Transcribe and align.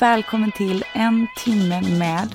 Välkommen 0.00 0.52
till 0.52 0.84
En 0.92 1.26
timme 1.36 1.80
med 1.80 2.28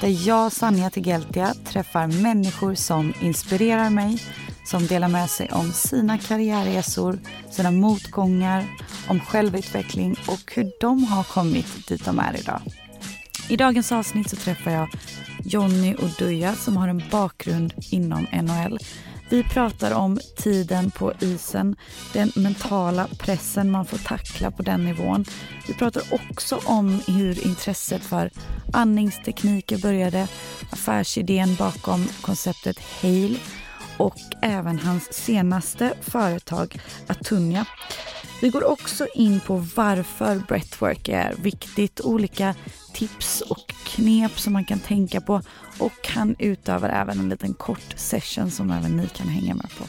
där 0.00 0.28
jag, 0.28 0.52
Sanja 0.52 0.90
Tegeltia, 0.90 1.54
träffar 1.64 2.06
människor 2.06 2.74
som 2.74 3.14
inspirerar 3.20 3.90
mig, 3.90 4.22
som 4.64 4.86
delar 4.86 5.08
med 5.08 5.30
sig 5.30 5.48
om 5.52 5.72
sina 5.72 6.18
karriärresor, 6.18 7.18
sina 7.50 7.70
motgångar, 7.70 8.64
om 9.08 9.20
självutveckling 9.20 10.16
och 10.28 10.52
hur 10.54 10.72
de 10.80 11.04
har 11.04 11.24
kommit 11.24 11.88
dit 11.88 12.04
de 12.04 12.18
är 12.18 12.40
idag. 12.40 12.60
I 13.48 13.56
dagens 13.56 13.92
avsnitt 13.92 14.30
så 14.30 14.36
träffar 14.36 14.70
jag 14.70 14.88
Jonny 15.44 15.94
Oduya 15.94 16.54
som 16.54 16.76
har 16.76 16.88
en 16.88 17.02
bakgrund 17.10 17.74
inom 17.90 18.26
NHL. 18.32 18.78
Vi 19.30 19.42
pratar 19.42 19.92
om 19.92 20.18
tiden 20.36 20.90
på 20.90 21.12
isen, 21.20 21.76
den 22.12 22.32
mentala 22.36 23.08
pressen 23.18 23.70
man 23.70 23.86
får 23.86 23.98
tackla 23.98 24.50
på 24.50 24.62
den 24.62 24.84
nivån. 24.84 25.24
Vi 25.66 25.74
pratar 25.74 26.02
också 26.10 26.60
om 26.64 27.00
hur 27.06 27.46
intresset 27.46 28.02
för 28.02 28.30
andningstekniker 28.72 29.78
började, 29.78 30.28
affärsidén 30.70 31.54
bakom 31.54 32.08
konceptet 32.20 32.78
Hail 33.02 33.38
och 33.96 34.18
även 34.42 34.78
hans 34.78 35.12
senaste 35.12 35.94
företag 36.00 36.80
Atunya. 37.06 37.66
Vi 38.40 38.48
går 38.50 38.64
också 38.64 39.06
in 39.14 39.40
på 39.40 39.56
varför 39.76 40.42
breathwork 40.48 41.08
är 41.08 41.34
viktigt, 41.42 42.00
olika 42.00 42.54
tips 42.94 43.40
och 43.40 43.74
knep 43.84 44.38
som 44.38 44.52
man 44.52 44.64
kan 44.64 44.78
tänka 44.78 45.20
på 45.20 45.42
och 45.78 46.08
han 46.08 46.36
utövar 46.38 46.88
även 46.88 47.18
en 47.18 47.28
liten 47.28 47.54
kort 47.54 47.94
session 47.96 48.50
som 48.50 48.70
även 48.70 48.96
ni 48.96 49.06
kan 49.08 49.28
hänga 49.28 49.54
med 49.54 49.70
på. 49.78 49.84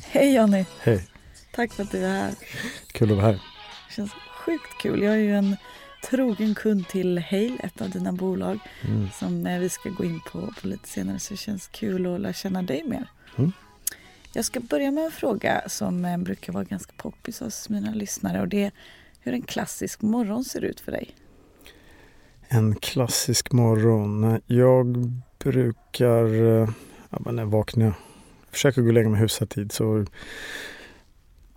Hej 0.00 0.34
Jonny! 0.34 0.64
Hej! 0.80 1.08
Tack 1.54 1.72
för 1.72 1.82
att 1.82 1.90
du 1.90 2.04
är 2.04 2.08
här. 2.22 2.34
Kul 2.92 3.10
att 3.10 3.16
vara 3.16 3.26
här. 3.26 3.32
Det 3.88 3.94
känns 3.94 4.12
sjukt 4.44 4.78
kul. 4.82 5.02
Jag 5.02 5.12
är 5.12 5.18
ju 5.18 5.36
en 5.36 5.56
trogen 6.10 6.54
kund 6.54 6.88
till 6.88 7.18
Hale, 7.30 7.56
ett 7.60 7.80
av 7.80 7.90
dina 7.90 8.12
bolag 8.12 8.58
Mm. 8.84 9.08
som 9.18 9.46
eh, 9.46 9.58
vi 9.58 9.68
ska 9.68 9.88
gå 9.88 10.04
in 10.04 10.20
på, 10.32 10.54
på 10.60 10.66
lite 10.68 10.88
senare 10.88 11.18
så 11.18 11.34
det 11.34 11.38
känns 11.38 11.66
kul 11.66 12.14
att 12.14 12.20
lära 12.20 12.32
känna 12.32 12.62
dig 12.62 12.84
mer. 12.84 13.06
Mm. 13.36 13.52
Jag 14.32 14.44
ska 14.44 14.60
börja 14.60 14.90
med 14.90 15.04
en 15.04 15.10
fråga 15.10 15.62
som 15.66 16.04
eh, 16.04 16.16
brukar 16.18 16.52
vara 16.52 16.64
ganska 16.64 16.92
poppis 16.96 17.40
hos 17.40 17.68
mina 17.68 17.90
lyssnare 17.94 18.40
och 18.40 18.48
det 18.48 18.64
är 18.64 18.72
hur 19.20 19.32
en 19.32 19.42
klassisk 19.42 20.02
morgon 20.02 20.44
ser 20.44 20.64
ut 20.64 20.80
för 20.80 20.92
dig. 20.92 21.10
En 22.48 22.74
klassisk 22.74 23.52
morgon. 23.52 24.40
Jag 24.46 24.96
brukar, 25.38 26.24
eh, 26.62 26.68
ja, 27.10 27.18
men 27.24 27.36
när 27.36 27.42
jag 27.42 27.50
vaknar, 27.50 27.84
jag 27.86 27.94
försöker 28.50 28.82
gå 28.82 28.86
och 28.88 28.94
lägga 28.94 29.08
mig 29.08 29.20
hyfsat 29.20 29.50
tid 29.50 29.72
så 29.72 30.06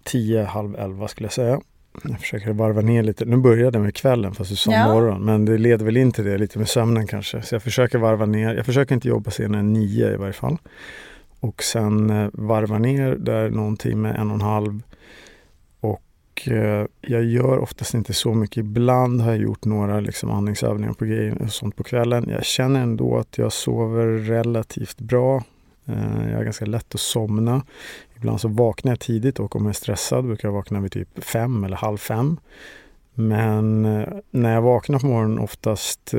10, 0.03 0.43
halv 0.43 0.75
11 0.75 1.07
skulle 1.07 1.25
jag 1.25 1.33
säga. 1.33 1.61
Jag 2.03 2.19
försöker 2.19 2.53
varva 2.53 2.81
ner 2.81 3.03
lite. 3.03 3.25
Nu 3.25 3.37
började 3.37 3.79
med 3.79 3.95
kvällen 3.95 4.33
fast 4.35 4.49
du 4.49 4.55
sa 4.55 4.71
Ja. 4.71 4.93
morgon. 4.93 5.25
Men 5.25 5.45
det 5.45 5.57
leder 5.57 5.85
väl 5.85 5.97
in 5.97 6.11
till 6.11 6.25
det 6.25 6.37
lite 6.37 6.59
med 6.59 6.69
sömnen 6.69 7.07
kanske. 7.07 7.41
Så 7.41 7.55
jag 7.55 7.63
försöker 7.63 7.97
varva 7.97 8.25
ner. 8.25 8.55
Jag 8.55 8.65
försöker 8.65 8.95
inte 8.95 9.07
jobba 9.07 9.31
senare 9.31 9.59
än 9.59 9.73
9 9.73 10.13
i 10.13 10.15
varje 10.15 10.33
fall. 10.33 10.57
Och 11.45 11.63
sen 11.63 12.09
eh, 12.09 12.29
varva 12.33 12.77
ner 12.77 13.15
där 13.15 13.49
någon 13.49 13.77
timme, 13.77 14.09
en 14.09 14.29
och 14.29 14.35
en 14.35 14.41
halv. 14.41 14.81
Och 15.79 16.47
eh, 16.47 16.85
jag 17.01 17.23
gör 17.23 17.57
oftast 17.57 17.93
inte 17.93 18.13
så 18.13 18.33
mycket. 18.33 18.57
Ibland 18.57 19.21
har 19.21 19.31
jag 19.31 19.41
gjort 19.41 19.65
några 19.65 19.99
liksom, 19.99 20.31
andningsövningar 20.31 20.93
på 20.93 21.05
grejer 21.05 21.41
och 21.41 21.51
sånt 21.51 21.75
på 21.75 21.83
kvällen. 21.83 22.29
Jag 22.29 22.45
känner 22.45 22.81
ändå 22.81 23.17
att 23.17 23.37
jag 23.37 23.53
sover 23.53 24.07
relativt 24.07 24.97
bra. 24.97 25.43
Eh, 25.85 26.29
jag 26.31 26.39
är 26.39 26.43
ganska 26.43 26.65
lätt 26.65 26.95
att 26.95 27.01
somna. 27.01 27.61
Ibland 28.15 28.41
så 28.41 28.47
vaknar 28.47 28.91
jag 28.91 28.99
tidigt 28.99 29.39
och 29.39 29.55
om 29.55 29.61
jag 29.63 29.69
är 29.69 29.73
stressad 29.73 30.25
brukar 30.25 30.47
jag 30.47 30.53
vakna 30.53 30.79
vid 30.79 30.91
typ 30.91 31.23
fem 31.23 31.63
eller 31.63 31.77
halv 31.77 31.97
fem. 31.97 32.39
Men 33.13 33.81
när 34.31 34.53
jag 34.53 34.61
vaknar 34.61 34.99
på 34.99 35.07
morgonen 35.07 35.39
oftast 35.39 36.13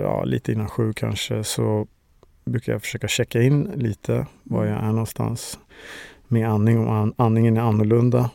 ja, 0.00 0.24
lite 0.24 0.52
innan 0.52 0.68
sju 0.68 0.92
kanske 0.92 1.44
så 1.44 1.86
brukar 2.46 2.72
jag 2.72 2.82
försöka 2.82 3.08
checka 3.08 3.42
in 3.42 3.70
lite 3.74 4.26
var 4.42 4.64
jag 4.64 4.78
är 4.84 4.88
någonstans 4.88 5.58
med 6.28 6.48
andning. 6.48 6.78
Om 6.78 7.14
andningen 7.16 7.56
är 7.56 7.60
annorlunda. 7.60 8.30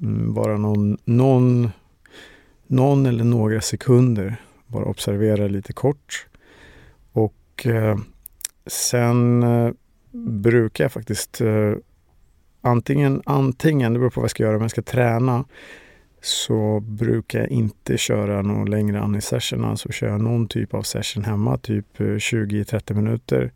Mm, 0.00 0.34
bara 0.34 0.58
någon, 0.58 0.98
någon, 1.04 1.70
någon 2.66 3.06
eller 3.06 3.24
några 3.24 3.60
sekunder. 3.60 4.36
Bara 4.66 4.84
observera 4.84 5.48
lite 5.48 5.72
kort. 5.72 6.26
Och 7.12 7.66
eh, 7.66 7.98
sen 8.66 9.42
eh, 9.42 9.72
brukar 10.12 10.84
jag 10.84 10.92
faktiskt 10.92 11.40
eh, 11.40 11.72
antingen, 12.60 13.22
antingen, 13.26 13.92
det 13.92 13.98
beror 13.98 14.10
på 14.10 14.20
vad 14.20 14.24
jag 14.24 14.30
ska 14.30 14.42
göra, 14.42 14.56
om 14.56 14.62
jag 14.62 14.70
ska 14.70 14.82
träna 14.82 15.44
så 16.20 16.80
brukar 16.80 17.38
jag 17.38 17.48
inte 17.48 17.98
köra 17.98 18.42
någon 18.42 18.70
längre 18.70 19.00
andningssession. 19.00 19.64
Alltså 19.64 19.92
köra 19.92 20.18
någon 20.18 20.48
typ 20.48 20.74
av 20.74 20.82
session 20.82 21.24
hemma, 21.24 21.58
typ 21.58 22.00
eh, 22.00 22.04
20-30 22.04 22.94
minuter. 22.94 23.52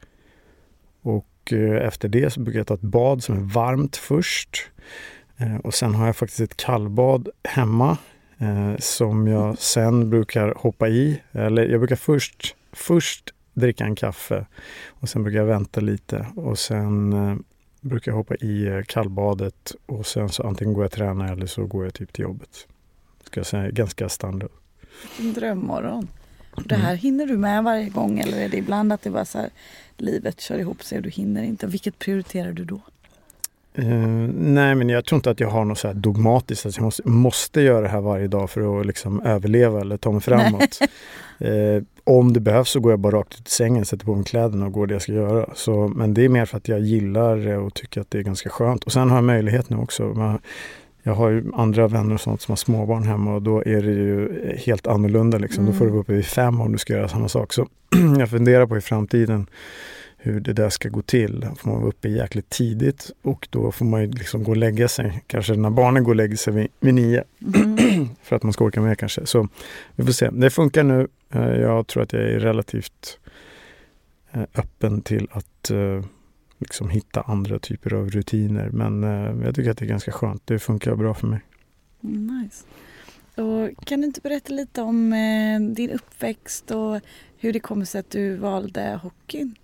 Och 1.02 1.52
eh, 1.52 1.86
efter 1.86 2.08
det 2.08 2.32
så 2.32 2.40
brukar 2.40 2.60
jag 2.60 2.66
ta 2.66 2.74
ett 2.74 2.80
bad 2.80 3.22
som 3.22 3.36
är 3.36 3.40
varmt 3.40 3.96
först. 3.96 4.70
Eh, 5.36 5.56
och 5.56 5.74
sen 5.74 5.94
har 5.94 6.06
jag 6.06 6.16
faktiskt 6.16 6.40
ett 6.40 6.56
kallbad 6.56 7.28
hemma 7.44 7.96
som 8.78 9.26
jag 9.26 9.58
sen 9.58 10.10
brukar 10.10 10.54
hoppa 10.56 10.88
i. 10.88 11.20
Eller 11.32 11.66
jag 11.66 11.80
brukar 11.80 11.96
först, 11.96 12.56
först 12.72 13.34
dricka 13.52 13.84
en 13.84 13.96
kaffe 13.96 14.46
och 14.86 15.08
sen 15.08 15.22
brukar 15.22 15.38
jag 15.38 15.46
vänta 15.46 15.80
lite 15.80 16.26
och 16.36 16.58
sen 16.58 17.14
brukar 17.84 18.12
jag 18.12 18.16
hoppa 18.16 18.34
i 18.34 18.66
eh, 18.66 18.82
kallbadet 18.82 19.74
och 19.86 20.06
sen 20.06 20.28
så 20.28 20.42
antingen 20.42 20.74
går 20.74 20.82
jag 20.82 20.88
och 20.88 20.92
tränar 20.92 21.32
eller 21.32 21.46
så 21.46 21.66
går 21.66 21.84
jag 21.84 21.94
typ 21.94 22.12
till 22.12 22.22
jobbet. 22.22 22.66
Ska 23.24 23.40
jag 23.40 23.46
säga, 23.46 23.70
ganska 23.70 24.08
standard. 24.08 24.50
Vilken 25.02 25.40
drömmorgon. 25.40 26.08
Det 26.64 26.74
här 26.74 26.94
hinner 26.94 27.26
du 27.26 27.36
med 27.36 27.64
varje 27.64 27.88
gång 27.88 28.18
eller 28.18 28.38
är 28.40 28.48
det 28.48 28.56
ibland 28.56 28.92
att 28.92 29.02
det 29.02 29.10
bara 29.10 29.24
så 29.24 29.38
här, 29.38 29.50
livet 29.96 30.40
kör 30.40 30.58
ihop 30.58 30.82
sig 30.82 30.98
och 30.98 31.04
du 31.04 31.10
hinner 31.10 31.42
inte? 31.42 31.66
Vilket 31.66 31.98
prioriterar 31.98 32.52
du 32.52 32.64
då? 32.64 32.80
Eh, 33.78 34.28
nej, 34.34 34.74
men 34.74 34.88
jag 34.88 35.04
tror 35.04 35.16
inte 35.16 35.30
att 35.30 35.40
jag 35.40 35.48
har 35.48 35.64
något 35.64 35.78
så 35.78 35.92
dogmatiskt 35.92 36.66
att 36.66 36.76
jag 36.76 36.84
måste, 36.84 37.08
måste 37.08 37.60
göra 37.60 37.80
det 37.80 37.88
här 37.88 38.00
varje 38.00 38.28
dag 38.28 38.50
för 38.50 38.80
att 38.80 38.86
liksom 38.86 39.20
överleva 39.20 39.80
eller 39.80 39.96
ta 39.96 40.12
mig 40.12 40.20
framåt. 40.20 40.78
eh, 41.38 41.82
om 42.04 42.32
det 42.32 42.40
behövs 42.40 42.70
så 42.70 42.80
går 42.80 42.92
jag 42.92 43.00
bara 43.00 43.16
rakt 43.16 43.34
ut 43.40 43.48
i 43.48 43.50
sängen, 43.50 43.84
sätter 43.84 44.06
på 44.06 44.14
mig 44.14 44.24
kläderna 44.24 44.66
och 44.66 44.72
går 44.72 44.86
det 44.86 44.94
jag 44.94 45.02
ska 45.02 45.12
göra. 45.12 45.50
Så, 45.54 45.88
men 45.88 46.14
det 46.14 46.24
är 46.24 46.28
mer 46.28 46.44
för 46.44 46.56
att 46.56 46.68
jag 46.68 46.80
gillar 46.80 47.36
det 47.36 47.56
och 47.56 47.74
tycker 47.74 48.00
att 48.00 48.10
det 48.10 48.18
är 48.18 48.22
ganska 48.22 48.50
skönt. 48.50 48.84
Och 48.84 48.92
sen 48.92 49.10
har 49.10 49.16
jag 49.16 49.24
möjlighet 49.24 49.70
nu 49.70 49.76
också. 49.76 50.02
Man, 50.02 50.38
jag 51.02 51.14
har 51.14 51.30
ju 51.30 51.44
andra 51.54 51.88
vänner 51.88 52.14
och 52.14 52.20
sånt 52.20 52.40
som 52.40 52.52
har 52.52 52.56
småbarn 52.56 53.04
hemma 53.04 53.34
och 53.34 53.42
då 53.42 53.62
är 53.66 53.82
det 53.82 53.92
ju 53.92 54.28
helt 54.56 54.86
annorlunda. 54.86 55.38
Liksom. 55.38 55.66
Då 55.66 55.72
får 55.72 55.84
du 55.84 55.90
vara 55.90 56.00
uppe 56.00 56.12
vid 56.12 56.26
fem 56.26 56.60
om 56.60 56.72
du 56.72 56.78
ska 56.78 56.92
göra 56.92 57.08
samma 57.08 57.28
sak. 57.28 57.52
Så 57.52 57.68
jag 58.18 58.30
funderar 58.30 58.66
på 58.66 58.76
i 58.76 58.80
framtiden 58.80 59.46
hur 60.24 60.40
det 60.40 60.52
där 60.52 60.70
ska 60.70 60.88
gå 60.88 61.02
till. 61.02 61.40
Då 61.40 61.54
får 61.54 61.70
man 61.70 61.78
vara 61.80 61.88
uppe 61.88 62.08
jäkligt 62.08 62.50
tidigt 62.50 63.10
och 63.22 63.48
då 63.50 63.72
får 63.72 63.84
man 63.84 64.00
ju 64.00 64.10
liksom 64.10 64.44
gå 64.44 64.50
och 64.50 64.56
lägga 64.56 64.88
sig. 64.88 65.22
Kanske 65.26 65.54
när 65.54 65.70
barnen 65.70 66.04
går 66.04 66.12
och 66.12 66.16
lägger 66.16 66.36
sig 66.36 66.52
vid, 66.52 66.68
vid 66.80 66.94
nio. 66.94 67.24
för 68.22 68.36
att 68.36 68.42
man 68.42 68.52
ska 68.52 68.64
orka 68.64 68.80
med 68.80 68.98
kanske. 68.98 69.26
Så 69.26 69.48
vi 69.96 70.04
får 70.04 70.12
se. 70.12 70.30
Det 70.30 70.50
funkar 70.50 70.82
nu. 70.82 71.08
Eh, 71.30 71.50
Jag 71.60 71.86
tror 71.86 72.02
att 72.02 72.12
jag 72.12 72.22
är 72.22 72.40
relativt 72.40 73.18
eh, 74.32 74.42
öppen 74.54 75.00
till 75.02 75.28
att 75.30 75.70
eh, 75.70 76.04
liksom 76.58 76.88
hitta 76.88 77.20
andra 77.20 77.58
typer 77.58 77.94
av 77.94 78.10
rutiner. 78.10 78.68
Men 78.68 79.02
jag 79.44 79.54
tycker 79.54 79.70
att 79.70 79.78
det 79.78 79.84
är 79.84 79.88
ganska 79.88 80.12
skönt. 80.12 80.42
Det 80.44 80.58
funkar 80.58 80.96
bra 80.96 81.14
för 81.14 81.26
mig. 81.26 81.40
Nice. 82.00 82.64
Och 83.42 83.86
kan 83.86 84.00
du 84.00 84.06
inte 84.06 84.20
berätta 84.20 84.52
lite 84.52 84.82
om 84.82 85.10
din 85.76 85.90
uppväxt 85.90 86.70
och 86.70 87.00
hur 87.38 87.52
det 87.52 87.60
kommer 87.60 87.84
sig 87.84 87.98
att 87.98 88.10
du 88.10 88.36
valde 88.36 89.00
hockeyn? 89.02 89.54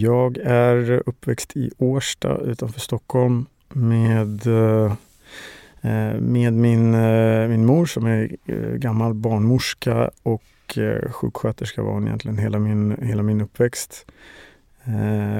Jag 0.00 0.36
är 0.44 1.02
uppväxt 1.06 1.56
i 1.56 1.70
Årsta 1.78 2.38
utanför 2.38 2.80
Stockholm 2.80 3.46
med, 3.68 4.46
eh, 4.46 4.92
eh, 5.82 6.20
med 6.20 6.52
min, 6.52 6.94
eh, 6.94 7.48
min 7.48 7.66
mor 7.66 7.86
som 7.86 8.06
är 8.06 8.36
gammal 8.76 9.14
barnmorska 9.14 10.10
och 10.22 10.42
sjuksköterska 11.10 11.82
var 11.82 11.92
hon 11.92 12.06
egentligen 12.06 12.38
hela 12.38 12.58
min, 12.58 12.96
hela 13.02 13.22
min 13.22 13.40
uppväxt. 13.40 14.06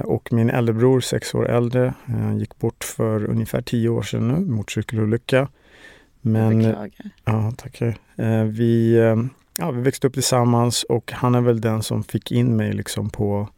Och 0.04 0.32
min 0.32 0.50
äldrebror, 0.50 1.00
sex 1.00 1.34
år 1.34 1.50
äldre, 1.50 1.94
gick 2.38 2.58
bort 2.58 2.84
för 2.84 3.24
ungefär 3.24 3.62
tio 3.62 3.88
år 3.88 4.02
sedan 4.02 4.28
nu, 4.28 4.40
motorcykelolycka. 4.40 5.48
Men. 6.20 6.74
Ja, 7.24 7.52
tackar. 7.56 7.98
Vi, 8.44 8.96
ja, 9.58 9.70
vi 9.70 9.82
växte 9.82 10.06
upp 10.06 10.14
tillsammans 10.14 10.82
och 10.82 11.12
han 11.12 11.34
är 11.34 11.40
väl 11.40 11.60
den 11.60 11.82
som 11.82 12.04
fick 12.04 12.32
in 12.32 12.56
mig 12.56 12.72
liksom 12.72 13.10
på, 13.10 13.48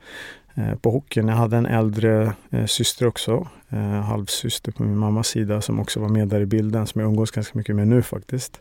Eh, 0.58 0.74
på 0.74 0.90
hockeyn. 0.90 1.28
Jag 1.28 1.36
hade 1.36 1.56
en 1.56 1.66
äldre 1.66 2.32
eh, 2.50 2.66
syster 2.66 3.06
också, 3.06 3.48
eh, 3.68 3.78
halvsyster 3.80 4.72
på 4.72 4.82
min 4.82 4.98
mammas 4.98 5.28
sida 5.28 5.60
som 5.60 5.80
också 5.80 6.00
var 6.00 6.08
med 6.08 6.28
där 6.28 6.40
i 6.40 6.46
bilden, 6.46 6.86
som 6.86 7.00
jag 7.00 7.08
umgås 7.08 7.30
ganska 7.30 7.58
mycket 7.58 7.76
med 7.76 7.88
nu 7.88 8.02
faktiskt. 8.02 8.60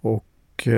Och 0.00 0.68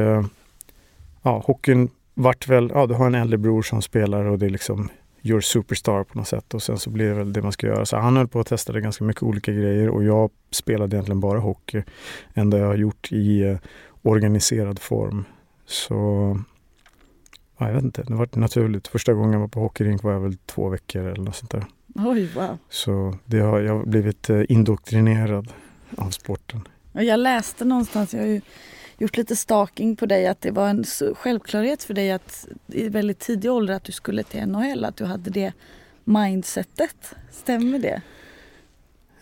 ja, 1.23 1.43
hockeyn 1.47 1.89
vart 2.15 2.49
väl, 2.49 2.71
ja 2.75 2.87
du 2.87 2.95
har 2.95 3.07
en 3.07 3.15
äldre 3.15 3.39
bror 3.39 3.63
som 3.63 3.83
spelar 3.83 4.25
och 4.25 4.39
det 4.39 4.47
är 4.47 4.51
liksom 4.51 4.89
your 5.23 5.41
superstar 5.41 6.05
på 6.05 6.19
något 6.19 6.29
sätt 6.29 6.55
och 6.55 6.63
sen 6.63 6.79
så 6.79 6.91
blir 6.91 7.09
det 7.09 7.15
väl 7.15 7.33
det 7.33 7.43
man 7.43 7.53
ska 7.53 7.67
göra. 7.67 7.87
Så 7.87 7.97
han 7.97 8.17
höll 8.17 8.29
på 8.29 8.41
att 8.41 8.47
testa 8.47 8.81
ganska 8.81 9.05
mycket 9.05 9.23
olika 9.23 9.53
grejer 9.53 9.89
och 9.89 10.05
jag 10.05 10.31
spelade 10.51 10.97
egentligen 10.97 11.21
bara 11.21 11.39
hockey. 11.39 11.83
Enda 12.35 12.59
jag 12.59 12.67
har 12.67 12.77
gjort 12.77 13.13
i 13.13 13.43
eh, 13.43 13.59
organiserad 14.03 14.79
form. 14.79 15.25
Så 15.67 16.41
ja, 17.59 17.67
jag 17.67 17.75
vet 17.75 17.85
inte, 17.85 18.03
det 18.03 18.15
var 18.15 18.29
naturligt. 18.33 18.89
Första 18.89 19.15
gången 19.15 19.33
jag 19.33 19.41
var 19.41 19.49
på 19.49 19.61
hockeyrink 19.61 20.03
var 20.03 20.13
jag 20.13 20.21
väl 20.21 20.37
två 20.37 20.69
veckor 20.69 21.05
eller 21.07 21.25
något 21.25 21.37
sånt 21.37 21.51
där. 21.51 21.65
Oj, 21.95 22.31
wow. 22.35 22.59
Så 22.69 23.19
det 23.25 23.41
har, 23.41 23.61
jag 23.61 23.77
har 23.77 23.85
blivit 23.85 24.31
eh, 24.31 24.43
indoktrinerad 24.49 25.53
av 25.97 26.11
sporten. 26.11 26.69
Jag 26.93 27.21
läste 27.21 27.65
någonstans, 27.65 28.15
jag 28.15 28.21
har 28.21 28.29
ju 28.29 28.41
gjort 28.99 29.17
lite 29.17 29.37
stalking 29.37 29.97
på 29.97 30.07
dig 30.07 30.27
att 30.27 30.41
det 30.41 30.51
var 30.51 30.69
en 30.69 30.85
självklarhet 31.15 31.83
för 31.83 31.95
dig 31.95 32.13
att 32.13 32.49
i 32.67 32.89
väldigt 32.89 33.19
tidig 33.19 33.51
ålder 33.51 33.75
att 33.75 33.85
du 33.85 33.93
skulle 33.93 34.23
till 34.23 34.47
NHL, 34.47 34.85
att 34.85 34.97
du 34.97 35.05
hade 35.05 35.31
det 35.31 35.53
mindsetet. 36.05 37.15
Stämmer 37.31 37.79
det? 37.79 38.03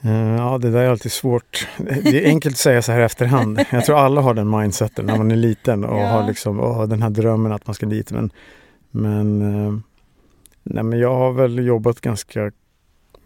Eh, 0.04 0.36
ja, 0.36 0.58
det 0.58 0.70
där 0.70 0.80
är 0.80 0.88
alltid 0.88 1.12
svårt. 1.12 1.68
Det 1.78 2.24
är 2.24 2.28
enkelt 2.28 2.54
att 2.54 2.58
säga 2.58 2.82
så 2.82 2.92
här 2.92 3.00
efterhand. 3.00 3.60
Jag 3.70 3.84
tror 3.84 3.98
alla 3.98 4.20
har 4.20 4.34
den 4.34 4.50
mindseten 4.50 5.06
när 5.06 5.16
man 5.18 5.30
är 5.30 5.36
liten 5.36 5.84
och 5.84 6.00
ja. 6.00 6.06
har 6.06 6.26
liksom, 6.26 6.60
åh, 6.60 6.84
den 6.84 7.02
här 7.02 7.10
drömmen 7.10 7.52
att 7.52 7.66
man 7.66 7.74
ska 7.74 7.86
dit. 7.86 8.12
Men, 8.12 8.30
men, 8.90 9.42
eh, 9.42 9.78
nej, 10.62 10.84
men 10.84 10.98
jag 10.98 11.14
har 11.14 11.32
väl 11.32 11.66
jobbat 11.66 12.00
ganska 12.00 12.52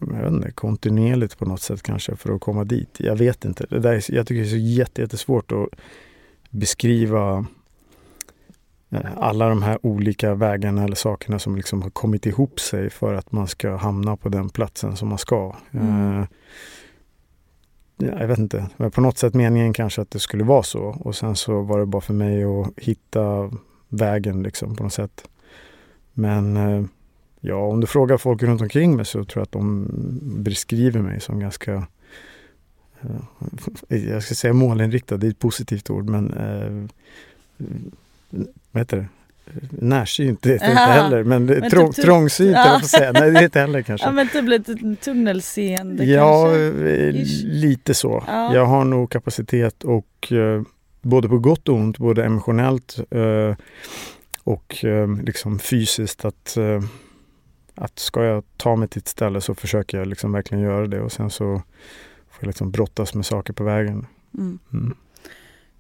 jag 0.01 0.29
inte, 0.29 0.51
kontinuerligt 0.51 1.39
på 1.39 1.45
något 1.45 1.61
sätt 1.61 1.83
kanske 1.83 2.17
för 2.17 2.35
att 2.35 2.41
komma 2.41 2.65
dit. 2.65 2.97
Jag 2.99 3.17
vet 3.17 3.45
inte. 3.45 3.67
Det 3.71 3.79
där 3.79 3.93
är, 3.93 4.15
jag 4.15 4.27
tycker 4.27 4.43
det 4.43 4.49
är 4.49 4.51
så 4.51 4.57
jättesvårt 5.01 5.53
att 5.53 5.81
beskriva 6.51 7.47
alla 9.17 9.49
de 9.49 9.62
här 9.62 9.79
olika 9.87 10.35
vägarna 10.35 10.85
eller 10.85 10.96
sakerna 10.96 11.38
som 11.38 11.56
liksom 11.56 11.82
har 11.82 11.90
kommit 11.90 12.26
ihop 12.26 12.61
sig 12.61 12.90
för 12.90 13.14
att 13.14 13.32
man 13.32 13.49
ska 13.49 13.76
hamna 13.76 14.17
på 14.17 14.29
den 14.29 14.49
platsen 14.49 14.96
som 14.96 15.08
man 15.08 15.19
ska. 15.19 15.56
Mm. 15.70 16.19
Uh, 16.19 16.26
jag 17.96 18.29
vet 18.29 18.38
inte, 18.38 18.67
men 18.76 18.90
på 18.90 19.00
något 19.00 19.19
sätt 19.19 19.35
meningen 19.35 19.73
kanske 19.73 20.02
att 20.02 20.11
det 20.11 20.19
skulle 20.19 20.44
vara 20.44 20.62
så 20.62 20.82
och 20.82 21.17
sen 21.17 21.37
så 21.37 21.62
var 21.62 21.79
det 21.79 21.87
bara 21.87 22.02
för 22.02 22.14
mig 22.14 22.44
att 22.44 22.73
hitta 22.76 23.50
vägen 23.88 24.43
liksom 24.43 24.76
på 24.76 24.82
något 24.82 24.93
sätt. 24.93 25.29
Men 26.12 26.56
uh, 26.56 26.87
ja, 27.41 27.56
om 27.56 27.81
du 27.81 27.87
frågar 27.87 28.17
folk 28.19 28.43
runt 28.43 28.61
omkring 28.61 28.96
mig 28.96 29.05
så 29.05 29.25
tror 29.25 29.41
jag 29.41 29.43
att 29.43 29.52
de 29.52 29.87
beskriver 30.23 31.00
mig 31.00 31.20
som 31.20 31.41
ganska 31.41 31.87
Eh, 33.88 34.08
jag 34.08 34.23
ska 34.23 34.34
säga 34.34 34.52
målinriktad, 34.52 35.17
det 35.17 35.26
är 35.26 35.31
ett 35.31 35.38
positivt 35.38 35.91
ord 35.91 36.08
men 36.08 36.32
eh, 36.32 36.84
vad 38.71 38.81
heter 38.81 38.97
det? 38.97 39.07
Närsynt 39.71 40.43
det 40.43 40.53
heter 40.53 40.71
inte 40.71 40.81
heller 40.81 41.25
men, 41.25 41.45
men 41.45 41.71
trång, 41.71 41.93
typ, 41.93 42.05
trångsynt 42.05 42.57
ja. 42.57 42.73
jag 42.73 42.85
säga. 42.85 43.13
Nej 43.13 43.31
det 43.31 43.41
heter 43.41 43.61
heller 43.61 43.83
kanske. 43.87 44.07
Ja 44.07 44.13
men 44.13 44.29
typ 44.29 44.49
lite 44.49 44.97
tunnelseende 45.01 46.05
ja, 46.05 46.45
kanske? 46.45 46.91
Eh, 46.91 47.15
lite 47.45 47.95
så. 47.95 48.25
Ja. 48.27 48.55
Jag 48.55 48.67
har 48.67 48.85
nog 48.85 49.11
kapacitet 49.11 49.85
och 49.85 50.33
eh, 50.33 50.63
både 51.03 51.29
på 51.29 51.39
gott 51.39 51.69
och 51.69 51.75
ont, 51.75 51.99
både 51.99 52.25
emotionellt 52.25 52.99
eh, 53.11 53.57
och 54.45 54.85
liksom 55.23 55.59
fysiskt 55.59 56.25
att 56.25 56.57
att 57.81 57.99
ska 57.99 58.25
jag 58.25 58.45
ta 58.57 58.77
mig 58.77 58.89
till 58.89 58.99
ett 58.99 59.09
ställe 59.09 59.41
så 59.41 59.55
försöker 59.55 59.99
jag 59.99 60.07
liksom 60.07 60.33
verkligen 60.33 60.65
göra 60.65 60.87
det 60.87 61.01
och 61.01 61.13
sen 61.13 61.31
så 61.31 61.63
får 62.31 62.47
liksom 62.47 62.71
brottas 62.71 63.15
med 63.15 63.27
saker 63.27 63.53
på 63.53 63.65
vägen. 63.65 64.07
Mm. 64.39 64.59
Mm. 64.73 64.97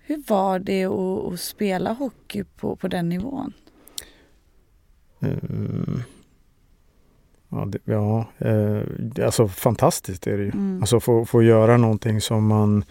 Hur 0.08 0.22
var 0.26 0.58
det 0.58 0.84
att, 0.84 1.32
att, 1.32 1.40
spela 1.40 1.92
hockey 1.92 2.44
på, 2.44 2.76
på 2.76 2.88
den 2.88 3.08
nivån? 3.08 3.52
Uh, 5.22 6.00
ja, 7.48 7.66
det, 7.66 7.78
ja 7.84 8.26
uh, 8.44 8.82
alltså 9.24 9.48
fantastiskt 9.48 10.26
är 10.26 10.38
det 10.38 10.44
ju. 10.44 10.50
Mm. 10.50 10.80
Alltså 10.80 11.00
få, 11.00 11.24
få 11.24 11.42
göra 11.42 11.76
någonting 11.76 12.20
som 12.20 12.46
man 12.46 12.84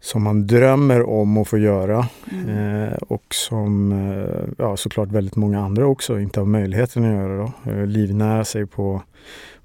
som 0.00 0.22
man 0.22 0.46
drömmer 0.46 1.10
om 1.10 1.36
att 1.36 1.48
få 1.48 1.58
göra 1.58 2.08
mm. 2.32 2.48
eh, 2.48 2.92
och 2.92 3.34
som 3.34 3.92
eh, 3.92 4.54
ja, 4.58 4.76
såklart 4.76 5.08
väldigt 5.08 5.36
många 5.36 5.60
andra 5.60 5.86
också 5.86 6.20
inte 6.20 6.40
har 6.40 6.46
möjligheten 6.46 7.04
att 7.04 7.12
göra. 7.12 7.36
Då. 7.36 7.70
Eh, 7.70 7.86
livnära 7.86 8.44
sig 8.44 8.66
på 8.66 9.02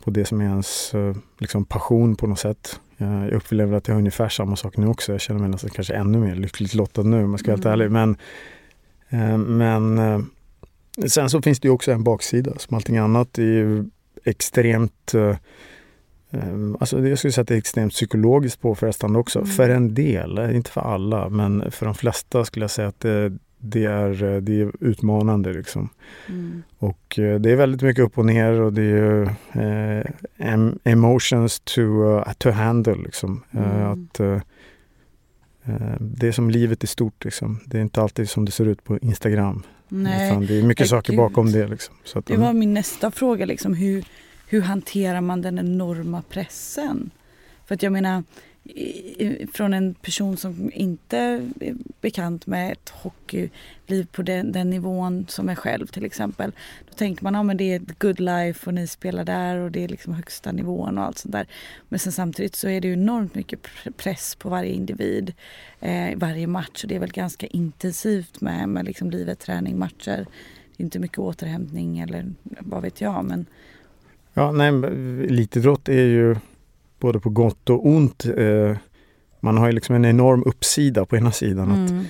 på 0.03 0.11
det 0.11 0.25
som 0.25 0.41
är 0.41 0.45
ens 0.45 0.93
eh, 0.93 1.15
liksom, 1.37 1.65
passion 1.65 2.15
på 2.15 2.27
något 2.27 2.39
sätt. 2.39 2.79
Jag 2.97 3.31
upplever 3.31 3.77
att 3.77 3.87
jag 3.87 3.95
har 3.95 3.99
ungefär 3.99 4.29
samma 4.29 4.55
sak 4.55 4.77
nu 4.77 4.87
också. 4.87 5.11
Jag 5.11 5.21
känner 5.21 5.39
mig 5.39 5.49
nästan 5.49 5.69
kanske 5.69 5.93
ännu 5.93 6.17
mer 6.17 6.35
lyckligt 6.35 6.73
lottad 6.73 7.03
nu 7.03 7.23
om 7.23 7.31
jag 7.31 7.39
ska 7.39 7.51
vara 7.51 7.57
mm. 7.57 7.69
helt 7.69 7.73
ärlig. 7.73 7.91
Men, 7.91 8.17
eh, 9.09 9.37
men 9.37 9.97
eh, 9.97 11.07
sen 11.07 11.29
så 11.29 11.41
finns 11.41 11.59
det 11.59 11.69
också 11.69 11.91
en 11.91 12.03
baksida 12.03 12.53
som 12.57 12.75
allting 12.75 12.97
annat. 12.97 13.33
Det 13.33 13.43
är 13.43 13.45
ju 13.45 13.85
extremt 14.23 15.13
Alltså 16.79 17.07
jag 17.07 17.17
skulle 17.17 17.31
säga 17.31 17.41
att 17.41 17.47
det 17.47 17.53
är 17.53 17.57
extremt 17.57 17.93
psykologiskt 17.93 18.61
påfrestande 18.61 19.19
också. 19.19 19.39
Mm. 19.39 19.51
För 19.51 19.69
en 19.69 19.93
del, 19.93 20.39
inte 20.39 20.71
för 20.71 20.81
alla, 20.81 21.29
men 21.29 21.71
för 21.71 21.85
de 21.85 21.95
flesta 21.95 22.45
skulle 22.45 22.63
jag 22.63 22.71
säga 22.71 22.87
att 22.87 22.99
det, 22.99 23.37
det 23.59 23.85
är, 23.85 24.23
eh, 24.23 24.41
det 24.41 24.61
är 24.61 24.71
utmanande. 24.79 25.53
Liksom. 25.53 25.89
Mm. 26.29 26.63
Och 26.77 27.19
eh, 27.19 27.39
det 27.39 27.51
är 27.51 27.55
väldigt 27.55 27.81
mycket 27.81 28.03
upp 28.03 28.17
och 28.17 28.25
ner 28.25 28.51
och 28.51 28.73
det 28.73 28.83
är 28.83 29.35
eh, 30.39 30.69
emotions 30.83 31.59
to, 31.59 31.81
uh, 31.81 32.33
to 32.37 32.49
handle. 32.49 32.95
Liksom. 32.95 33.43
Mm. 33.51 33.85
att, 33.85 34.19
uh, 34.19 34.39
det 35.99 36.27
är 36.27 36.31
som 36.31 36.49
livet 36.49 36.83
i 36.83 36.87
stort. 36.87 37.25
Liksom. 37.25 37.59
Det 37.65 37.77
är 37.77 37.81
inte 37.81 38.01
alltid 38.01 38.29
som 38.29 38.45
det 38.45 38.51
ser 38.51 38.65
ut 38.65 38.83
på 38.83 38.97
Instagram. 38.97 39.63
Nej. 39.87 40.47
det 40.47 40.59
är 40.59 40.63
mycket 40.63 40.89
saker 40.89 41.13
Gud. 41.13 41.17
bakom 41.17 41.51
det. 41.51 41.67
Liksom. 41.67 41.95
Så 42.03 42.19
att, 42.19 42.25
det 42.25 42.37
var 42.37 42.53
min 42.53 42.73
nästa 42.73 43.11
fråga. 43.11 43.45
Liksom, 43.45 43.73
hur, 43.73 44.05
hur 44.47 44.61
hanterar 44.61 45.21
man 45.21 45.41
den 45.41 45.59
enorma 45.59 46.21
pressen? 46.29 47.09
För 47.65 47.75
att 47.75 47.83
jag 47.83 47.93
menar, 47.93 48.23
från 49.53 49.73
en 49.73 49.93
person 49.93 50.37
som 50.37 50.71
inte 50.73 51.17
är 51.17 51.75
bekant 52.01 52.47
med 52.47 52.71
ett 52.71 52.89
hockeyliv 52.89 54.07
på 54.11 54.21
den, 54.21 54.51
den 54.51 54.69
nivån 54.69 55.25
som 55.29 55.49
är 55.49 55.55
själv 55.55 55.87
till 55.87 56.05
exempel. 56.05 56.51
Då 56.89 56.93
tänker 56.93 57.23
man 57.23 57.35
att 57.35 57.47
ja, 57.47 57.53
det 57.53 57.63
är 57.63 57.75
ett 57.75 57.99
good 57.99 58.19
life 58.19 58.67
och 58.67 58.73
ni 58.73 58.87
spelar 58.87 59.25
där 59.25 59.57
och 59.57 59.71
det 59.71 59.83
är 59.83 59.87
liksom 59.87 60.13
högsta 60.13 60.51
nivån 60.51 60.97
och 60.97 61.03
allt 61.03 61.17
sånt 61.17 61.31
där. 61.31 61.47
Men 61.89 61.99
sen 61.99 62.11
samtidigt 62.11 62.55
så 62.55 62.69
är 62.69 62.81
det 62.81 62.87
ju 62.87 62.93
enormt 62.93 63.35
mycket 63.35 63.59
press 63.97 64.35
på 64.35 64.49
varje 64.49 64.71
individ 64.71 65.33
eh, 65.79 66.17
varje 66.17 66.47
match 66.47 66.83
och 66.83 66.89
det 66.89 66.95
är 66.95 66.99
väl 66.99 67.11
ganska 67.11 67.47
intensivt 67.47 68.41
med, 68.41 68.69
med 68.69 68.85
liksom 68.85 69.11
livet, 69.11 69.39
träning, 69.39 69.79
matcher. 69.79 70.25
Det 70.77 70.83
är 70.83 70.85
inte 70.85 70.99
mycket 70.99 71.19
återhämtning 71.19 71.99
eller 71.99 72.25
vad 72.43 72.81
vet 72.81 73.01
jag 73.01 73.25
men 73.25 73.45
Ja, 74.33 74.51
nej, 74.51 74.67
elitidrott 74.67 75.89
är 75.89 76.05
ju 76.05 76.35
både 76.99 77.19
på 77.19 77.29
gott 77.29 77.69
och 77.69 77.87
ont. 77.87 78.25
Eh, 78.25 78.77
man 79.39 79.57
har 79.57 79.67
ju 79.67 79.73
liksom 79.73 79.95
en 79.95 80.05
enorm 80.05 80.43
uppsida 80.45 81.05
på 81.05 81.17
ena 81.17 81.31
sidan. 81.31 81.71
Mm. 81.71 81.83
att 81.85 82.05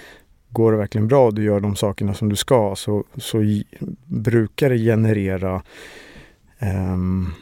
Går 0.50 0.72
det 0.72 0.78
verkligen 0.78 1.08
bra 1.08 1.26
och 1.26 1.34
du 1.34 1.44
gör 1.44 1.60
de 1.60 1.76
sakerna 1.76 2.14
som 2.14 2.30
du 2.30 2.36
ska 2.36 2.76
så, 2.76 3.04
så 3.16 3.38
brukar 4.06 4.70
det 4.70 4.78
generera 4.78 5.64
um, 6.60 7.34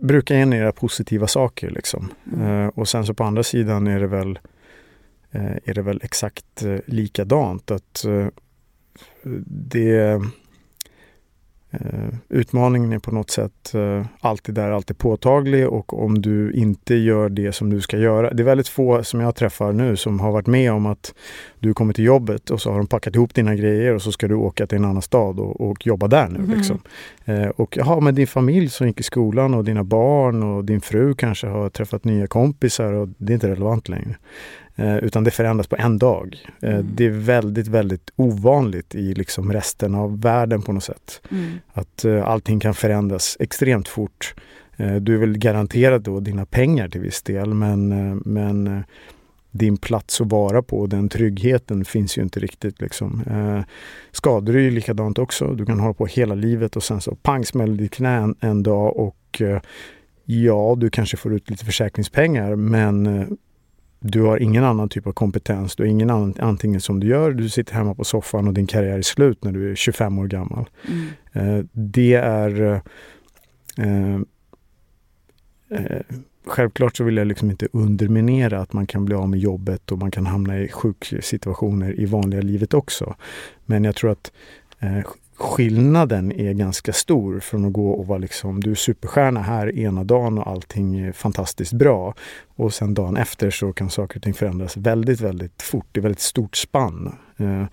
brukar 0.00 0.34
generera 0.34 0.72
positiva 0.72 1.26
saker. 1.26 1.70
Liksom. 1.70 2.08
Mm. 2.32 2.46
Uh, 2.46 2.68
och 2.68 2.88
sen 2.88 3.06
så 3.06 3.14
på 3.14 3.24
andra 3.24 3.42
sidan 3.42 3.86
är 3.86 4.00
det 4.00 4.06
väl, 4.06 4.38
uh, 5.34 5.56
är 5.64 5.74
det 5.74 5.82
väl 5.82 6.00
exakt 6.02 6.64
uh, 6.64 6.78
likadant. 6.86 7.70
att 7.70 8.04
det 9.46 10.20
utmaningen 12.28 12.92
är 12.92 12.98
på 12.98 13.10
något 13.10 13.30
sätt 13.30 13.74
eh, 13.74 14.06
alltid 14.20 14.54
där, 14.54 14.70
alltid 14.70 14.98
påtaglig 14.98 15.68
och 15.68 16.04
om 16.04 16.22
du 16.22 16.52
inte 16.52 16.94
gör 16.94 17.28
det 17.28 17.52
som 17.52 17.70
du 17.70 17.80
ska 17.80 17.98
göra. 17.98 18.30
Det 18.30 18.42
är 18.42 18.44
väldigt 18.44 18.68
få 18.68 19.04
som 19.04 19.20
jag 19.20 19.34
träffar 19.34 19.72
nu 19.72 19.96
som 19.96 20.20
har 20.20 20.32
varit 20.32 20.46
med 20.46 20.72
om 20.72 20.86
att 20.86 21.14
du 21.58 21.74
kommer 21.74 21.92
till 21.92 22.04
jobbet 22.04 22.50
och 22.50 22.60
så 22.60 22.70
har 22.70 22.78
de 22.78 22.86
packat 22.86 23.14
ihop 23.14 23.34
dina 23.34 23.54
grejer 23.54 23.94
och 23.94 24.02
så 24.02 24.12
ska 24.12 24.28
du 24.28 24.34
åka 24.34 24.66
till 24.66 24.78
en 24.78 24.84
annan 24.84 25.02
stad 25.02 25.40
och, 25.40 25.70
och 25.70 25.86
jobba 25.86 26.08
där 26.08 26.28
nu. 26.28 26.38
Mm. 26.38 26.56
Liksom. 26.56 26.80
Eh, 27.24 27.48
och 27.48 27.76
ja, 27.76 28.00
med 28.00 28.14
din 28.14 28.26
familj 28.26 28.68
som 28.68 28.86
gick 28.86 29.00
i 29.00 29.02
skolan 29.02 29.54
och 29.54 29.64
dina 29.64 29.84
barn 29.84 30.42
och 30.42 30.64
din 30.64 30.80
fru 30.80 31.14
kanske 31.14 31.46
har 31.46 31.68
träffat 31.68 32.04
nya 32.04 32.26
kompisar 32.26 32.92
och 32.92 33.08
det 33.18 33.32
är 33.32 33.34
inte 33.34 33.48
relevant 33.48 33.88
längre. 33.88 34.16
Eh, 34.76 34.96
utan 34.96 35.24
det 35.24 35.30
förändras 35.30 35.66
på 35.66 35.76
en 35.76 35.98
dag. 35.98 36.36
Eh, 36.62 36.74
Mm. 36.74 36.86
Det 36.94 37.06
är 37.06 37.10
väldigt, 37.10 37.68
väldigt 37.68 38.10
ovanligt 38.16 38.94
i 38.94 39.14
liksom 39.14 39.52
resten 39.52 39.94
av 39.94 40.20
världen 40.20 40.62
på 40.62 40.72
något 40.72 40.84
sätt. 40.84 41.20
Mm. 41.30 41.52
Att 41.72 42.04
eh, 42.04 42.28
allting 42.28 42.60
kan 42.60 42.74
förändras 42.74 43.36
extremt 43.40 43.88
fort. 43.88 44.34
Du 45.00 45.14
är 45.14 45.18
väl 45.18 45.38
garanterad 45.38 46.02
då 46.02 46.20
dina 46.20 46.46
pengar 46.46 46.88
till 46.88 47.00
viss 47.00 47.22
del 47.22 47.54
men, 47.54 47.88
men 48.24 48.84
din 49.54 49.76
plats 49.76 50.20
att 50.20 50.32
vara 50.32 50.62
på 50.62 50.86
den 50.86 51.08
tryggheten 51.08 51.84
finns 51.84 52.18
ju 52.18 52.22
inte 52.22 52.40
riktigt. 52.40 52.80
Liksom. 52.80 53.22
Eh, 53.30 53.64
skador 54.12 54.56
är 54.56 54.60
ju 54.60 54.70
likadant 54.70 55.18
också. 55.18 55.54
Du 55.54 55.66
kan 55.66 55.80
hålla 55.80 55.94
på 55.94 56.06
hela 56.06 56.34
livet 56.34 56.76
och 56.76 56.82
sen 56.82 57.00
så 57.00 57.14
pang 57.14 57.44
smäller 57.44 57.74
ditt 57.74 57.94
knä 57.94 58.16
en, 58.16 58.34
en 58.40 58.62
dag 58.62 58.96
och 58.96 59.40
eh, 59.40 59.60
ja, 60.24 60.74
du 60.78 60.90
kanske 60.90 61.16
får 61.16 61.34
ut 61.34 61.50
lite 61.50 61.64
försäkringspengar 61.64 62.56
men 62.56 63.06
du 64.06 64.22
har 64.22 64.42
ingen 64.42 64.64
annan 64.64 64.88
typ 64.88 65.06
av 65.06 65.12
kompetens. 65.12 65.76
Du 65.76 65.82
har 65.82 65.88
ingen 65.88 66.10
annan, 66.10 66.34
antingen 66.38 66.80
som 66.80 67.00
du 67.00 67.06
gör, 67.06 67.32
du 67.32 67.48
sitter 67.48 67.74
hemma 67.74 67.94
på 67.94 68.04
soffan 68.04 68.48
och 68.48 68.54
din 68.54 68.66
karriär 68.66 68.98
är 68.98 69.02
slut 69.02 69.44
när 69.44 69.52
du 69.52 69.70
är 69.70 69.74
25 69.74 70.18
år 70.18 70.26
gammal. 70.26 70.68
Mm. 70.88 71.58
Eh, 71.58 71.64
det 71.72 72.14
är... 72.14 72.82
Eh, 73.76 74.14
eh, 75.70 76.00
självklart 76.46 76.96
så 76.96 77.04
vill 77.04 77.16
jag 77.16 77.26
liksom 77.26 77.50
inte 77.50 77.68
underminera 77.72 78.60
att 78.60 78.72
man 78.72 78.86
kan 78.86 79.04
bli 79.04 79.14
av 79.14 79.28
med 79.28 79.40
jobbet 79.40 79.92
och 79.92 79.98
man 79.98 80.10
kan 80.10 80.26
hamna 80.26 80.58
i 80.58 80.68
sjuksituationer 80.68 82.00
i 82.00 82.04
vanliga 82.04 82.40
livet 82.40 82.74
också. 82.74 83.14
Men 83.64 83.84
jag 83.84 83.96
tror 83.96 84.10
att 84.10 84.32
eh, 84.78 85.00
skillnaden 85.36 86.32
är 86.32 86.52
ganska 86.52 86.92
stor 86.92 87.40
från 87.40 87.64
att 87.64 87.72
gå 87.72 87.90
och 87.90 88.06
vara 88.06 88.18
liksom, 88.18 88.60
du 88.60 88.70
är 88.70 88.74
superstjärna 88.74 89.42
här 89.42 89.78
ena 89.78 90.04
dagen 90.04 90.38
och 90.38 90.46
allting 90.46 90.98
är 90.98 91.12
fantastiskt 91.12 91.72
bra. 91.72 92.14
Och 92.56 92.74
sen 92.74 92.94
dagen 92.94 93.16
efter 93.16 93.50
så 93.50 93.72
kan 93.72 93.90
saker 93.90 94.16
och 94.16 94.22
ting 94.22 94.34
förändras 94.34 94.76
väldigt, 94.76 95.20
väldigt 95.20 95.62
fort. 95.62 95.86
Det 95.92 96.00
är 96.00 96.02
väldigt 96.02 96.20
stort 96.20 96.56
spann. 96.56 97.14
Eh, 97.36 97.64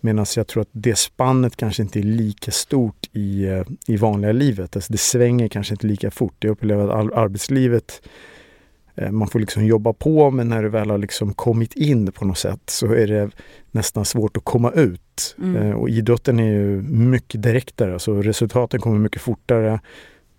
Medan 0.00 0.26
jag 0.36 0.46
tror 0.46 0.60
att 0.60 0.68
det 0.72 0.98
spannet 0.98 1.56
kanske 1.56 1.82
inte 1.82 1.98
är 1.98 2.02
lika 2.02 2.50
stort 2.50 3.06
i, 3.12 3.44
eh, 3.44 3.62
i 3.86 3.96
vanliga 3.96 4.32
livet. 4.32 4.76
Alltså 4.76 4.92
det 4.92 4.98
svänger 4.98 5.48
kanske 5.48 5.74
inte 5.74 5.86
lika 5.86 6.10
fort. 6.10 6.34
Jag 6.38 6.50
upplever 6.50 6.88
att 6.88 7.12
arbetslivet, 7.12 8.08
man 9.10 9.28
får 9.28 9.40
liksom 9.40 9.66
jobba 9.66 9.92
på 9.92 10.30
men 10.30 10.48
när 10.48 10.62
du 10.62 10.68
väl 10.68 10.90
har 10.90 10.98
liksom 10.98 11.34
kommit 11.34 11.74
in 11.74 12.12
på 12.12 12.24
något 12.24 12.38
sätt 12.38 12.60
så 12.66 12.92
är 12.92 13.06
det 13.06 13.30
nästan 13.70 14.04
svårt 14.04 14.36
att 14.36 14.44
komma 14.44 14.70
ut. 14.70 15.36
Mm. 15.38 15.56
Eh, 15.56 15.72
Och 15.74 15.88
idrotten 15.88 16.40
är 16.40 16.52
ju 16.52 16.82
mycket 16.82 17.42
direktare, 17.42 17.92
alltså 17.92 18.22
resultaten 18.22 18.80
kommer 18.80 18.98
mycket 18.98 19.22
fortare. 19.22 19.80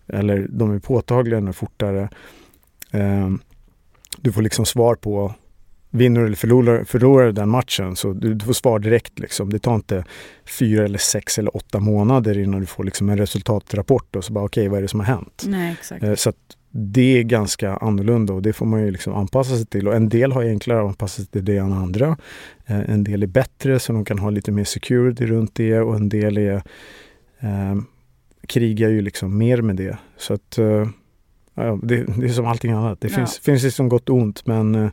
Eller 0.08 0.48
de 0.50 0.72
är 0.72 0.80
påtagliga 0.80 1.54
fortare. 1.54 2.10
Eh, 2.92 3.30
Du 4.22 4.32
får 4.32 4.42
liksom 4.42 4.66
svar 4.66 4.96
på 4.96 5.34
vinner 5.89 6.22
eller 6.22 6.36
förlorar, 6.36 6.84
förlorar 6.84 7.32
den 7.32 7.50
matchen 7.50 7.96
så 7.96 8.13
du, 8.13 8.34
du 8.34 8.46
får 8.46 8.53
svar 8.53 8.79
direkt. 8.79 9.20
Liksom. 9.20 9.50
Det 9.50 9.60
tar 9.60 9.75
inte 9.75 10.03
fyra 10.60 10.86
eller 10.86 10.98
sex 10.98 11.39
eller 11.39 11.56
åtta 11.58 11.79
månader 11.79 12.38
innan 12.38 12.60
du 12.60 12.65
får 12.65 12.84
liksom 12.84 13.10
en 13.10 13.17
resultatrapport 13.17 14.15
och 14.15 14.24
så 14.24 14.34
bara 14.34 14.46
okej, 14.46 14.67
vad 14.67 14.77
är 14.77 14.82
det 14.82 14.88
som 14.88 15.00
har 15.00 15.08
hänt? 15.08 15.44
Nej, 15.48 15.75
exakt. 15.79 16.03
Eh, 16.03 16.15
Så 16.15 16.34
det 16.72 17.17
är 17.20 17.24
ganska 17.24 17.75
annorlunda 17.77 18.34
och 18.34 18.41
det 18.41 18.53
får 18.53 18.65
man 18.65 18.82
ju 18.86 18.91
liksom 18.91 19.13
anpassa 19.13 19.56
sig 19.56 19.65
till. 19.65 19.88
Och 19.88 19.96
en 19.96 20.10
del 20.10 20.32
har 20.32 20.44
enklare 20.44 20.79
att 20.82 20.88
anpassa 20.88 21.15
sig 21.15 21.25
till 21.25 21.46
det 21.46 21.58
än 21.58 21.74
andra. 21.74 22.17
Eh, 22.65 22.89
En 22.89 23.03
del 23.03 23.24
är 23.24 23.27
bättre 23.27 23.79
så 23.79 23.94
de 23.94 24.06
kan 24.06 24.20
ha 24.20 24.29
lite 24.29 24.51
mer 24.51 24.63
security 24.63 25.25
runt 25.25 25.56
det 25.56 25.79
och 25.79 25.96
en 25.96 26.10
del 26.10 26.38
är 26.38 26.56
eh, 27.39 27.75
krigar 28.48 28.89
ju 28.89 29.01
liksom 29.01 29.38
mer 29.38 29.62
med 29.62 29.75
det. 29.75 29.98
Så 30.17 30.34
att 30.34 30.58
eh, 30.58 30.88
det, 31.84 32.03
det 32.17 32.25
är 32.25 32.29
som 32.29 32.46
allting 32.46 32.72
annat. 32.72 33.01
Det 33.01 33.17
Ja. 33.17 33.25
finns, 33.44 33.63
liksom 33.63 33.89
gott 33.89 34.10
och 34.10 34.15
ont 34.15 34.46
men 34.48 34.75
eh, 34.75 34.89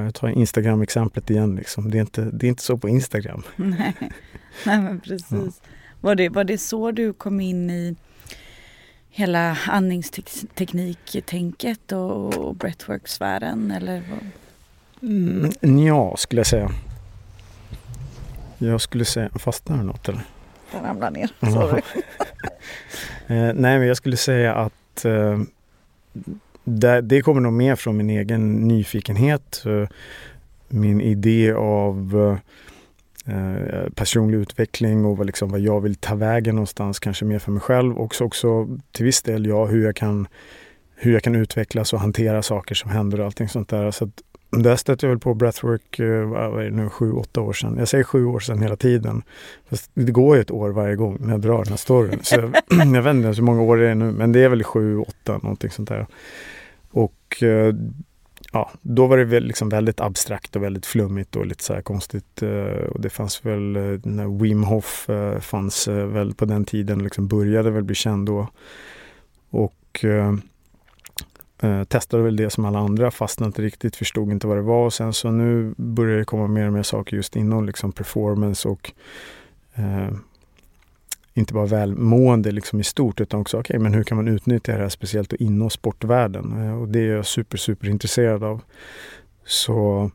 jag 0.00 0.14
tar 0.14 0.28
Instagram-exemplet 0.28 1.30
igen. 1.30 1.56
Liksom. 1.56 1.90
Det, 1.90 1.98
är 1.98 2.00
inte, 2.00 2.30
det 2.32 2.46
är 2.46 2.48
inte 2.48 2.62
så 2.62 2.76
på 2.76 2.88
Instagram. 2.88 3.42
Nej. 3.56 3.94
Nej, 4.66 4.80
men 4.80 5.00
precis. 5.00 5.60
Var, 6.00 6.14
det, 6.14 6.28
var 6.28 6.44
det 6.44 6.58
så 6.58 6.90
du 6.90 7.12
kom 7.12 7.40
in 7.40 7.70
i 7.70 7.96
hela 9.10 9.58
andningstekniktänket 9.68 11.92
och, 11.92 12.38
och 12.38 12.56
breathwork-sfären? 12.56 13.70
Eller 13.70 14.02
vad? 14.10 14.18
Mm, 15.10 15.52
ja, 15.86 16.16
skulle 16.16 16.40
jag 16.40 16.46
säga. 16.46 16.70
Jag 18.58 18.80
skulle 18.80 19.04
säga, 19.04 19.30
fastnar 19.38 19.76
det 19.76 19.82
något 19.82 20.08
eller? 20.08 20.22
Den 20.72 20.82
ramlar 20.82 21.10
ner. 21.10 21.30
Ja. 21.40 21.50
Sorry. 21.50 21.82
Eh, 23.26 23.52
nej, 23.54 23.78
men 23.78 23.86
jag 23.86 23.96
skulle 23.96 24.16
säga 24.16 24.54
att 24.54 25.04
eh, 25.04 25.40
det, 26.64 27.00
det 27.00 27.22
kommer 27.22 27.40
nog 27.40 27.52
mer 27.52 27.76
från 27.76 27.96
min 27.96 28.10
egen 28.10 28.68
nyfikenhet. 28.68 29.62
Eh, 29.66 29.88
min 30.68 31.00
idé 31.00 31.52
av 31.52 32.16
eh, 33.26 33.90
personlig 33.94 34.38
utveckling 34.38 35.04
och 35.04 35.16
vad, 35.16 35.26
liksom, 35.26 35.50
vad 35.50 35.60
jag 35.60 35.80
vill 35.80 35.94
ta 35.94 36.14
vägen 36.14 36.54
någonstans, 36.54 36.98
kanske 36.98 37.24
mer 37.24 37.38
för 37.38 37.52
mig 37.52 37.60
själv. 37.60 37.98
Och 37.98 38.20
också 38.20 38.78
till 38.92 39.04
viss 39.04 39.22
del 39.22 39.46
ja, 39.46 39.66
hur 39.66 39.84
jag 39.84 39.96
kan 39.96 40.28
hur 40.94 41.12
jag 41.12 41.22
kan 41.22 41.34
utvecklas 41.34 41.92
och 41.92 42.00
hantera 42.00 42.42
saker 42.42 42.74
som 42.74 42.90
händer 42.90 43.20
och 43.20 43.26
allting 43.26 43.48
sånt 43.48 43.68
där. 43.68 43.90
Så 43.90 44.04
att, 44.04 44.22
där 44.56 44.76
stötte 44.76 45.06
jag 45.06 45.10
väl 45.10 45.18
på 45.18 45.34
breathwork, 45.34 45.98
eh, 45.98 46.24
vad 46.28 46.60
är 46.60 46.64
det 46.64 46.76
nu, 46.76 46.88
sju, 46.88 47.12
åtta 47.12 47.40
år 47.40 47.52
sedan. 47.52 47.76
Jag 47.78 47.88
säger 47.88 48.04
sju 48.04 48.24
år 48.24 48.40
sedan 48.40 48.62
hela 48.62 48.76
tiden. 48.76 49.22
Fast 49.70 49.90
det 49.94 50.12
går 50.12 50.36
ju 50.36 50.42
ett 50.42 50.50
år 50.50 50.70
varje 50.70 50.96
gång 50.96 51.16
när 51.20 51.30
jag 51.30 51.40
drar 51.40 51.58
den 51.58 51.68
här 51.68 51.76
storyn. 51.76 52.18
Så 52.22 52.34
jag, 52.34 52.50
jag 52.94 53.02
vet 53.02 53.14
inte 53.14 53.28
hur 53.28 53.42
många 53.42 53.62
år 53.62 53.76
det 53.76 53.88
är 53.88 53.94
nu, 53.94 54.12
men 54.12 54.32
det 54.32 54.40
är 54.44 54.48
väl 54.48 54.64
sju, 54.64 54.98
åtta, 54.98 55.38
någonting 55.42 55.70
sånt 55.70 55.88
där. 55.88 56.06
Och 56.90 57.42
eh, 57.42 57.74
ja, 58.52 58.70
då 58.82 59.06
var 59.06 59.16
det 59.18 59.24
väl 59.24 59.44
liksom 59.44 59.68
väldigt 59.68 60.00
abstrakt 60.00 60.56
och 60.56 60.62
väldigt 60.62 60.86
flummigt 60.86 61.36
och 61.36 61.46
lite 61.46 61.64
så 61.64 61.74
här 61.74 61.82
konstigt. 61.82 62.42
eh, 62.42 62.86
Och 62.88 63.00
det 63.00 63.10
fanns 63.10 63.46
väl, 63.46 63.60
när 64.04 64.42
Wim 64.42 64.64
Hof 64.64 65.08
fanns 65.40 65.88
väl 65.88 66.34
på 66.34 66.44
den 66.44 66.64
tiden, 66.64 67.02
liksom 67.02 67.28
började 67.28 67.70
väl 67.70 67.82
bli 67.84 67.94
känd 67.94 68.26
då. 68.26 68.48
Och 69.50 70.04
eh, 71.62 71.84
testade 71.84 72.22
väl 72.22 72.36
det 72.36 72.50
som 72.50 72.64
alla 72.64 72.78
andra, 72.78 73.10
fastnade 73.10 73.48
inte 73.48 73.62
riktigt, 73.62 73.96
förstod 73.96 74.32
inte 74.32 74.46
vad 74.46 74.56
det 74.56 74.62
var. 74.62 74.86
Och 74.86 74.92
sen 74.92 75.12
så 75.12 75.30
nu 75.30 75.74
börjar 75.76 76.18
det 76.18 76.24
komma 76.24 76.46
mer 76.46 76.66
och 76.66 76.72
mer 76.72 76.82
saker 76.82 77.16
just 77.16 77.36
inom 77.36 77.66
liksom 77.66 77.92
performance 77.92 78.68
och 78.68 78.92
eh, 79.74 80.10
inte 81.34 81.54
bara 81.54 81.66
välmående 81.66 82.50
liksom 82.50 82.80
i 82.80 82.84
stort 82.84 83.20
utan 83.20 83.40
också 83.40 83.60
okej, 83.60 83.78
men 83.78 83.94
hur 83.94 84.04
kan 84.04 84.16
man 84.16 84.28
utnyttja 84.28 84.72
det 84.72 84.82
här 84.82 84.88
speciellt 84.88 85.32
inom 85.32 85.70
sportvärlden? 85.70 86.66
Eh, 86.66 86.80
och 86.80 86.88
det 86.88 87.00
är 87.00 87.16
jag 87.16 87.26
super, 87.26 87.58
super 87.58 87.88
intresserad 87.88 88.44
av. 88.44 88.60
Så 89.44 90.10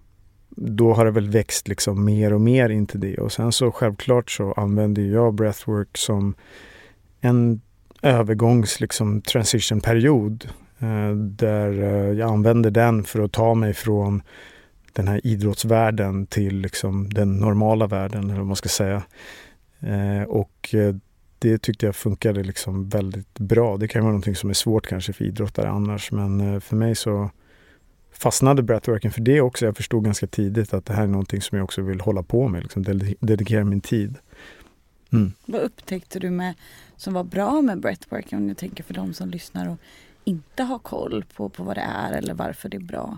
då 0.49 0.93
har 0.93 1.05
det 1.05 1.11
väl 1.11 1.29
växt 1.29 1.67
liksom 1.67 2.05
mer 2.05 2.33
och 2.33 2.41
mer 2.41 2.69
in 2.69 2.87
till 2.87 2.99
det 2.99 3.17
och 3.17 3.31
sen 3.31 3.51
så 3.51 3.71
självklart 3.71 4.31
så 4.31 4.51
använder 4.51 5.01
jag 5.01 5.33
breathwork 5.33 5.97
som 5.97 6.35
en 7.21 7.61
övergångs 8.01 8.79
liksom 8.79 9.21
transitionperiod 9.21 10.49
Eh, 10.79 11.11
där 11.15 11.83
eh, 11.83 12.19
jag 12.19 12.29
använder 12.29 12.71
den 12.71 13.03
för 13.03 13.19
att 13.19 13.31
ta 13.31 13.53
mig 13.53 13.73
från 13.73 14.21
den 14.93 15.07
här 15.07 15.27
idrottsvärlden 15.27 16.27
till 16.27 16.59
liksom 16.59 17.09
den 17.09 17.37
normala 17.37 17.87
världen 17.87 18.23
eller 18.23 18.37
vad 18.37 18.47
man 18.47 18.55
ska 18.55 18.69
säga. 18.69 19.03
Eh, 19.79 20.23
och 20.27 20.75
det 21.39 21.57
tyckte 21.57 21.85
jag 21.85 21.95
funkade 21.95 22.43
liksom 22.43 22.89
väldigt 22.89 23.39
bra. 23.39 23.77
Det 23.77 23.87
kan 23.87 24.01
vara 24.01 24.11
någonting 24.11 24.35
som 24.35 24.49
är 24.49 24.53
svårt 24.53 24.87
kanske 24.87 25.13
för 25.13 25.25
idrottare 25.25 25.69
annars 25.69 26.11
men 26.11 26.61
för 26.61 26.75
mig 26.75 26.95
så 26.95 27.29
fastnade 28.13 28.63
breathworken 28.63 29.11
för 29.11 29.21
det 29.21 29.41
också. 29.41 29.65
Jag 29.65 29.77
förstod 29.77 30.05
ganska 30.05 30.27
tidigt 30.27 30.73
att 30.73 30.85
det 30.85 30.93
här 30.93 31.03
är 31.03 31.07
någonting 31.07 31.41
som 31.41 31.57
jag 31.57 31.63
också 31.65 31.81
vill 31.81 32.01
hålla 32.01 32.23
på 32.23 32.47
med, 32.47 32.63
liksom 32.63 32.83
dedikera 33.19 33.63
min 33.63 33.81
tid. 33.81 34.15
Mm. 35.13 35.31
Vad 35.45 35.61
upptäckte 35.61 36.19
du 36.19 36.29
med, 36.29 36.53
som 36.95 37.13
var 37.13 37.23
bra 37.23 37.61
med 37.61 37.79
breathwork? 37.79 38.33
Om 38.33 38.47
jag 38.47 38.57
tänker 38.57 38.83
för 38.83 38.93
de 38.93 39.13
som 39.13 39.29
lyssnar 39.29 39.69
och 39.69 39.77
inte 40.27 40.63
har 40.63 40.79
koll 40.79 41.25
på, 41.35 41.49
på 41.49 41.63
vad 41.63 41.77
det 41.77 41.81
är 41.81 42.11
eller 42.11 42.33
varför 42.33 42.69
det 42.69 42.77
är 42.77 42.81
bra. 42.81 43.17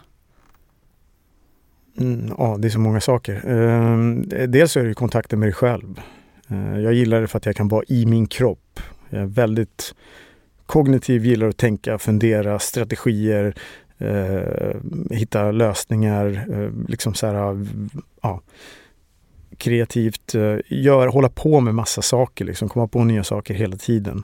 Mm, 1.98 2.34
ja, 2.38 2.58
det 2.60 2.68
är 2.68 2.70
så 2.70 2.80
många 2.80 3.01
saker. 3.01 3.36
Eh, 3.36 3.98
dels 4.48 4.78
är 4.78 4.84
det 4.84 4.94
kontakten 4.94 5.39
med 5.39 5.48
dig 5.48 5.54
själv. 5.54 6.01
Eh, 6.48 6.80
jag 6.80 6.94
gillar 6.94 7.22
det 7.22 7.28
för 7.28 7.38
att 7.38 7.46
jag 7.46 7.56
kan 7.56 7.68
vara 7.68 7.84
i 7.88 8.06
min 8.06 8.28
kropp. 8.28 8.80
Jag 9.10 9.22
är 9.22 9.25
väldigt 9.25 9.96
kognitiv, 10.66 11.25
gillar 11.25 11.48
att 11.48 11.58
tänka, 11.58 11.98
fundera, 11.98 12.60
strategier, 12.60 13.56
eh, 13.98 14.75
hitta 15.12 15.51
lösningar, 15.51 16.46
eh, 16.51 16.72
liksom 16.88 17.13
så 17.13 17.28
här, 17.28 17.66
ja, 18.22 18.42
kreativt, 19.58 20.36
eh, 20.36 20.58
gör, 20.68 21.08
hålla 21.08 21.30
på 21.30 21.60
med 21.60 21.75
massa 21.75 22.01
saker, 22.01 22.46
liksom, 22.46 22.70
komma 22.70 22.88
på 22.88 23.04
nya 23.04 23.24
saker 23.24 23.54
hela 23.54 23.78
tiden. 23.78 24.24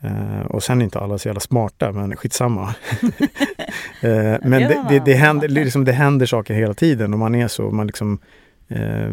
Eh, 0.00 0.40
och 0.40 0.62
sen 0.62 0.80
är 0.80 0.84
inte 0.84 0.98
alla 0.98 1.18
så 1.18 1.28
jävla 1.28 1.40
smarta, 1.40 1.92
men 1.92 2.16
skitsamma. 2.16 2.62
eh, 4.00 4.36
men 4.42 4.50
det, 4.50 4.84
det, 4.88 5.02
det, 5.04 5.14
händer, 5.14 5.48
liksom, 5.48 5.84
det 5.84 5.92
händer 5.92 6.26
saker 6.26 6.54
hela 6.54 6.74
tiden 6.74 7.12
och 7.12 7.18
man 7.18 7.34
är 7.34 7.48
så, 7.48 7.70
man 7.70 7.86
liksom 7.86 8.18
eh, 8.68 9.10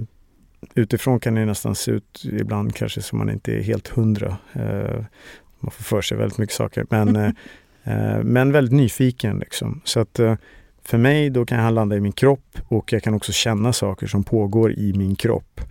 Utifrån 0.75 1.19
kan 1.19 1.35
det 1.35 1.45
nästan 1.45 1.75
se 1.75 1.91
ut 1.91 2.23
ibland 2.23 2.75
kanske 2.75 3.01
som 3.01 3.17
man 3.17 3.29
inte 3.29 3.53
är 3.53 3.61
helt 3.61 3.87
hundra. 3.87 4.37
Eh, 4.53 5.03
man 5.59 5.71
får 5.71 5.83
för 5.83 6.01
sig 6.01 6.17
väldigt 6.17 6.37
mycket 6.37 6.55
saker. 6.55 6.85
Men, 6.89 7.35
men 8.23 8.51
väldigt 8.51 8.73
nyfiken 8.73 9.39
liksom. 9.39 9.81
Så 9.83 9.99
att 9.99 10.19
för 10.83 10.97
mig 10.97 11.29
då 11.29 11.45
kan 11.45 11.63
jag 11.63 11.73
landa 11.73 11.95
i 11.95 11.99
min 11.99 12.11
kropp 12.11 12.57
och 12.67 12.93
jag 12.93 13.03
kan 13.03 13.13
också 13.13 13.31
känna 13.31 13.73
saker 13.73 14.07
som 14.07 14.23
pågår 14.23 14.71
i 14.73 14.93
min 14.93 15.15
kropp. 15.15 15.61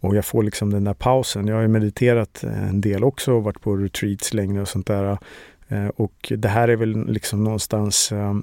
Och 0.00 0.16
jag 0.16 0.24
får 0.24 0.42
liksom 0.42 0.72
den 0.72 0.84
där 0.84 0.94
pausen. 0.94 1.46
Jag 1.46 1.54
har 1.54 1.62
ju 1.62 1.68
mediterat 1.68 2.44
eh, 2.44 2.68
en 2.68 2.80
del 2.80 3.04
också 3.04 3.32
och 3.32 3.44
varit 3.44 3.60
på 3.60 3.76
retreats 3.76 4.34
längre 4.34 4.60
och 4.60 4.68
sånt 4.68 4.86
där. 4.86 5.18
Eh, 5.68 5.86
och 5.86 6.32
det 6.36 6.48
här 6.48 6.68
är 6.68 6.76
väl 6.76 7.06
liksom 7.06 7.44
någonstans 7.44 8.12
eh, 8.12 8.34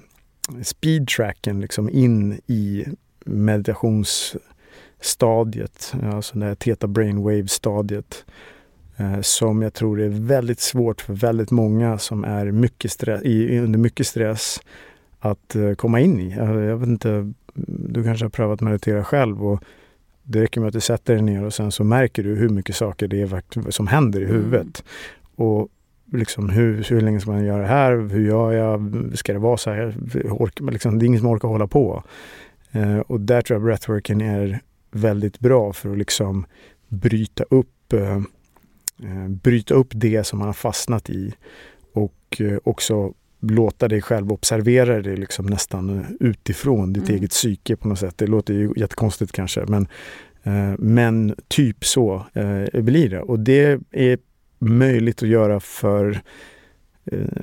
speedtracken 0.64 1.62
liksom 1.62 1.90
in 1.90 2.42
i 2.48 2.86
meditationsstadiet, 3.26 5.94
alltså 6.04 6.40
det 6.40 6.46
här 6.46 6.56
theta 6.56 6.88
brainwave-stadiet. 6.88 8.26
Som 9.22 9.62
jag 9.62 9.74
tror 9.74 10.02
är 10.02 10.10
väldigt 10.10 10.60
svårt 10.60 11.02
för 11.02 11.14
väldigt 11.14 11.52
många 11.52 11.98
som 11.98 12.24
är 12.24 12.52
mycket 12.52 12.92
stress, 12.92 13.22
i, 13.24 13.60
under 13.60 13.80
mycket 13.80 14.08
stress 14.08 14.60
att 15.20 15.56
komma 15.78 16.00
in 16.00 16.20
i. 16.20 16.36
Jag, 16.36 16.78
vet 16.78 16.88
inte, 16.88 17.34
du 17.90 18.04
kanske 18.04 18.26
har 18.26 18.30
prövat 18.30 18.62
meditera 18.62 19.04
själv 19.04 19.48
och 19.48 19.64
det 20.24 20.42
räcker 20.42 20.62
med 20.62 20.68
att 20.68 20.74
du 20.74 20.80
sätter 20.80 21.13
dig 21.13 21.24
ner 21.24 21.44
och 21.44 21.53
sen 21.53 21.72
så 21.72 21.84
märker 21.84 22.24
du 22.24 22.36
hur 22.36 22.50
mycket 22.50 22.75
saker 22.75 23.08
det 23.08 23.22
är 23.22 23.72
som 23.72 23.88
händer 23.88 24.22
i 24.22 24.25
huvudet. 24.25 24.84
Mm. 25.38 25.50
Och 25.50 25.70
liksom 26.12 26.50
hur, 26.50 26.84
hur 26.89 27.01
länge 27.01 27.20
ska 27.20 27.32
man 27.32 27.46
göra 27.46 27.62
det 27.62 27.68
här? 27.68 28.10
Hur 28.12 28.27
gör 28.27 28.51
jag? 28.51 29.12
Ska 29.13 29.34
det 29.34 29.39
vara 29.39 29.58
så 29.58 29.72
här? 29.72 29.96
Orkar, 30.30 30.72
liksom, 30.72 31.00
det 31.00 31.06
är 31.06 31.08
ingen 31.08 31.20
som 31.20 31.30
orkar 31.30 31.48
hålla 31.48 31.68
på. 31.68 32.03
Uh, 32.75 33.00
och 33.00 33.22
där 33.22 33.42
tror 33.42 33.56
jag 33.56 33.63
breathworken 33.63 34.22
är 34.22 34.60
väldigt 34.92 35.39
bra 35.39 35.74
för 35.74 35.92
att 35.92 35.98
liksom 35.98 36.46
bryta 36.89 37.44
upp 37.44 37.94
uh, 37.94 38.22
Eh, 39.03 39.27
bryta 39.27 39.74
upp 39.74 39.88
det 39.92 40.24
som 40.24 40.39
man 40.39 40.48
har 40.48 40.53
fastnat 40.53 41.10
i 41.10 41.34
och 41.94 42.38
eh, 42.39 42.58
också 42.63 43.13
låta 43.44 43.88
dig 43.88 44.02
själv 44.02 44.32
observera 44.32 45.02
det 45.02 45.16
liksom 45.16 45.46
nästan 45.46 46.06
utifrån 46.20 46.94
ditt 46.94 47.10
mm. 47.10 47.20
eget 47.20 47.32
psyke 47.32 47.76
på 47.76 47.88
något 47.88 48.00
sätt. 48.00 48.18
Det 48.18 48.28
låter 48.28 48.54
ju 48.54 48.74
jättekonstigt 48.76 49.32
kanske 49.32 49.66
men, 49.68 49.88
eh, 50.44 50.74
men 50.80 51.36
typ 51.48 51.86
så 51.86 52.26
blir 52.74 53.10
det. 53.10 53.22
Och 53.22 53.40
det 53.40 53.80
är 53.92 54.18
möjligt 54.60 55.24
att 55.24 55.30
göra 55.30 55.60
för 55.60 56.22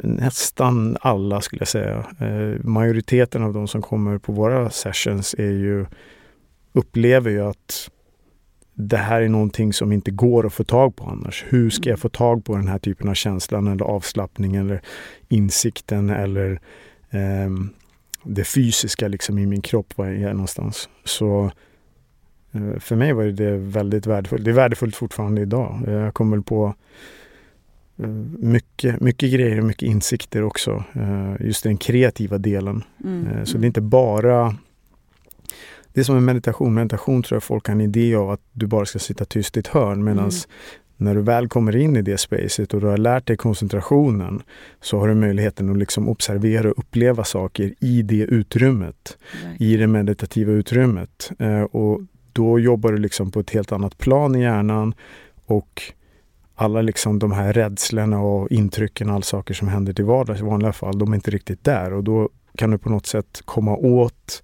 nästan 0.02 0.96
alla 1.00 1.40
skulle 1.40 1.60
jag 1.60 1.68
säga. 1.68 2.06
majoriteten 2.62 3.42
av 3.42 3.52
de 3.52 3.68
som 3.68 3.82
kommer 3.82 4.18
på 4.18 4.32
våra 4.32 4.70
sessions 4.70 5.34
är 5.38 5.50
ju, 5.50 5.86
upplever 6.72 7.30
ju 7.30 7.40
att 7.40 7.90
det 8.80 8.96
här 8.96 9.22
är 9.22 9.28
någonting 9.28 9.72
som 9.72 9.92
inte 9.92 10.10
går 10.10 10.46
att 10.46 10.52
få 10.52 10.64
tag 10.64 10.96
på 10.96 11.04
annars. 11.04 11.44
Hur 11.48 11.70
ska 11.70 11.90
jag 11.90 11.98
få 11.98 12.08
tag 12.08 12.44
på 12.44 12.56
den 12.56 12.68
här 12.68 12.78
typen 12.78 13.08
av 13.08 13.14
känslan 13.14 13.66
eller 13.66 13.84
avslappning 13.84 14.56
eller 14.56 14.80
insikten 15.28 16.10
eller 16.10 16.60
eh, 17.10 17.50
det 18.22 18.44
fysiska 18.44 19.08
liksom 19.08 19.38
i 19.38 19.46
min 19.46 19.62
kropp, 19.62 19.98
var 19.98 20.06
jag 20.06 20.30
är 20.30 20.32
någonstans. 20.32 20.88
Så 21.04 21.50
eh, 22.52 22.78
för 22.78 22.96
mig 22.96 23.12
var 23.12 23.24
det 23.24 23.56
väldigt 23.56 24.06
värdefullt. 24.06 24.44
Det 24.44 24.50
är 24.50 24.54
värdefullt 24.54 24.96
fortfarande 24.96 25.42
idag. 25.42 25.82
Jag 25.86 26.14
kommer 26.14 26.40
på 26.40 26.74
eh, 27.98 28.08
mycket, 28.38 29.00
mycket 29.00 29.32
grejer 29.32 29.58
och 29.58 29.64
mycket 29.64 29.88
insikter 29.88 30.42
också. 30.42 30.84
Eh, 30.92 31.46
just 31.46 31.62
den 31.62 31.76
kreativa 31.76 32.38
delen. 32.38 32.84
Mm. 33.04 33.26
Eh, 33.26 33.44
så 33.44 33.58
det 33.58 33.64
är 33.64 33.66
inte 33.66 33.80
bara 33.80 34.56
det 35.92 36.00
är 36.00 36.04
som 36.04 36.16
en 36.16 36.24
meditation. 36.24 36.74
Meditation 36.74 37.22
tror 37.22 37.36
jag 37.36 37.42
folk 37.42 37.66
har 37.66 37.74
en 37.74 37.80
idé 37.80 38.14
av 38.14 38.30
att 38.30 38.40
du 38.52 38.66
bara 38.66 38.84
ska 38.84 38.98
sitta 38.98 39.24
tyst 39.24 39.56
i 39.56 39.60
ett 39.60 39.66
hörn 39.66 40.04
medan 40.04 40.24
mm. 40.24 40.34
när 40.96 41.14
du 41.14 41.20
väl 41.20 41.48
kommer 41.48 41.76
in 41.76 41.96
i 41.96 42.02
det 42.02 42.18
spacet 42.18 42.74
och 42.74 42.80
du 42.80 42.86
har 42.86 42.96
lärt 42.96 43.26
dig 43.26 43.36
koncentrationen 43.36 44.42
så 44.80 44.98
har 44.98 45.08
du 45.08 45.14
möjligheten 45.14 45.70
att 45.70 45.78
liksom 45.78 46.08
observera 46.08 46.70
och 46.70 46.78
uppleva 46.78 47.24
saker 47.24 47.74
i 47.80 48.02
det 48.02 48.22
utrymmet. 48.22 49.18
Right. 49.44 49.60
I 49.60 49.76
det 49.76 49.86
meditativa 49.86 50.52
utrymmet. 50.52 51.30
Eh, 51.38 51.62
och 51.62 52.00
då 52.32 52.58
jobbar 52.58 52.92
du 52.92 52.98
liksom 52.98 53.30
på 53.30 53.40
ett 53.40 53.50
helt 53.50 53.72
annat 53.72 53.98
plan 53.98 54.36
i 54.36 54.42
hjärnan 54.42 54.94
och 55.46 55.82
alla 56.54 56.82
liksom 56.82 57.18
de 57.18 57.32
här 57.32 57.52
rädslorna 57.52 58.20
och 58.20 58.50
intrycken, 58.50 59.10
alla 59.10 59.22
saker 59.22 59.54
som 59.54 59.68
händer 59.68 59.92
till 59.92 60.04
vardags 60.04 60.40
i 60.40 60.44
vanliga 60.44 60.72
fall, 60.72 60.98
de 60.98 61.12
är 61.12 61.14
inte 61.14 61.30
riktigt 61.30 61.64
där 61.64 61.92
och 61.92 62.04
då 62.04 62.28
kan 62.56 62.70
du 62.70 62.78
på 62.78 62.90
något 62.90 63.06
sätt 63.06 63.42
komma 63.44 63.76
åt 63.76 64.42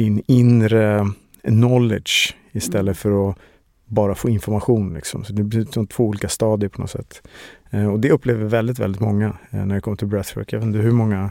din 0.00 0.22
inre 0.26 1.06
knowledge 1.42 2.34
istället 2.52 2.98
för 2.98 3.30
att 3.30 3.36
bara 3.84 4.14
få 4.14 4.28
information. 4.28 4.94
Liksom. 4.94 5.24
Så 5.24 5.32
det 5.32 5.42
blir 5.42 5.64
som 5.64 5.86
två 5.86 6.04
olika 6.04 6.28
stadier 6.28 6.68
på 6.68 6.80
något 6.80 6.90
sätt. 6.90 7.22
Eh, 7.70 7.86
och 7.86 8.00
det 8.00 8.10
upplever 8.10 8.44
väldigt, 8.44 8.78
väldigt 8.78 9.00
många 9.00 9.26
eh, 9.26 9.66
när 9.66 9.74
det 9.74 9.80
kommer 9.80 9.96
till 9.96 10.06
breathwork. 10.06 10.52
Jag 10.52 10.58
vet 10.58 10.66
inte 10.66 10.78
hur 10.78 10.92
många 10.92 11.30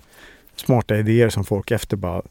smarta 0.55 0.97
idéer 0.97 1.29
som 1.29 1.43
folk 1.43 1.71
efter 1.71 1.97
bara 1.97 2.21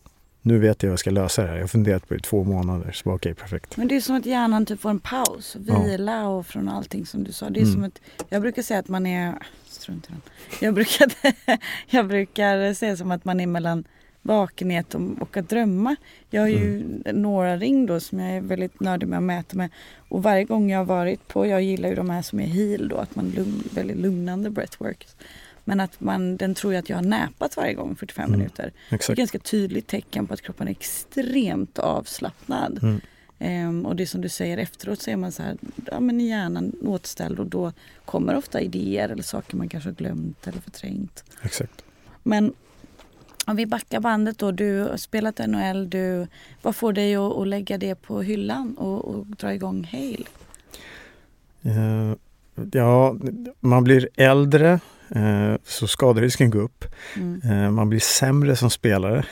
nu 0.43 0.59
vet 0.59 0.83
jag 0.83 0.89
hur 0.89 0.93
jag 0.93 0.99
ska 0.99 1.11
lösa 1.11 1.43
det 1.43 1.49
här. 1.49 1.55
Jag 1.55 1.63
har 1.63 1.69
funderat 1.69 2.09
på 2.09 2.15
det 2.15 2.19
i 2.19 2.23
två 2.23 2.45
månader. 2.45 2.93
Så 2.93 3.01
okej, 3.01 3.15
okay, 3.15 3.35
perfekt. 3.35 3.77
Men 3.77 3.89
det 3.89 3.97
är 3.97 4.01
som 4.01 4.17
att 4.17 4.27
hjärnan 4.27 4.67
typ 4.67 4.81
får 4.81 4.91
en 4.91 5.01
paus, 5.01 5.57
vila 5.57 6.13
ja. 6.13 6.27
och 6.27 6.47
från 6.47 6.69
allting 6.69 7.07
som 7.07 7.25
du 7.25 7.33
sa. 7.33 7.51
Det 7.51 7.61
är 7.61 7.63
mm. 7.63 7.75
som 7.75 7.85
att, 7.85 8.01
jag 8.29 8.43
brukar 8.43 8.63
säga 8.63 8.81
att 8.81 8.89
man 8.89 9.07
är, 9.07 9.35
strunt 9.67 10.07
i 10.07 10.09
den. 10.09 10.21
Jag 10.61 10.75
brukar, 10.75 11.07
jag 11.87 12.09
brukar 12.09 12.75
säga 12.75 12.97
som 12.97 13.11
att 13.11 13.25
man 13.25 13.41
är 13.41 13.47
mellan 13.47 13.85
vakenhet 14.29 14.95
och, 14.95 15.37
att 15.37 15.49
drömma. 15.49 15.97
Jag 16.31 16.43
har 16.43 16.49
ju 16.49 16.81
mm. 16.81 17.23
några 17.23 17.57
ring 17.57 17.87
då 17.87 18.01
som 18.01 18.19
jag 18.19 18.37
är 18.37 18.41
väldigt 18.41 18.81
nördig 18.81 19.09
med 19.09 19.19
att 19.19 19.25
mäta 19.25 19.57
med. 19.57 19.71
Och 20.09 20.23
varje 20.23 20.45
gång 20.45 20.71
jag 20.71 20.79
har 20.79 20.85
varit 20.85 21.29
på, 21.29 21.47
jag 21.47 21.63
gillar 21.63 21.89
ju 21.89 21.95
de 21.95 22.11
här 22.11 22.23
som 22.23 22.41
är 22.41 22.47
heal 22.47 22.89
då, 22.89 22.97
att 22.97 23.17
man 23.17 23.31
lugn, 23.31 23.63
väldigt 23.75 23.97
lugnande 23.97 24.51
breathwork. 24.51 25.07
Men 25.65 25.81
att 25.81 26.01
man, 26.01 26.37
den 26.37 26.55
tror 26.55 26.73
ju 26.73 26.79
att 26.79 26.89
jag 26.89 26.97
har 26.97 27.05
näpat 27.05 27.57
varje 27.57 27.75
gång 27.75 27.97
45 27.97 28.25
mm. 28.25 28.39
minuter. 28.39 28.73
Exakt. 28.91 29.07
Det 29.07 29.11
är 29.11 29.13
ett 29.13 29.19
ganska 29.19 29.39
tydligt 29.39 29.87
tecken 29.87 30.27
på 30.27 30.35
att 30.35 30.43
kroppen 30.43 30.69
är 30.69 30.73
extremt 30.73 31.79
avslappnad. 31.79 32.81
Mm. 32.83 33.01
Um, 33.41 33.87
och 33.87 33.97
det 33.97 34.07
som 34.07 34.21
du 34.21 34.29
säger 34.29 34.59
efteråt 34.59 35.03
så 35.03 35.11
är 35.11 35.17
man 35.17 35.33
så 35.33 35.43
här, 35.43 35.57
ja 35.87 36.01
men 36.01 36.21
hjärnan 36.21 36.73
återställd 36.83 37.39
och 37.39 37.47
då 37.47 37.73
kommer 38.05 38.37
ofta 38.37 38.61
idéer 38.61 39.09
eller 39.09 39.23
saker 39.23 39.57
man 39.57 39.69
kanske 39.69 39.91
har 39.91 39.95
glömt 39.95 40.47
eller 40.47 40.61
förträngt. 40.61 41.25
Exakt. 41.43 41.85
Men 42.23 42.53
om 43.49 43.57
vi 43.57 43.67
backar 43.67 44.01
bandet 44.01 44.39
då, 44.39 44.51
du 44.51 44.81
har 44.81 44.97
spelat 44.97 45.39
NHL, 45.39 45.91
du, 45.91 46.27
vad 46.63 46.77
får 46.77 46.93
dig 46.93 47.17
att, 47.17 47.37
att 47.37 47.49
lägga 47.49 47.79
det 47.79 47.95
på 47.95 48.23
hyllan 48.23 48.75
och, 48.79 49.05
och 49.05 49.27
dra 49.27 49.55
igång 49.55 49.89
Hale? 49.93 50.25
Uh, 51.67 52.15
ja, 52.73 53.17
man 53.61 53.85
blir 53.85 54.09
äldre 54.17 54.81
uh, 55.17 55.57
så 55.65 55.87
skaderisken 55.87 56.51
går 56.51 56.61
upp. 56.61 56.85
Mm. 57.17 57.51
Uh, 57.51 57.71
man 57.71 57.89
blir 57.89 58.01
sämre 58.01 58.57
som 58.57 58.71
spelare. 58.71 59.25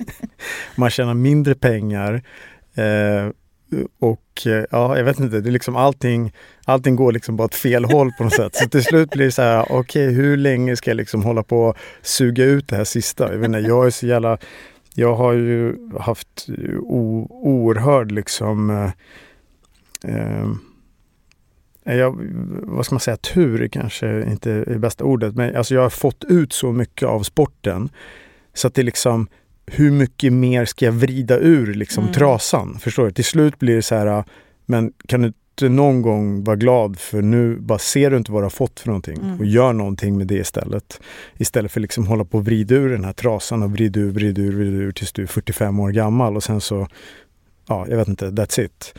man 0.76 0.90
tjänar 0.90 1.14
mindre 1.14 1.54
pengar. 1.54 2.22
Och 3.98 4.46
eh, 4.46 4.64
ja, 4.70 4.96
jag 4.96 5.04
vet 5.04 5.20
inte, 5.20 5.40
det 5.40 5.48
är 5.48 5.52
liksom 5.52 5.76
allting, 5.76 6.32
allting 6.64 6.96
går 6.96 7.12
liksom 7.12 7.36
bara 7.36 7.44
åt 7.44 7.54
fel 7.54 7.84
håll 7.84 8.12
på 8.18 8.24
något 8.24 8.32
sätt. 8.32 8.54
Så 8.54 8.68
till 8.68 8.84
slut 8.84 9.10
blir 9.10 9.24
det 9.24 9.32
så 9.32 9.42
här, 9.42 9.62
okej 9.62 9.78
okay, 9.78 10.10
hur 10.10 10.36
länge 10.36 10.76
ska 10.76 10.90
jag 10.90 10.96
liksom 10.96 11.22
hålla 11.22 11.42
på 11.42 11.62
och 11.62 11.76
suga 12.02 12.44
ut 12.44 12.68
det 12.68 12.76
här 12.76 12.84
sista? 12.84 13.32
Jag 13.32 13.38
vet 13.38 13.46
inte, 13.46 13.58
jag 13.58 13.86
är 13.86 13.90
så 13.90 14.06
jävla, 14.06 14.38
jag 14.94 15.14
har 15.14 15.32
ju 15.32 15.76
haft 16.00 16.48
o, 16.80 17.26
oerhörd 17.30 18.12
liksom 18.12 18.70
eh, 18.70 18.90
eh 20.14 20.48
jag, 21.84 22.16
vad 22.62 22.84
ska 22.84 22.94
man 22.94 23.00
säga, 23.00 23.16
tur 23.16 23.68
kanske 23.68 24.24
inte 24.30 24.52
är 24.52 24.78
bästa 24.78 25.04
ordet, 25.04 25.34
men 25.34 25.56
alltså 25.56 25.74
jag 25.74 25.82
har 25.82 25.90
fått 25.90 26.24
ut 26.24 26.52
så 26.52 26.72
mycket 26.72 27.08
av 27.08 27.22
sporten 27.22 27.88
så 28.54 28.66
att 28.66 28.74
det 28.74 28.82
liksom 28.82 29.28
hur 29.72 29.90
mycket 29.90 30.32
mer 30.32 30.64
ska 30.64 30.84
jag 30.84 30.92
vrida 30.92 31.38
ur 31.38 31.74
liksom 31.74 32.02
mm. 32.02 32.14
trasan? 32.14 32.78
Förstår 32.78 33.04
du? 33.04 33.10
Till 33.10 33.24
slut 33.24 33.58
blir 33.58 33.76
det 33.76 33.82
så 33.82 33.94
här, 33.94 34.24
men 34.66 34.92
kan 35.06 35.22
du 35.22 35.26
inte 35.26 35.68
någon 35.68 36.02
gång 36.02 36.44
vara 36.44 36.56
glad 36.56 36.98
för 36.98 37.22
nu 37.22 37.56
bara 37.56 37.78
ser 37.78 38.10
du 38.10 38.16
inte 38.16 38.32
vad 38.32 38.42
du 38.42 38.44
har 38.44 38.50
fått 38.50 38.80
för 38.80 38.88
någonting 38.88 39.16
mm. 39.16 39.38
och 39.38 39.46
gör 39.46 39.72
någonting 39.72 40.18
med 40.18 40.26
det 40.26 40.34
istället. 40.34 41.00
Istället 41.38 41.72
för 41.72 41.80
liksom 41.80 42.06
hålla 42.06 42.24
på 42.24 42.38
och 42.38 42.44
vrida 42.44 42.74
ur 42.74 42.88
den 42.88 43.04
här 43.04 43.12
trasan 43.12 43.62
och 43.62 43.72
vrida 43.72 44.00
ur, 44.00 44.10
vrida 44.10 44.42
ur, 44.42 44.56
vrida 44.56 44.76
ur 44.76 44.92
tills 44.92 45.12
du 45.12 45.22
är 45.22 45.26
45 45.26 45.80
år 45.80 45.90
gammal 45.90 46.36
och 46.36 46.42
sen 46.42 46.60
så, 46.60 46.88
ja, 47.68 47.86
jag 47.88 47.96
vet 47.96 48.08
inte, 48.08 48.26
that's 48.26 48.60
it. 48.60 48.94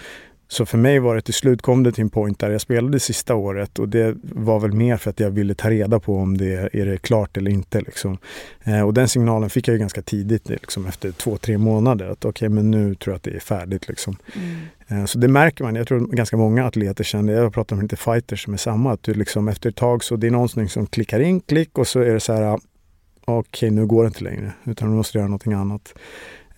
Så 0.51 0.65
för 0.65 0.77
mig 0.77 0.99
var 0.99 1.15
det 1.15 1.21
till 1.21 1.33
slut 1.33 1.61
kom 1.61 1.83
det 1.83 1.91
till 1.91 2.01
en 2.01 2.09
point 2.09 2.39
där 2.39 2.49
jag 2.49 2.61
spelade 2.61 2.99
sista 2.99 3.35
året 3.35 3.79
och 3.79 3.89
det 3.89 4.15
var 4.21 4.59
väl 4.59 4.73
mer 4.73 4.97
för 4.97 5.09
att 5.09 5.19
jag 5.19 5.31
ville 5.31 5.55
ta 5.55 5.69
reda 5.69 5.99
på 5.99 6.15
om 6.15 6.37
det 6.37 6.69
är 6.73 6.85
det 6.85 6.97
klart 6.97 7.37
eller 7.37 7.51
inte. 7.51 7.81
Liksom. 7.81 8.17
Eh, 8.63 8.81
och 8.81 8.93
den 8.93 9.07
signalen 9.07 9.49
fick 9.49 9.67
jag 9.67 9.79
ganska 9.79 10.01
tidigt, 10.01 10.49
liksom, 10.49 10.85
efter 10.85 11.11
två, 11.11 11.37
tre 11.37 11.57
månader. 11.57 12.05
Att 12.05 12.25
okej, 12.25 12.29
okay, 12.29 12.49
men 12.49 12.71
nu 12.71 12.95
tror 12.95 13.11
jag 13.13 13.17
att 13.17 13.23
det 13.23 13.35
är 13.35 13.39
färdigt. 13.39 13.87
Liksom. 13.87 14.17
Mm. 14.35 15.01
Eh, 15.01 15.05
så 15.05 15.17
det 15.17 15.27
märker 15.27 15.63
man. 15.63 15.75
Jag 15.75 15.87
tror 15.87 15.99
ganska 15.99 16.37
många 16.37 16.65
atleter 16.65 17.03
känner, 17.03 17.33
jag 17.33 17.43
har 17.43 17.49
pratat 17.49 17.77
med 17.77 17.83
lite 17.83 17.97
fighters 17.97 18.43
som 18.43 18.53
är 18.53 18.57
samma, 18.57 18.91
att 18.91 19.03
du 19.03 19.13
liksom 19.13 19.47
efter 19.47 19.69
ett 19.69 19.75
tag 19.75 20.03
så 20.03 20.15
det 20.15 20.27
är 20.27 20.31
någonting 20.31 20.69
som 20.69 20.87
klickar 20.87 21.19
in, 21.19 21.41
klick 21.41 21.77
och 21.77 21.87
så 21.87 21.99
är 21.99 22.13
det 22.13 22.19
så 22.19 22.33
här, 22.33 22.53
okej 22.53 22.59
okay, 23.25 23.69
nu 23.69 23.85
går 23.85 24.03
det 24.03 24.07
inte 24.07 24.23
längre, 24.23 24.51
utan 24.63 24.89
nu 24.89 24.95
måste 24.95 25.17
göra 25.17 25.27
någonting 25.27 25.53
annat. 25.53 25.93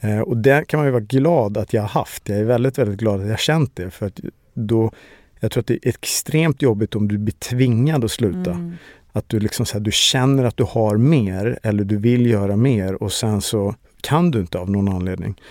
Eh, 0.03 0.19
och 0.19 0.37
det 0.37 0.67
kan 0.67 0.77
man 0.77 0.87
ju 0.87 0.91
vara 0.91 1.03
glad 1.03 1.57
att 1.57 1.73
jag 1.73 1.81
har 1.81 1.89
haft. 1.89 2.29
Jag 2.29 2.37
är 2.37 2.43
väldigt, 2.43 2.77
väldigt 2.77 2.99
glad 2.99 3.15
att 3.19 3.25
jag 3.25 3.33
har 3.33 3.37
känt 3.37 3.75
det. 3.75 3.91
För 3.91 4.05
att 4.05 4.19
då, 4.53 4.91
jag 5.39 5.51
tror 5.51 5.61
att 5.61 5.67
det 5.67 5.73
är 5.73 5.89
extremt 5.89 6.61
jobbigt 6.61 6.95
om 6.95 7.07
du 7.07 7.17
blir 7.17 7.33
tvingad 7.33 8.05
att 8.05 8.11
sluta. 8.11 8.51
Mm. 8.51 8.73
Att 9.11 9.29
du 9.29 9.39
liksom 9.39 9.65
så 9.65 9.73
här, 9.73 9.79
du 9.79 9.91
känner 9.91 10.43
att 10.43 10.57
du 10.57 10.63
har 10.63 10.97
mer 10.97 11.59
eller 11.63 11.83
du 11.83 11.97
vill 11.97 12.25
göra 12.25 12.55
mer 12.55 13.03
och 13.03 13.11
sen 13.11 13.41
så 13.41 13.75
kan 14.01 14.31
du 14.31 14.39
inte 14.39 14.59
av 14.59 14.69
någon 14.69 14.89
anledning. 14.89 15.41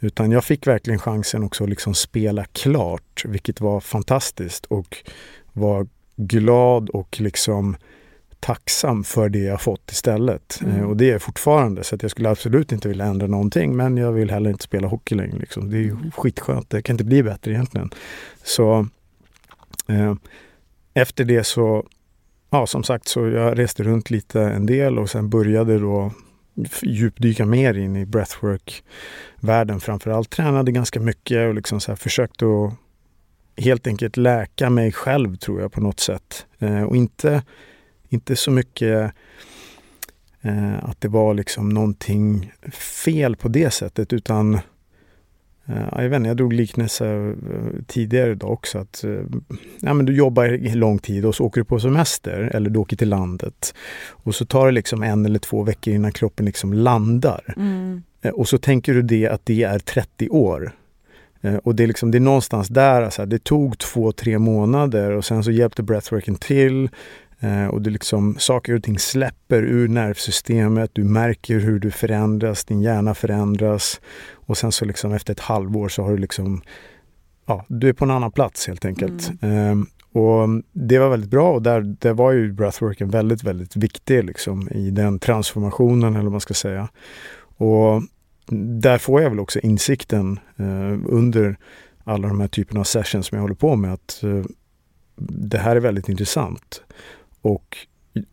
Utan 0.00 0.30
jag 0.30 0.44
fick 0.44 0.66
verkligen 0.66 0.98
chansen 0.98 1.44
också 1.44 1.64
att 1.64 1.70
liksom 1.70 1.94
spela 1.94 2.44
klart, 2.44 3.24
vilket 3.24 3.60
var 3.60 3.80
fantastiskt 3.80 4.66
och 4.66 4.96
var 5.52 5.86
glad 6.16 6.88
och 6.88 7.20
liksom 7.20 7.76
tacksam 8.46 9.04
för 9.04 9.28
det 9.28 9.38
jag 9.38 9.60
fått 9.60 9.90
istället. 9.90 10.60
Mm. 10.62 10.76
Eh, 10.76 10.88
och 10.88 10.96
det 10.96 11.08
är 11.08 11.12
jag 11.12 11.22
fortfarande, 11.22 11.84
så 11.84 11.94
att 11.94 12.02
jag 12.02 12.10
skulle 12.10 12.30
absolut 12.30 12.72
inte 12.72 12.88
vilja 12.88 13.04
ändra 13.04 13.26
någonting. 13.26 13.76
Men 13.76 13.96
jag 13.96 14.12
vill 14.12 14.30
heller 14.30 14.50
inte 14.50 14.64
spela 14.64 14.88
hockey 14.88 15.14
längre. 15.14 15.38
Liksom. 15.38 15.70
Det 15.70 15.76
är 15.76 15.80
ju 15.80 15.90
mm. 15.90 16.10
skitskönt, 16.10 16.70
det 16.70 16.82
kan 16.82 16.94
inte 16.94 17.04
bli 17.04 17.22
bättre 17.22 17.52
egentligen. 17.52 17.90
Så 18.42 18.88
eh, 19.88 20.14
efter 20.94 21.24
det 21.24 21.44
så, 21.44 21.86
ja 22.50 22.66
som 22.66 22.84
sagt, 22.84 23.08
så 23.08 23.28
jag 23.28 23.58
reste 23.58 23.82
runt 23.82 24.10
lite 24.10 24.42
en 24.42 24.66
del 24.66 24.98
och 24.98 25.10
sen 25.10 25.30
började 25.30 25.78
då 25.78 26.12
djupdyka 26.82 27.46
mer 27.46 27.74
in 27.78 27.96
i 27.96 28.06
breathwork-världen 28.06 29.80
framförallt. 29.80 30.30
Tränade 30.30 30.72
ganska 30.72 31.00
mycket 31.00 31.48
och 31.48 31.54
liksom 31.54 31.80
så 31.80 31.90
här 31.90 31.96
försökte 31.96 32.44
att 32.44 32.74
helt 33.64 33.86
enkelt 33.86 34.16
läka 34.16 34.70
mig 34.70 34.92
själv 34.92 35.36
tror 35.36 35.60
jag 35.60 35.72
på 35.72 35.80
något 35.80 36.00
sätt. 36.00 36.46
Eh, 36.58 36.82
och 36.82 36.96
inte 36.96 37.42
inte 38.16 38.36
så 38.36 38.50
mycket 38.50 39.12
eh, 40.42 40.84
att 40.84 41.00
det 41.00 41.08
var 41.08 41.34
liksom 41.34 41.68
någonting 41.68 42.52
fel 43.04 43.36
på 43.36 43.48
det 43.48 43.70
sättet 43.70 44.12
utan 44.12 44.54
eh, 45.66 45.88
jag, 45.92 46.08
vet 46.08 46.16
inte, 46.16 46.28
jag 46.28 46.36
drog 46.36 46.52
liknelse 46.52 47.06
eh, 47.06 47.82
tidigare 47.86 48.30
idag 48.30 48.52
också 48.52 48.78
att 48.78 49.04
eh, 49.04 49.10
ja, 49.80 49.94
men 49.94 50.06
du 50.06 50.16
jobbar 50.16 50.74
lång 50.74 50.98
tid 50.98 51.24
och 51.24 51.34
så 51.34 51.44
åker 51.44 51.60
du 51.60 51.64
på 51.64 51.80
semester 51.80 52.50
eller 52.54 52.70
du 52.70 52.78
åker 52.78 52.96
till 52.96 53.08
landet. 53.08 53.74
Och 54.08 54.34
så 54.34 54.46
tar 54.46 54.66
det 54.66 54.72
liksom 54.72 55.02
en 55.02 55.26
eller 55.26 55.38
två 55.38 55.62
veckor 55.62 55.94
innan 55.94 56.12
kroppen 56.12 56.46
liksom 56.46 56.72
landar. 56.72 57.54
Mm. 57.56 58.02
Eh, 58.22 58.30
och 58.30 58.48
så 58.48 58.58
tänker 58.58 58.94
du 58.94 59.02
det 59.02 59.28
att 59.28 59.46
det 59.46 59.62
är 59.62 59.78
30 59.78 60.28
år. 60.28 60.72
Eh, 61.40 61.56
och 61.56 61.74
det 61.74 61.82
är, 61.82 61.86
liksom, 61.86 62.10
det 62.10 62.18
är 62.18 62.20
någonstans 62.20 62.68
där, 62.68 63.02
alltså, 63.02 63.26
det 63.26 63.44
tog 63.44 63.78
två, 63.78 64.12
tre 64.12 64.38
månader 64.38 65.10
och 65.10 65.24
sen 65.24 65.44
så 65.44 65.50
hjälpte 65.50 65.82
breathworken 65.82 66.36
till. 66.36 66.88
Eh, 67.40 67.66
och 67.66 67.82
du 67.82 67.90
liksom, 67.90 68.36
saker 68.38 68.74
och 68.74 68.82
ting 68.82 68.98
släpper 68.98 69.62
ur 69.62 69.88
nervsystemet, 69.88 70.90
du 70.92 71.04
märker 71.04 71.58
hur 71.58 71.78
du 71.78 71.90
förändras, 71.90 72.64
din 72.64 72.82
hjärna 72.82 73.14
förändras. 73.14 74.00
Och 74.32 74.58
sen 74.58 74.72
så 74.72 74.84
liksom 74.84 75.12
efter 75.12 75.32
ett 75.32 75.40
halvår 75.40 75.88
så 75.88 76.02
har 76.02 76.10
du 76.10 76.18
liksom, 76.18 76.62
ja, 77.46 77.64
du 77.68 77.88
är 77.88 77.92
på 77.92 78.04
en 78.04 78.10
annan 78.10 78.32
plats 78.32 78.66
helt 78.66 78.84
enkelt. 78.84 79.30
Mm. 79.42 79.80
Eh, 79.80 79.86
och 80.22 80.48
det 80.72 80.98
var 80.98 81.08
väldigt 81.08 81.30
bra 81.30 81.52
och 81.52 81.62
där, 81.62 81.80
där 81.80 82.12
var 82.12 82.32
ju 82.32 82.52
breathworken 82.52 83.10
väldigt, 83.10 83.44
väldigt 83.44 83.76
viktig 83.76 84.24
liksom 84.24 84.68
i 84.70 84.90
den 84.90 85.18
transformationen 85.18 86.14
eller 86.14 86.22
vad 86.22 86.32
man 86.32 86.40
ska 86.40 86.54
säga. 86.54 86.88
Och 87.56 88.02
där 88.80 88.98
får 88.98 89.22
jag 89.22 89.30
väl 89.30 89.40
också 89.40 89.60
insikten 89.60 90.40
eh, 90.56 90.98
under 91.06 91.56
alla 92.04 92.28
de 92.28 92.40
här 92.40 92.48
typerna 92.48 92.80
av 92.80 92.84
sessions 92.84 93.26
som 93.26 93.36
jag 93.36 93.42
håller 93.42 93.54
på 93.54 93.76
med 93.76 93.92
att 93.92 94.22
eh, 94.22 94.44
det 95.16 95.58
här 95.58 95.76
är 95.76 95.80
väldigt 95.80 96.08
intressant. 96.08 96.82
Och 97.46 97.76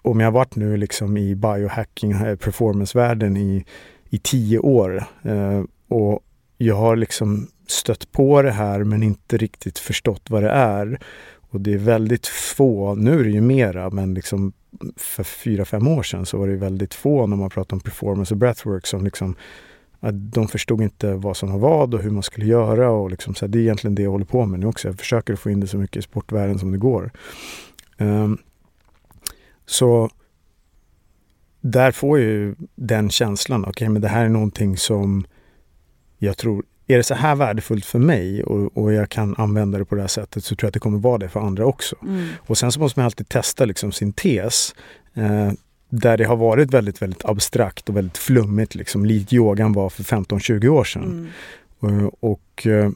om 0.02 0.20
jag 0.20 0.32
varit 0.32 0.56
nu 0.56 0.78
liksom 0.78 1.18
i 1.18 1.36
biohacking, 1.36 2.12
eh, 2.12 2.36
performancevärlden 2.36 3.38
i, 3.38 3.66
i 4.10 4.18
tio 4.18 4.60
år 4.60 5.04
eh, 5.24 5.64
och 5.88 6.20
jag 6.58 6.76
har 6.76 6.96
liksom 6.96 7.48
stött 7.68 8.12
på 8.12 8.42
det 8.42 8.52
här 8.52 8.84
men 8.84 9.04
inte 9.04 9.38
riktigt 9.38 9.80
förstått 9.80 10.30
vad 10.30 10.44
det 10.44 10.50
är. 10.50 11.00
Och 11.50 11.62
det 11.62 11.74
är 11.74 11.78
väldigt 11.78 12.28
få, 12.28 12.96
nu 12.96 13.20
är 13.20 13.24
det 13.24 13.30
ju 13.30 13.42
mera, 13.42 13.90
men 13.90 14.14
liksom 14.14 14.54
för 14.98 15.24
fyra, 15.24 15.66
fem 15.66 15.88
år 15.88 16.04
sedan 16.04 16.26
så 16.26 16.38
var 16.38 16.48
det 16.48 16.56
väldigt 16.56 16.94
få 16.94 17.28
när 17.28 17.38
man 17.38 17.50
pratade 17.50 17.76
om 17.76 17.80
performance 17.80 18.34
och 18.34 18.38
breathwork 18.38 18.88
som 18.88 19.04
liksom 19.04 19.36
de 20.12 20.48
förstod 20.48 20.82
inte 20.82 21.14
vad 21.14 21.38
som 21.38 21.52
var 21.52 21.60
vad 21.60 21.94
och 21.94 22.02
hur 22.02 22.10
man 22.10 22.24
skulle 22.24 22.46
göra. 22.46 22.92
Och 22.92 23.12
liksom, 23.12 23.36
så 23.36 23.46
här, 23.46 23.52
det 23.52 23.60
är 23.60 23.62
egentligen 23.62 23.96
det 23.96 24.04
jag 24.04 24.12
håller 24.12 24.26
på 24.26 24.46
med 24.46 24.60
nu 24.60 24.66
också. 24.66 24.88
Jag 24.88 25.00
försöker 25.00 25.36
få 25.36 25.50
in 25.50 25.60
det 25.60 25.68
så 25.68 25.78
mycket 25.78 25.98
i 25.98 26.02
sportvärlden 26.02 26.60
som 26.60 26.72
det 26.72 26.78
går. 26.78 27.12
Um, 27.98 28.38
så 29.66 30.10
där 31.62 31.92
får 31.92 32.20
jag 32.20 32.30
ju 32.30 32.56
den 32.76 33.10
känslan, 33.10 33.62
okej 33.62 33.70
okay, 33.70 33.90
men 33.90 34.02
det 34.02 34.08
här 34.08 34.26
är 34.26 34.30
någonting 34.30 34.78
som 34.78 35.26
jag 36.18 36.38
tror, 36.38 36.64
är 36.88 36.98
det 36.98 37.04
så 37.04 37.14
här 37.14 37.36
värdefullt 37.36 37.86
för 37.86 38.00
mig 38.00 38.44
och, 38.44 38.78
och, 38.78 38.94
jag 38.94 39.10
kan 39.10 39.36
använda 39.38 39.78
det 39.78 39.86
på 39.86 39.96
det 39.96 40.02
här 40.02 40.08
sättet 40.08 40.44
så 40.44 40.56
tror 40.56 40.66
jag 40.66 40.70
att 40.70 40.74
det 40.74 40.80
kommer 40.80 41.00
vara 41.00 41.18
det 41.18 41.30
för 41.30 41.40
andra 41.40 41.66
också. 41.66 41.96
Mm. 42.02 42.28
Och 42.38 42.58
sen 42.58 42.72
så 42.72 42.80
måste 42.80 43.00
man 43.00 43.06
alltid 43.06 43.30
testa 43.30 43.66
liksom 43.66 43.92
sin 43.92 44.14
tes. 44.14 44.76
Eh, 45.14 45.52
där 45.90 46.18
det 46.18 46.24
har 46.24 46.36
varit 46.36 46.74
väldigt, 46.74 47.02
väldigt 47.02 47.26
abstrakt 47.26 47.90
och 47.90 47.98
väldigt 47.98 48.18
flummigt, 48.18 48.76
liksom 48.76 49.06
likt 49.06 49.34
yogan 49.34 49.74
var 49.74 49.90
för 49.90 50.04
15-20 50.04 50.68
år 50.68 50.84
sedan. 50.84 51.32
Mm. 51.84 52.08
Och, 52.08 52.32
och 52.32 52.68
eh, 52.68 52.92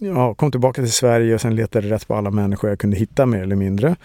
ja, 0.00 0.34
kom 0.34 0.50
tillbaka 0.50 0.82
till 0.82 0.92
Sverige 0.92 1.34
och 1.34 1.40
sen 1.40 1.56
letade 1.56 1.90
rätt 1.90 2.08
på 2.08 2.14
alla 2.14 2.30
människor 2.30 2.70
jag 2.70 2.78
kunde 2.78 2.96
hitta 2.96 3.26
mer 3.26 3.42
eller 3.42 3.56
mindre. 3.56 3.96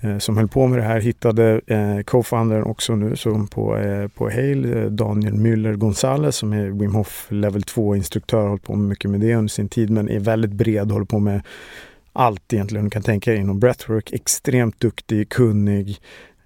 Eh, 0.00 0.18
som 0.18 0.36
höll 0.36 0.48
på 0.48 0.66
med 0.66 0.78
det 0.78 0.82
här. 0.82 1.00
Hittade 1.00 1.60
eh, 1.66 2.02
co-foundern 2.02 2.62
också 2.62 2.96
nu 2.96 3.16
som 3.16 3.48
på, 3.48 3.76
eh, 3.76 4.08
på 4.08 4.30
Hale, 4.30 4.82
eh, 4.82 4.90
Daniel 4.90 5.34
Müller 5.34 5.74
Gonzales 5.74 6.36
som 6.36 6.52
är 6.52 6.66
Wim 6.66 6.94
Hof 6.94 7.26
level 7.30 7.62
2-instruktör. 7.62 8.48
Hållit 8.48 8.62
på 8.62 8.76
mycket 8.76 9.10
med 9.10 9.20
det 9.20 9.34
under 9.34 9.48
sin 9.48 9.68
tid 9.68 9.90
men 9.90 10.08
är 10.08 10.20
väldigt 10.20 10.52
bred, 10.52 10.90
håller 10.90 11.06
på 11.06 11.18
med 11.18 11.42
allt 12.12 12.52
egentligen 12.52 12.84
du 12.84 12.90
kan 12.90 13.02
tänka 13.02 13.30
dig 13.30 13.40
inom 13.40 13.60
breathwork. 13.60 14.12
Extremt 14.12 14.80
duktig, 14.80 15.28
kunnig 15.28 15.98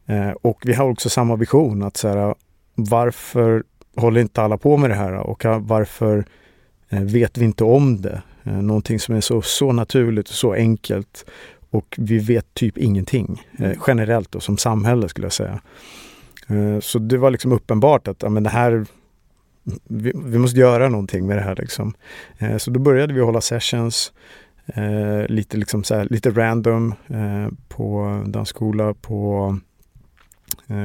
eh, 0.06 0.30
och 0.30 0.62
vi 0.64 0.72
har 0.72 0.90
också 0.90 1.08
samma 1.08 1.36
vision 1.36 1.82
att 1.82 1.96
så 1.96 2.08
här, 2.08 2.34
varför 2.74 3.64
håller 3.96 4.20
inte 4.20 4.42
alla 4.42 4.58
på 4.58 4.76
med 4.76 4.90
det 4.90 4.96
här 4.96 5.12
och 5.12 5.44
varför 5.44 6.24
eh, 6.88 7.00
vet 7.02 7.38
vi 7.38 7.44
inte 7.44 7.64
om 7.64 8.02
det? 8.02 8.22
Eh, 8.50 8.62
någonting 8.62 9.00
som 9.00 9.14
är 9.14 9.20
så, 9.20 9.42
så 9.42 9.72
naturligt 9.72 10.28
och 10.28 10.34
så 10.34 10.52
enkelt. 10.52 11.24
Och 11.70 11.96
vi 11.98 12.18
vet 12.18 12.54
typ 12.54 12.78
ingenting 12.78 13.46
eh, 13.58 13.72
generellt 13.86 14.34
och 14.34 14.42
som 14.42 14.56
samhälle 14.58 15.08
skulle 15.08 15.24
jag 15.24 15.32
säga. 15.32 15.60
Eh, 16.48 16.80
så 16.80 16.98
det 16.98 17.18
var 17.18 17.30
liksom 17.30 17.52
uppenbart 17.52 18.08
att 18.08 18.22
ja, 18.22 18.28
men 18.28 18.42
det 18.42 18.50
här 18.50 18.86
vi, 19.84 20.12
vi, 20.24 20.38
måste 20.38 20.60
göra 20.60 20.88
någonting 20.88 21.26
med 21.26 21.36
det 21.36 21.42
här. 21.42 21.56
Liksom. 21.56 21.94
Eh, 22.38 22.56
så 22.56 22.70
då 22.70 22.80
började 22.80 23.14
vi 23.14 23.20
hålla 23.20 23.40
sessions 23.40 24.12
eh, 24.66 25.26
lite, 25.28 25.56
liksom 25.56 25.84
så 25.84 25.94
här, 25.94 26.06
lite 26.10 26.30
random 26.30 26.94
på 27.68 28.22
dansskola 28.26 28.94
på 28.94 29.58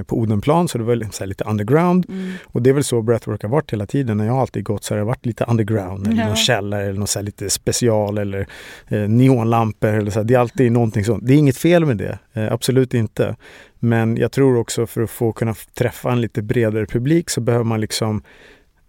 på 0.08 0.18
Odenplan, 0.18 0.68
så 0.68 0.78
det 0.78 0.84
var 0.84 1.08
så 1.12 1.26
lite 1.26 1.44
underground. 1.44 2.06
Mm. 2.10 2.32
Och 2.46 2.62
det 2.62 2.70
är 2.70 2.74
väl 2.74 2.84
så 2.84 3.02
breathwork 3.02 3.44
har 3.44 3.50
varit 3.50 3.74
hela 3.74 3.86
tiden. 3.86 4.18
När 4.18 4.26
jag 4.26 4.34
har 4.34 4.42
alltid 4.42 4.64
gått 4.64 4.84
så 4.84 4.94
har 4.94 5.00
det 5.00 5.06
varit 5.06 5.26
lite 5.26 5.44
underground, 5.44 6.08
eller 6.08 6.22
ja. 6.22 6.28
någon 6.28 6.36
källare 6.36 6.84
eller 6.84 7.00
något 7.00 7.10
så 7.10 7.22
lite 7.22 7.50
special 7.50 8.18
eller 8.18 8.48
eh, 8.88 9.00
neonlampor. 9.00 9.90
Eller 9.90 10.12
så. 10.12 10.24
Det 10.24 10.34
är 10.34 10.40
alltid 10.40 10.72
någonting 10.72 11.06
sånt. 11.06 11.28
Det 11.28 11.34
är 11.34 11.38
inget 11.38 11.58
fel 11.58 11.86
med 11.86 11.98
det, 11.98 12.20
eh, 12.34 12.54
absolut 12.54 12.94
inte. 12.94 13.36
Men 13.80 14.18
jag 14.18 14.32
tror 14.32 14.58
också 14.58 14.88
för 14.88 15.02
att 15.02 15.10
få 15.10 15.32
kunna 15.32 15.56
träffa 15.74 16.12
en 16.12 16.22
lite 16.22 16.42
bredare 16.42 16.86
publik 16.86 17.30
så 17.30 17.42
behöver 17.42 17.66
man 17.66 17.82
liksom 17.82 18.22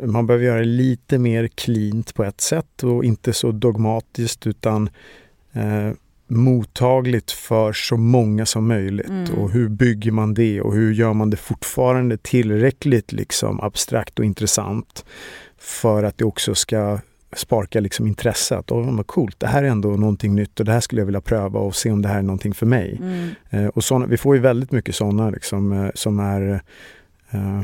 man 0.03 0.27
behöver 0.27 0.45
göra 0.45 0.59
det 0.59 0.65
lite 0.65 1.19
mer 1.19 1.49
cleant 1.49 2.15
på 2.15 2.25
ett 2.25 2.41
sätt 2.41 2.83
och 2.83 3.05
inte 3.05 3.33
så 3.33 3.53
dogmatiskt 3.53 4.47
utan 4.47 4.89
eh, 5.53 5.91
mottagligt 6.27 7.31
för 7.31 7.73
så 7.73 7.97
många 7.97 8.47
som 8.47 8.69
möjligt. 8.69 9.09
Mm. 9.09 9.35
Och 9.35 9.51
hur 9.51 9.69
bygger 9.69 10.11
man 10.11 10.35
det 10.35 10.61
och 10.61 10.75
hur 10.75 10.93
gör 10.93 11.13
man 11.13 11.31
det 11.31 11.37
fortfarande 11.37 12.17
tillräckligt 12.17 13.13
liksom 13.13 13.61
abstrakt 13.61 14.19
och 14.19 14.25
intressant 14.25 15.05
för 15.59 16.03
att 16.03 16.19
det 16.19 16.25
också 16.25 16.55
ska 16.55 16.99
sparka 17.37 17.81
liksom 17.81 18.07
intresse. 18.07 18.57
Att 18.57 18.71
oh, 18.71 18.97
vad 18.97 19.07
coolt, 19.07 19.41
det 19.41 19.47
här 19.47 19.63
är 19.63 19.69
ändå 19.69 19.89
någonting 19.89 20.35
nytt 20.35 20.61
och 20.61 20.67
det 20.67 20.73
här 20.73 20.81
skulle 20.81 21.01
jag 21.01 21.07
vilja 21.07 21.21
pröva 21.21 21.61
och 21.61 21.77
se 21.77 21.91
om 21.91 22.03
det 22.03 22.09
här 22.09 22.19
är 22.19 22.23
någonting 22.23 22.55
för 22.55 22.67
mig. 22.67 22.99
Mm. 23.01 23.29
Eh, 23.51 23.67
och 23.67 23.85
såna, 23.85 24.07
vi 24.07 24.17
får 24.17 24.37
ju 24.37 24.43
väldigt 24.43 24.73
mycket 24.73 24.95
sådana 24.95 25.31
liksom, 25.31 25.73
eh, 25.73 25.91
som 25.95 26.21
är 26.21 26.61
eh, 27.31 27.63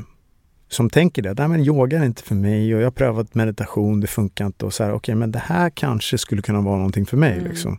som 0.69 0.91
tänker 0.91 1.23
det, 1.23 1.35
nej 1.35 1.49
men 1.49 1.61
yoga 1.61 1.99
är 1.99 2.05
inte 2.05 2.23
för 2.23 2.35
mig 2.35 2.75
och 2.75 2.81
jag 2.81 2.87
har 2.87 2.91
prövat 2.91 3.35
meditation, 3.35 4.01
det 4.01 4.07
funkar 4.07 4.47
inte 4.47 4.67
och 4.67 4.75
så 4.75 4.85
här, 4.85 4.91
okej 4.91 4.97
okay, 4.97 5.15
men 5.15 5.33
det 5.33 5.39
här 5.39 5.71
kanske 5.71 6.19
skulle 6.19 6.43
kunna 6.43 6.61
vara 6.61 6.77
någonting 6.77 7.07
för 7.07 7.17
mig. 7.17 7.33
Mm. 7.33 7.51
Liksom. 7.51 7.79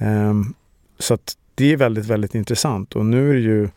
Um, 0.00 0.54
så 0.98 1.14
att 1.14 1.36
det 1.54 1.72
är 1.72 1.76
väldigt, 1.76 2.06
väldigt 2.06 2.34
intressant 2.34 2.96
och 2.96 3.06
nu 3.06 3.30
är 3.30 3.34
det 3.34 3.40
ju 3.40 3.68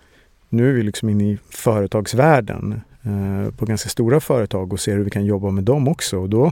nu 0.49 0.69
är 0.69 0.73
vi 0.73 0.83
liksom 0.83 1.09
inne 1.09 1.31
i 1.31 1.37
företagsvärlden 1.49 2.81
uh, 3.07 3.51
på 3.51 3.65
ganska 3.65 3.89
stora 3.89 4.19
företag 4.19 4.73
och 4.73 4.79
ser 4.79 4.97
hur 4.97 5.03
vi 5.03 5.09
kan 5.09 5.25
jobba 5.25 5.51
med 5.51 5.63
dem 5.63 5.87
också. 5.87 6.17
Och 6.17 6.29
då 6.29 6.51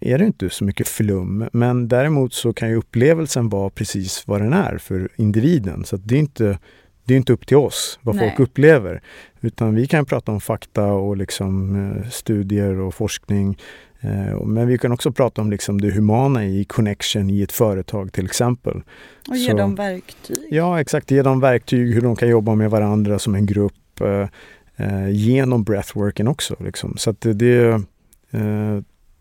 är 0.00 0.18
det 0.18 0.24
inte 0.24 0.50
så 0.50 0.64
mycket 0.64 0.88
flum. 0.88 1.48
Men 1.52 1.88
däremot 1.88 2.34
så 2.34 2.52
kan 2.52 2.68
ju 2.68 2.76
upplevelsen 2.76 3.48
vara 3.48 3.70
precis 3.70 4.26
vad 4.26 4.40
den 4.40 4.52
är 4.52 4.78
för 4.78 5.08
individen. 5.16 5.84
Så 5.84 5.96
det 5.96 6.14
är 6.14 6.18
inte 6.18 6.58
det 7.04 7.14
är 7.14 7.18
inte 7.18 7.32
upp 7.32 7.46
till 7.46 7.56
oss 7.56 7.98
vad 8.02 8.16
Nej. 8.16 8.28
folk 8.28 8.48
upplever. 8.48 9.02
Utan 9.40 9.74
vi 9.74 9.86
kan 9.86 10.06
prata 10.06 10.32
om 10.32 10.40
fakta 10.40 10.84
och 10.84 11.16
liksom, 11.16 11.76
eh, 11.76 12.08
studier 12.08 12.78
och 12.78 12.94
forskning. 12.94 13.58
Eh, 14.02 14.44
men 14.44 14.68
vi 14.68 14.78
kan 14.78 14.92
också 14.92 15.12
prata 15.12 15.42
om 15.42 15.50
liksom 15.50 15.80
det 15.80 15.90
humana 15.90 16.44
i 16.44 16.64
connection 16.64 17.30
i 17.30 17.42
ett 17.42 17.52
företag 17.52 18.12
till 18.12 18.24
exempel. 18.24 18.82
Och 19.28 19.36
ge 19.36 19.50
Så, 19.50 19.56
dem 19.56 19.74
verktyg. 19.74 20.36
Ja 20.50 20.80
exakt, 20.80 21.10
ge 21.10 21.22
dem 21.22 21.40
verktyg 21.40 21.94
hur 21.94 22.00
de 22.00 22.16
kan 22.16 22.28
jobba 22.28 22.54
med 22.54 22.70
varandra 22.70 23.18
som 23.18 23.34
en 23.34 23.46
grupp. 23.46 24.00
Eh, 24.00 24.28
eh, 24.76 25.10
genom 25.10 25.64
breathworken 25.64 26.28
också. 26.28 26.56
Liksom. 26.58 26.96
Så 26.96 27.10
att 27.10 27.20
det, 27.20 27.32
det, 27.32 27.82
eh, 28.30 28.80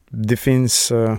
det 0.09 0.37
finns 0.37 0.91
eh, 0.91 1.17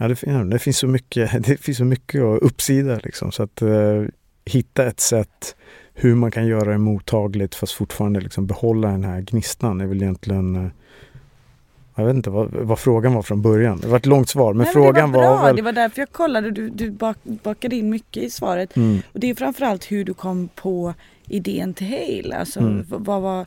Ja, 0.00 0.08
det, 0.08 0.44
det, 0.50 0.58
finns 0.58 0.78
så 0.78 0.86
mycket, 0.86 1.42
det 1.46 1.56
finns 1.56 1.78
så 1.78 1.84
mycket 1.84 2.22
uppsida 2.22 3.00
liksom. 3.02 3.32
Så 3.32 3.42
att 3.42 3.62
eh, 3.62 4.04
hitta 4.44 4.86
ett 4.86 5.00
sätt 5.00 5.56
hur 5.94 6.14
man 6.14 6.30
kan 6.30 6.46
göra 6.46 6.70
det 6.70 6.78
mottagligt 6.78 7.54
fast 7.54 7.72
fortfarande 7.72 8.20
liksom 8.20 8.46
behålla 8.46 8.88
den 8.88 9.04
här 9.04 9.20
gnistan 9.20 9.80
är 9.80 9.86
väl 9.86 10.02
egentligen 10.02 10.70
jag 11.98 12.06
vet 12.06 12.16
inte 12.16 12.30
vad, 12.30 12.54
vad, 12.54 12.78
frågan 12.78 13.14
var 13.14 13.22
från 13.22 13.42
början. 13.42 13.78
Det 13.80 13.88
var 13.88 13.96
ett 13.96 14.06
långt 14.06 14.28
svar 14.28 14.52
men, 14.54 14.64
Nej, 14.64 14.72
frågan 14.72 15.10
men 15.10 15.12
det 15.12 15.18
var, 15.18 15.24
bra. 15.24 15.36
var 15.36 15.46
väl... 15.46 15.56
Det 15.56 15.62
var 15.62 15.72
därför 15.72 16.00
jag 16.00 16.12
kollade. 16.12 16.50
Du, 16.50 16.68
du 16.68 16.90
bak, 16.90 17.16
bakade 17.22 17.76
in 17.76 17.90
mycket 17.90 18.22
i 18.22 18.30
svaret. 18.30 18.76
Mm. 18.76 18.98
Och 19.12 19.20
det 19.20 19.30
är 19.30 19.34
framförallt 19.34 19.90
hur 19.92 20.04
du 20.04 20.14
kom 20.14 20.48
på 20.54 20.94
idén 21.26 21.74
till 21.74 21.86
Hale. 21.86 22.36
Alltså 22.36 22.60
Mm. 22.60 22.84
vad 22.88 23.22
var 23.22 23.44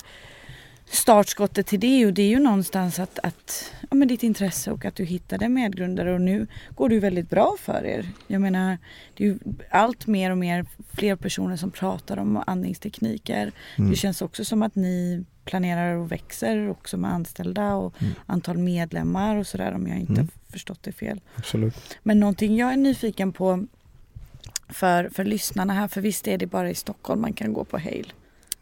startskottet 0.92 1.68
till 1.68 1.80
det? 1.80 2.06
Och 2.06 2.14
det 2.14 2.22
är 2.22 2.28
ju 2.30 2.40
någonstans 2.40 3.00
att, 3.00 3.20
att 3.24 3.72
ja, 3.90 3.96
men 3.96 4.08
ditt 4.08 4.24
intresse 4.24 4.72
och 4.72 4.86
att 4.86 4.96
du 4.96 5.04
hittade 5.06 5.50
medgrundare 5.50 6.14
och 6.14 6.22
nu 6.22 6.48
går 6.76 6.90
det 6.90 6.96
ju 6.96 7.02
väldigt 7.02 7.30
bra 7.30 7.56
för 7.60 7.86
er. 7.86 8.10
Jag 8.28 8.42
menar 8.42 8.78
det 9.18 9.24
är 9.24 9.28
ju 9.28 9.40
allt 9.70 10.08
mer 10.08 10.32
och 10.32 10.38
mer 10.38 10.66
fler 10.94 11.16
personer 11.16 11.56
som 11.56 11.72
pratar 11.72 12.18
om 12.18 12.44
andningstekniker. 12.48 13.52
Mm. 13.78 13.90
Det 13.92 13.96
känns 13.98 14.22
också 14.22 14.46
som 14.46 14.62
att 14.64 14.76
ni 14.76 15.26
planerar 15.46 15.96
och 15.96 16.12
växer 16.12 16.70
också 16.70 16.98
med 16.98 17.14
anställda 17.14 17.74
och 17.76 18.02
Mm. 18.02 18.14
antal 18.26 18.58
medlemmar 18.58 19.36
och 19.36 19.48
sådär 19.48 19.72
om 19.74 19.88
jag 19.88 19.98
inte 20.00 20.14
Mm. 20.14 20.28
förstått 20.50 20.84
det 20.84 20.92
fel. 20.92 21.22
Absolut. 21.36 21.98
Men 22.04 22.20
någonting 22.20 22.56
jag 22.58 22.74
är 22.74 22.78
nyfiken 22.78 23.32
på 23.34 23.66
för, 24.70 25.10
för 25.10 25.26
lyssnarna 25.26 25.74
här, 25.74 25.88
för 25.88 26.02
visst 26.02 26.28
är 26.28 26.38
det 26.38 26.48
bara 26.48 26.70
i 26.70 26.76
Stockholm 26.76 27.22
man 27.22 27.34
kan 27.34 27.54
gå 27.54 27.64
på 27.64 27.78
Hale? 27.78 28.04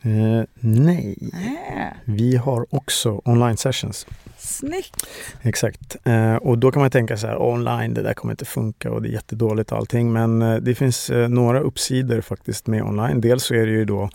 Eh, 0.01 0.43
nej, 0.59 1.17
Äh, 1.33 1.93
vi 2.05 2.35
har 2.37 2.65
också 2.75 3.21
online 3.25 3.57
sessions. 3.57 4.07
snyggt! 4.37 5.07
Exakt. 5.41 5.95
Eh, 6.03 6.35
och 6.35 6.57
då 6.57 6.71
kan 6.71 6.81
man 6.81 6.91
tänka 6.91 7.17
så 7.17 7.27
här, 7.27 7.41
online, 7.41 7.93
det 7.93 8.01
där 8.01 8.13
kommer 8.13 8.33
inte 8.33 8.45
funka 8.45 8.91
och 8.91 9.01
det 9.01 9.09
är 9.09 9.11
jättedåligt 9.11 9.71
allting. 9.71 10.13
Men 10.13 10.41
eh, 10.41 10.55
det 10.55 10.75
finns 10.75 11.09
eh, 11.09 11.29
några 11.29 11.59
uppsidor 11.59 12.21
faktiskt 12.21 12.67
med 12.67 12.83
online. 12.83 13.21
Dels 13.21 13.43
så 13.43 13.53
är 13.53 13.65
det 13.65 13.71
ju 13.71 13.85
då 13.85 14.09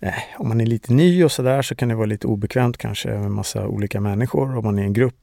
eh, 0.00 0.14
om 0.38 0.48
man 0.48 0.60
är 0.60 0.66
lite 0.66 0.92
ny 0.92 1.24
och 1.24 1.32
sådär 1.32 1.62
så 1.62 1.74
kan 1.74 1.88
det 1.88 1.94
vara 1.94 2.06
lite 2.06 2.26
obekvämt 2.26 2.78
kanske 2.78 3.08
med 3.08 3.30
massa 3.30 3.66
olika 3.66 4.00
människor. 4.00 4.56
Om 4.56 4.64
man 4.64 4.78
är 4.78 4.82
i 4.82 4.86
en 4.86 4.92
grupp, 4.92 5.14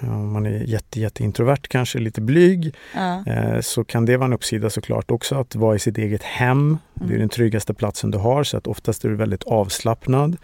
om 0.00 0.32
man 0.32 0.46
är 0.46 0.50
jätte, 0.50 1.00
jätte 1.00 1.24
introvert 1.24 1.68
kanske, 1.68 1.98
lite 1.98 2.20
blyg. 2.20 2.74
Ja. 2.94 3.24
Eh, 3.26 3.60
så 3.60 3.84
kan 3.84 4.04
det 4.04 4.16
vara 4.16 4.26
en 4.26 4.32
uppsida 4.32 4.70
såklart 4.70 5.10
också 5.10 5.34
att 5.34 5.54
vara 5.54 5.76
i 5.76 5.78
sitt 5.78 5.98
eget 5.98 6.22
hem. 6.22 6.78
Det 6.94 7.04
är 7.04 7.06
Mm. 7.08 7.18
den 7.20 7.28
tryggaste 7.28 7.74
platsen 7.74 8.10
du 8.10 8.18
har 8.18 8.44
så 8.44 8.56
att 8.56 8.66
oftast 8.66 9.04
är 9.04 9.08
du 9.08 9.14
väldigt 9.14 9.44
avslappnad. 9.44 10.36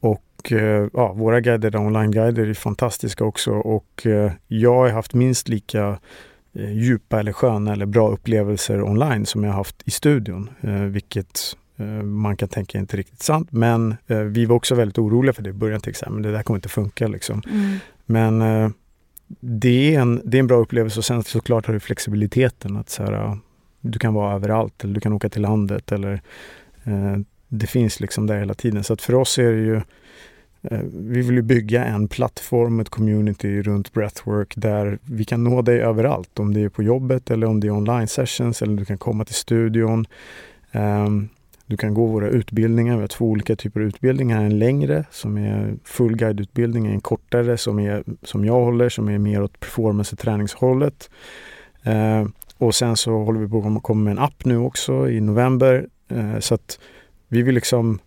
Och 0.00 0.52
eh, 0.52 0.88
ja, 0.92 1.12
våra 1.12 1.40
guider, 1.40 1.76
online-guider 1.76 2.46
är 2.46 2.54
fantastiska 2.54 3.24
också 3.24 3.50
och 3.52 4.06
eh, 4.06 4.32
jag 4.48 4.74
har 4.74 4.88
haft 4.88 5.14
minst 5.14 5.48
lika 5.48 5.98
eh, 6.58 6.72
djupa 6.72 7.20
eller 7.20 7.32
sköna 7.32 7.72
eller 7.72 7.86
bra 7.86 8.08
upplevelser 8.10 8.82
online 8.82 9.26
som 9.26 9.44
jag 9.44 9.50
har 9.50 9.56
haft 9.56 9.82
i 9.84 9.90
studion. 9.90 10.50
Eh, 10.60 10.70
vilket 10.72 11.40
eh, 11.54 11.58
man 12.02 12.36
kan 12.36 12.48
tänka 12.48 12.78
inte 12.78 12.96
riktigt 12.96 13.22
sant 13.22 13.48
men 13.52 13.96
eh, 14.06 14.18
vi 14.18 14.44
var 14.44 14.56
också 14.56 14.74
väldigt 14.74 14.98
oroliga 14.98 15.32
för 15.32 15.42
det 15.42 15.50
i 15.50 15.52
början. 15.52 15.80
Till 15.80 15.90
exempel, 15.90 16.22
det 16.22 16.32
där 16.32 16.42
kommer 16.42 16.58
inte 16.58 16.68
funka 16.68 17.08
liksom. 17.08 17.42
Mm. 17.50 17.76
Men 18.06 18.42
eh, 18.42 18.70
det, 19.40 19.94
är 19.94 20.00
en, 20.00 20.22
det 20.24 20.36
är 20.36 20.40
en 20.40 20.46
bra 20.46 20.56
upplevelse 20.56 20.98
och 20.98 21.04
sen 21.04 21.22
såklart 21.22 21.66
har 21.66 21.74
du 21.74 21.80
flexibiliteten 21.80 22.76
att 22.76 22.90
så 22.90 23.02
här, 23.02 23.38
du 23.80 23.98
kan 23.98 24.14
vara 24.14 24.34
överallt 24.34 24.84
eller 24.84 24.94
du 24.94 25.00
kan 25.00 25.12
åka 25.12 25.28
till 25.28 25.42
landet 25.42 25.92
eller 25.92 26.12
eh, 26.84 27.16
det 27.48 27.66
finns 27.66 28.00
liksom 28.00 28.26
där 28.26 28.38
hela 28.38 28.54
tiden. 28.54 28.84
Så 28.84 28.92
att 28.92 29.02
för 29.02 29.14
oss 29.14 29.38
är 29.38 29.52
det 29.52 29.62
ju 29.62 29.76
eh, 30.62 30.80
vi 30.92 31.22
vill 31.22 31.34
ju 31.34 31.42
bygga 31.42 31.84
en 31.84 32.08
plattform, 32.08 32.80
ett 32.80 32.88
community 32.88 33.62
runt 33.62 33.92
breathwork 33.92 34.52
där 34.56 34.98
vi 35.02 35.24
kan 35.24 35.44
nå 35.44 35.62
dig 35.62 35.80
överallt. 35.80 36.38
Om 36.38 36.54
det 36.54 36.60
är 36.60 36.68
på 36.68 36.82
jobbet 36.82 37.30
eller 37.30 37.46
om 37.46 37.60
det 37.60 37.66
är 37.66 37.70
online 37.70 38.08
sessions 38.08 38.62
eller 38.62 38.76
du 38.76 38.84
kan 38.84 38.98
komma 38.98 39.24
till 39.24 39.34
studion. 39.34 40.06
Ehm, 40.72 41.28
du 41.66 41.76
kan 41.76 41.94
gå 41.94 42.06
våra 42.06 42.28
utbildningar. 42.28 42.94
Vi 42.94 43.00
har 43.00 43.08
två 43.08 43.24
olika 43.24 43.56
typer 43.56 43.80
av 43.80 43.86
utbildningar. 43.86 44.44
En 44.44 44.58
längre 44.58 45.04
som 45.10 45.38
är 45.38 45.74
full 45.84 46.16
guideutbildning, 46.16 46.86
en 46.86 47.00
kortare 47.00 47.56
som, 47.56 47.78
är, 47.78 48.04
som 48.22 48.44
jag 48.44 48.60
håller 48.64 48.88
som 48.88 49.08
är 49.08 49.18
mer 49.18 49.42
åt 49.42 49.60
performance 49.60 50.14
och 50.14 50.18
träningshållet. 50.18 51.10
Eh, 51.82 52.24
och 52.58 52.74
sen 52.74 52.96
så 52.96 53.12
håller 53.24 53.40
vi 53.40 53.48
på 53.48 53.58
att 53.58 53.82
komma- 53.82 54.04
med 54.04 54.10
en 54.10 54.18
app 54.18 54.44
nu 54.44 54.58
också 54.58 55.08
i 55.10 55.20
november. 55.20 55.86
Eh, 56.08 56.38
så 56.38 56.54
att 56.54 56.78
vi 57.28 57.42
vill 57.42 57.54
liksom 57.54 57.98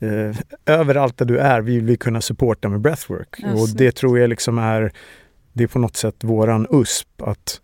eh, 0.00 0.36
överallt 0.66 1.16
där 1.18 1.24
du 1.26 1.38
är 1.38 1.60
vill 1.60 1.84
vi 1.84 1.96
kunna 1.96 2.20
supporta 2.20 2.68
med 2.68 2.80
breathwork. 2.80 3.36
Ja, 3.38 3.52
och 3.52 3.68
det 3.76 3.92
tror 3.96 4.18
jag 4.18 4.28
liksom 4.28 4.58
är, 4.58 4.92
det 5.52 5.64
är 5.64 5.68
på 5.68 5.78
något 5.78 5.96
sätt 5.96 6.24
våran 6.24 6.66
USP 6.70 7.22
att 7.22 7.60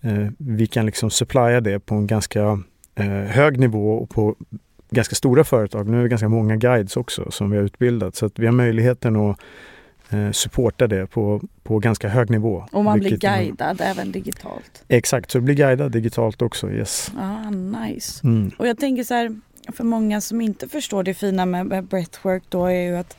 eh, 0.00 0.28
vi 0.38 0.66
kan 0.66 0.86
liksom 0.86 1.10
supplya 1.10 1.60
det 1.60 1.80
på 1.80 1.94
en 1.94 2.06
ganska 2.06 2.60
eh, 2.94 3.06
hög 3.06 3.58
nivå 3.58 3.92
och 3.92 4.10
på 4.10 4.36
ganska 4.90 5.14
stora 5.14 5.44
företag. 5.44 5.88
Nu 5.88 5.98
är 5.98 6.02
det 6.02 6.08
ganska 6.08 6.28
många 6.28 6.56
guides 6.56 6.96
också 6.96 7.30
som 7.30 7.50
vi 7.50 7.56
har 7.56 7.64
utbildat 7.64 8.14
så 8.14 8.26
att 8.26 8.38
vi 8.38 8.46
har 8.46 8.52
möjligheten 8.52 9.16
att 9.16 9.40
eh, 10.10 10.30
supporta 10.30 10.86
det 10.86 11.06
på, 11.06 11.42
på 11.62 11.78
ganska 11.78 12.08
hög 12.08 12.30
nivå. 12.30 12.66
Och 12.72 12.84
man 12.84 12.98
blir 12.98 13.16
guidad 13.16 13.80
även 13.80 14.12
digitalt. 14.12 14.84
Exakt, 14.88 15.30
så 15.30 15.38
det 15.38 15.42
blir 15.42 15.54
guidad 15.54 15.92
digitalt 15.92 16.42
också. 16.42 16.70
Yes. 16.70 17.12
Ja, 17.16 17.50
nice. 17.50 18.26
Mm. 18.26 18.50
Och 18.58 18.66
jag 18.66 18.78
tänker 18.78 19.04
så 19.04 19.14
här, 19.14 19.40
för 19.72 19.84
många 19.84 20.20
som 20.20 20.40
inte 20.40 20.68
förstår 20.68 21.02
det 21.02 21.14
fina 21.14 21.46
med 21.46 21.66
med 21.66 21.84
breathwork 21.84 22.42
då 22.48 22.66
är 22.66 22.80
ju 22.80 22.96
att 22.96 23.16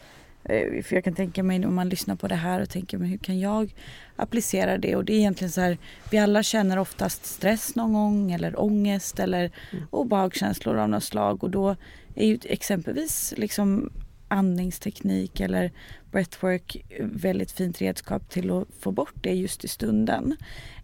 för 0.83 0.93
jag 0.93 1.03
kan 1.03 1.15
tänka 1.15 1.43
mig 1.43 1.65
om 1.65 1.75
man 1.75 1.89
lyssnar 1.89 2.15
på 2.15 2.27
det 2.27 2.35
här 2.35 2.61
och 2.61 2.69
tänker 2.69 2.97
men 2.97 3.07
hur 3.07 3.17
kan 3.17 3.39
jag 3.39 3.73
applicera 4.15 4.77
det? 4.77 4.95
Och 4.95 5.05
det 5.05 5.13
är 5.13 5.17
egentligen 5.17 5.51
så 5.51 5.61
här, 5.61 5.77
vi 6.11 6.17
alla 6.17 6.43
känner 6.43 6.79
oftast 6.79 7.25
stress 7.25 7.75
någon 7.75 7.93
gång 7.93 8.31
eller 8.31 8.61
ångest 8.61 9.19
eller 9.19 9.51
obehagskänslor 9.89 10.77
av 10.77 10.89
något 10.89 11.03
slag 11.03 11.43
och 11.43 11.49
då 11.49 11.75
är 12.15 12.25
ju 12.25 12.39
exempelvis 12.43 13.33
liksom 13.37 13.89
andningsteknik 14.27 15.39
eller 15.39 15.71
breathwork 16.11 16.77
väldigt 16.99 17.51
fint 17.51 17.81
redskap 17.81 18.29
till 18.29 18.51
att 18.51 18.67
få 18.79 18.91
bort 18.91 19.13
det 19.21 19.33
just 19.33 19.63
i 19.63 19.67
stunden. 19.67 20.35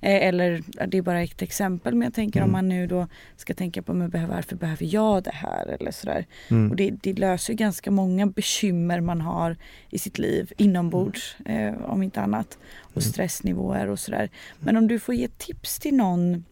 Eh, 0.01 0.27
eller 0.27 0.63
det 0.87 0.97
är 0.97 1.01
bara 1.01 1.21
ett 1.21 1.41
exempel 1.41 1.95
men 1.95 2.01
jag 2.05 2.13
tänker 2.13 2.39
om 2.39 2.43
Mm. 2.43 2.51
man 2.51 2.69
nu 2.69 2.87
då 2.87 3.07
ska 3.37 3.53
tänka 3.53 3.81
på 3.81 3.93
men 3.93 4.09
behöver, 4.09 4.35
varför 4.35 4.55
behöver 4.55 4.85
jag 4.93 5.23
det 5.23 5.33
här 5.33 5.67
eller 5.67 5.91
sådär. 5.91 6.25
Mm. 6.49 6.69
Och 6.71 6.75
det, 6.75 6.91
det 6.91 7.13
löser 7.13 7.53
ganska 7.53 7.91
många 7.91 8.25
bekymmer 8.27 9.01
man 9.01 9.21
har 9.21 9.57
i 9.89 9.99
sitt 9.99 10.17
liv 10.19 10.53
inombords 10.57 11.35
eh, 11.45 11.73
om 11.83 12.03
inte 12.03 12.21
annat. 12.21 12.57
Och 12.81 13.01
Mm. 13.01 13.11
stressnivåer 13.11 13.87
och 13.89 13.99
sådär. 13.99 14.29
Men 14.59 14.77
om 14.77 14.87
du 14.87 14.99
får 14.99 15.15
ge 15.15 15.27
tips 15.27 15.79
till 15.79 15.95
någon 15.95 16.45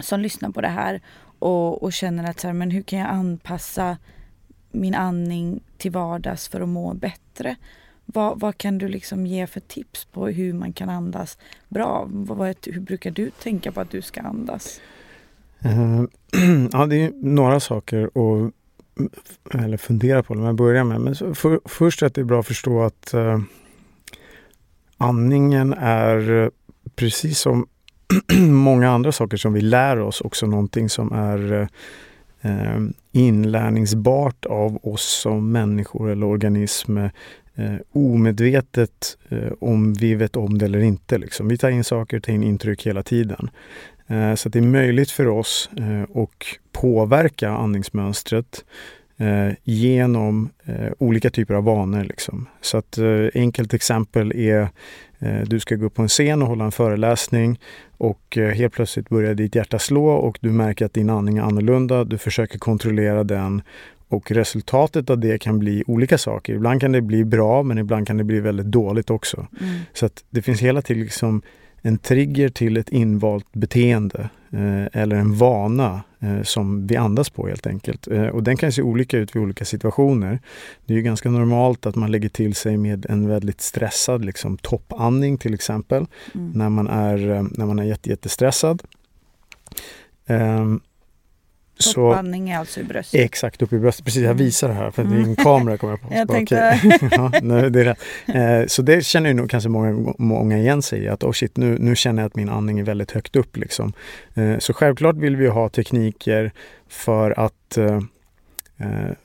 som 0.00 0.20
lyssnar 0.20 0.50
på 0.50 0.60
det 0.60 0.68
här 0.68 1.00
och, 1.38 1.82
och 1.82 1.92
känner 1.92 2.30
att 2.30 2.40
så 2.40 2.46
här, 2.46 2.54
men 2.54 2.70
hur 2.70 2.82
kan 2.82 2.98
jag 2.98 3.08
anpassa 3.08 3.96
min 4.78 4.94
andning 4.94 5.60
till 5.76 5.90
vardags 5.90 6.48
för 6.48 6.60
att 6.60 6.68
må 6.68 6.94
bättre? 6.94 7.56
Vad, 8.06 8.40
vad 8.40 8.58
kan 8.58 8.78
du 8.78 8.88
liksom 8.88 9.26
ge 9.26 9.46
för 9.46 9.60
tips 9.60 10.04
på 10.04 10.26
hur 10.26 10.52
man 10.52 10.72
kan 10.72 10.88
andas 10.88 11.38
bra? 11.68 12.08
Vad, 12.10 12.38
vad, 12.38 12.56
hur 12.62 12.80
brukar 12.80 13.10
du 13.10 13.30
tänka 13.30 13.72
på 13.72 13.80
att 13.80 13.90
du 13.90 14.02
ska 14.02 14.20
andas? 14.20 14.80
Uh, 15.64 16.04
ja, 16.72 16.86
det 16.86 16.96
är 16.96 17.12
några 17.14 17.60
saker 17.60 18.04
att 18.04 18.52
mm, 18.98 19.10
eller 19.54 19.76
fundera 19.76 20.22
på. 20.22 20.34
Om 20.34 20.42
jag 20.42 20.54
börjar 20.54 20.84
med. 20.84 21.00
Men 21.00 21.34
för, 21.34 21.60
först 21.64 22.02
att 22.02 22.14
det 22.14 22.20
är 22.20 22.24
bra 22.24 22.40
att 22.40 22.46
förstå 22.46 22.82
att 22.82 23.14
uh, 23.14 23.40
andningen 24.96 25.74
är 25.78 26.50
precis 26.96 27.38
som 27.38 27.66
många 28.48 28.90
andra 28.90 29.12
saker 29.12 29.36
som 29.36 29.52
vi 29.52 29.60
lär 29.60 30.00
oss 30.00 30.20
också 30.20 30.46
någonting 30.46 30.88
som 30.88 31.12
är 31.12 31.52
eh, 31.52 31.68
eh, 32.42 32.78
inlärningsbart 33.12 34.44
av 34.46 34.78
oss 34.82 35.20
som 35.22 35.52
människor 35.52 36.10
eller 36.10 36.26
organism 36.26 36.98
eh, 36.98 37.74
omedvetet 37.92 39.18
eh, 39.28 39.52
om 39.60 39.94
vi 39.94 40.14
vet 40.14 40.36
om 40.36 40.58
det 40.58 40.64
eller 40.64 40.78
inte. 40.78 41.18
Liksom. 41.18 41.48
Vi 41.48 41.58
tar 41.58 41.70
in 41.70 41.84
saker, 41.84 42.20
tar 42.20 42.32
in 42.32 42.42
intryck 42.42 42.86
hela 42.86 43.02
tiden. 43.02 43.50
Eh, 44.06 44.34
så 44.34 44.48
att 44.48 44.52
det 44.52 44.58
är 44.58 44.62
möjligt 44.62 45.10
för 45.10 45.28
oss 45.28 45.70
eh, 45.76 46.02
att 46.02 46.44
påverka 46.72 47.50
andningsmönstret 47.50 48.64
eh, 49.18 49.54
genom 49.64 50.50
eh, 50.64 50.92
olika 50.98 51.30
typer 51.30 51.54
av 51.54 51.64
vanor. 51.64 52.04
Liksom. 52.04 52.46
Så 52.60 52.78
att 52.78 52.98
eh, 52.98 53.26
enkelt 53.34 53.74
exempel 53.74 54.32
är 54.36 54.68
eh, 55.18 55.40
du 55.46 55.60
ska 55.60 55.74
gå 55.74 55.86
upp 55.86 55.94
på 55.94 56.02
en 56.02 56.08
scen 56.08 56.42
och 56.42 56.48
hålla 56.48 56.64
en 56.64 56.72
föreläsning 56.72 57.60
och 57.96 58.38
eh, 58.38 58.54
helt 58.54 58.72
plötsligt 58.72 59.08
börjar 59.08 59.34
ditt 59.34 59.54
hjärta 59.54 59.78
slå 59.78 60.08
och 60.08 60.38
du 60.40 60.50
märker 60.52 60.86
att 60.86 60.94
din 60.94 61.10
andning 61.10 61.38
är 61.38 61.42
annorlunda. 61.42 62.04
Du 62.04 62.18
försöker 62.18 62.58
kontrollera 62.58 63.24
den 63.24 63.62
och 64.08 64.30
resultatet 64.30 65.10
av 65.10 65.18
det 65.18 65.38
kan 65.38 65.58
bli 65.58 65.84
olika 65.86 66.18
saker. 66.18 66.54
Ibland 66.54 66.80
kan 66.80 66.92
det 66.92 67.00
bli 67.00 67.24
bra 67.24 67.62
men 67.62 67.78
ibland 67.78 68.06
kan 68.06 68.16
det 68.16 68.24
bli 68.24 68.40
väldigt 68.40 68.66
dåligt 68.66 69.10
också. 69.10 69.46
Mm. 69.60 69.80
Så 69.92 70.06
att 70.06 70.24
det 70.30 70.42
finns 70.42 70.60
hela 70.60 70.82
tiden 70.82 71.02
liksom 71.02 71.42
en 71.82 71.98
trigger 71.98 72.48
till 72.48 72.76
ett 72.76 72.88
invalt 72.88 73.52
beteende 73.52 74.28
eh, 74.52 75.00
eller 75.02 75.16
en 75.16 75.34
vana 75.34 76.02
eh, 76.20 76.42
som 76.42 76.86
vi 76.86 76.96
andas 76.96 77.30
på 77.30 77.48
helt 77.48 77.66
enkelt. 77.66 78.08
Eh, 78.08 78.26
och 78.26 78.42
den 78.42 78.56
kan 78.56 78.72
se 78.72 78.82
olika 78.82 79.18
ut 79.18 79.36
vid 79.36 79.42
olika 79.42 79.64
situationer. 79.64 80.38
Det 80.86 80.92
är 80.92 80.96
ju 80.96 81.02
ganska 81.02 81.30
normalt 81.30 81.86
att 81.86 81.94
man 81.94 82.10
lägger 82.10 82.28
till 82.28 82.54
sig 82.54 82.76
med 82.76 83.06
en 83.06 83.28
väldigt 83.28 83.60
stressad 83.60 84.24
liksom, 84.24 84.58
toppandning 84.58 85.38
till 85.38 85.54
exempel, 85.54 86.06
mm. 86.34 86.50
när 86.50 86.68
man 86.68 86.88
är, 86.88 87.18
när 87.58 87.66
man 87.66 87.78
är 87.78 87.84
jätte, 87.84 88.10
jättestressad. 88.10 88.82
Um, 90.26 90.80
Toppandning 91.78 92.50
är 92.50 92.58
alltså 92.58 92.80
i 92.80 92.84
bröstet? 92.84 93.20
Exakt, 93.20 93.62
upp 93.62 93.72
i 93.72 93.78
bröstet. 93.78 94.04
Precis, 94.04 94.22
jag 94.22 94.30
mm. 94.30 94.44
visar 94.44 94.68
det 94.68 94.74
här 94.74 94.90
för 94.90 95.04
det 95.04 95.16
är 95.16 95.20
en 95.20 95.36
kamera 95.36 95.76
kommer 95.76 95.92
jag 96.02 96.02
på. 96.02 96.14
jag 96.14 96.28
tänkte... 96.28 96.80
ja, 97.10 97.32
nej, 97.42 97.70
det 97.70 97.80
är 97.80 97.96
Eh, 98.26 98.66
så 98.66 98.82
det 98.82 99.04
känner 99.04 99.28
ju 99.28 99.34
nog 99.34 99.50
kanske 99.50 99.68
många, 99.68 100.14
många 100.18 100.58
igen 100.58 100.82
sig 100.82 101.02
i 101.02 101.08
att 101.08 101.24
oh 101.24 101.32
shit, 101.32 101.56
nu, 101.56 101.78
nu 101.78 101.96
känner 101.96 102.22
jag 102.22 102.26
att 102.26 102.36
min 102.36 102.48
andning 102.48 102.78
är 102.78 102.84
väldigt 102.84 103.10
högt 103.10 103.36
upp. 103.36 103.56
Liksom. 103.56 103.92
Eh, 104.34 104.58
så 104.58 104.72
självklart 104.72 105.16
vill 105.16 105.36
vi 105.36 105.48
ha 105.48 105.68
tekniker 105.68 106.52
för 106.88 107.40
att 107.40 107.76
eh, 107.76 108.00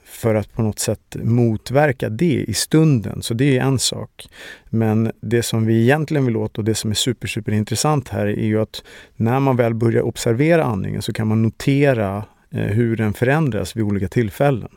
för 0.03 0.35
att 0.35 0.53
på 0.53 0.61
något 0.61 0.79
sätt 0.79 1.15
motverka 1.23 2.09
det 2.09 2.45
i 2.47 2.53
stunden. 2.53 3.21
Så 3.21 3.33
det 3.33 3.57
är 3.57 3.61
en 3.61 3.79
sak. 3.79 4.29
Men 4.69 5.11
det 5.21 5.43
som 5.43 5.65
vi 5.65 5.81
egentligen 5.81 6.25
vill 6.25 6.37
åt 6.37 6.57
och 6.57 6.63
det 6.63 6.75
som 6.75 6.91
är 6.91 6.95
super, 6.95 7.27
super 7.27 7.51
intressant 7.51 8.09
här 8.09 8.25
är 8.25 8.45
ju 8.45 8.61
att 8.61 8.83
när 9.15 9.39
man 9.39 9.55
väl 9.55 9.73
börjar 9.73 10.01
observera 10.01 10.63
andningen 10.63 11.01
så 11.01 11.13
kan 11.13 11.27
man 11.27 11.41
notera 11.41 12.23
hur 12.61 12.95
den 12.95 13.13
förändras 13.13 13.75
vid 13.75 13.83
olika 13.83 14.07
tillfällen. 14.07 14.69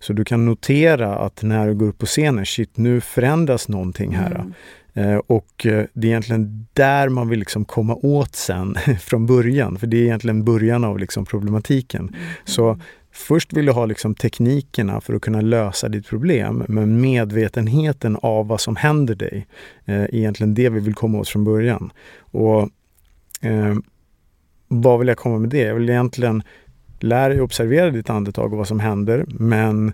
Så 0.00 0.12
du 0.12 0.24
kan 0.24 0.46
notera 0.46 1.16
att 1.16 1.42
när 1.42 1.68
du 1.68 1.74
går 1.74 1.86
upp 1.86 1.98
på 1.98 2.06
scenen, 2.06 2.46
shit 2.46 2.76
nu 2.76 3.00
förändras 3.00 3.68
någonting 3.68 4.14
här. 4.14 4.34
Mm. 4.34 4.52
Eh, 4.94 5.16
och 5.16 5.66
eh, 5.66 5.84
det 5.92 6.06
är 6.06 6.10
egentligen 6.10 6.66
där 6.72 7.08
man 7.08 7.28
vill 7.28 7.38
liksom 7.38 7.64
komma 7.64 7.94
åt 7.94 8.34
sen 8.34 8.74
från 9.00 9.26
början, 9.26 9.78
för 9.78 9.86
det 9.86 9.96
är 9.96 10.02
egentligen 10.02 10.44
början 10.44 10.84
av 10.84 10.98
liksom 10.98 11.26
problematiken. 11.26 12.08
Mm. 12.08 12.14
Så 12.44 12.78
först 13.12 13.52
vill 13.52 13.66
du 13.66 13.72
ha 13.72 13.86
liksom 13.86 14.14
teknikerna 14.14 15.00
för 15.00 15.14
att 15.14 15.22
kunna 15.22 15.40
lösa 15.40 15.88
ditt 15.88 16.06
problem, 16.06 16.64
men 16.68 17.00
medvetenheten 17.00 18.16
av 18.22 18.46
vad 18.46 18.60
som 18.60 18.76
händer 18.76 19.14
dig 19.14 19.46
är 19.84 20.14
egentligen 20.14 20.54
det 20.54 20.68
vi 20.68 20.80
vill 20.80 20.94
komma 20.94 21.18
åt 21.18 21.28
från 21.28 21.44
början. 21.44 21.92
Och 22.18 22.62
eh, 23.40 23.74
vad 24.68 24.98
vill 24.98 25.08
jag 25.08 25.16
komma 25.16 25.38
med 25.38 25.50
det? 25.50 25.60
Jag 25.60 25.74
vill 25.74 25.90
egentligen 25.90 26.42
lär 27.02 27.30
dig 27.30 27.40
observera 27.40 27.90
ditt 27.90 28.10
andetag 28.10 28.52
och 28.52 28.58
vad 28.58 28.68
som 28.68 28.80
händer. 28.80 29.24
Men, 29.28 29.92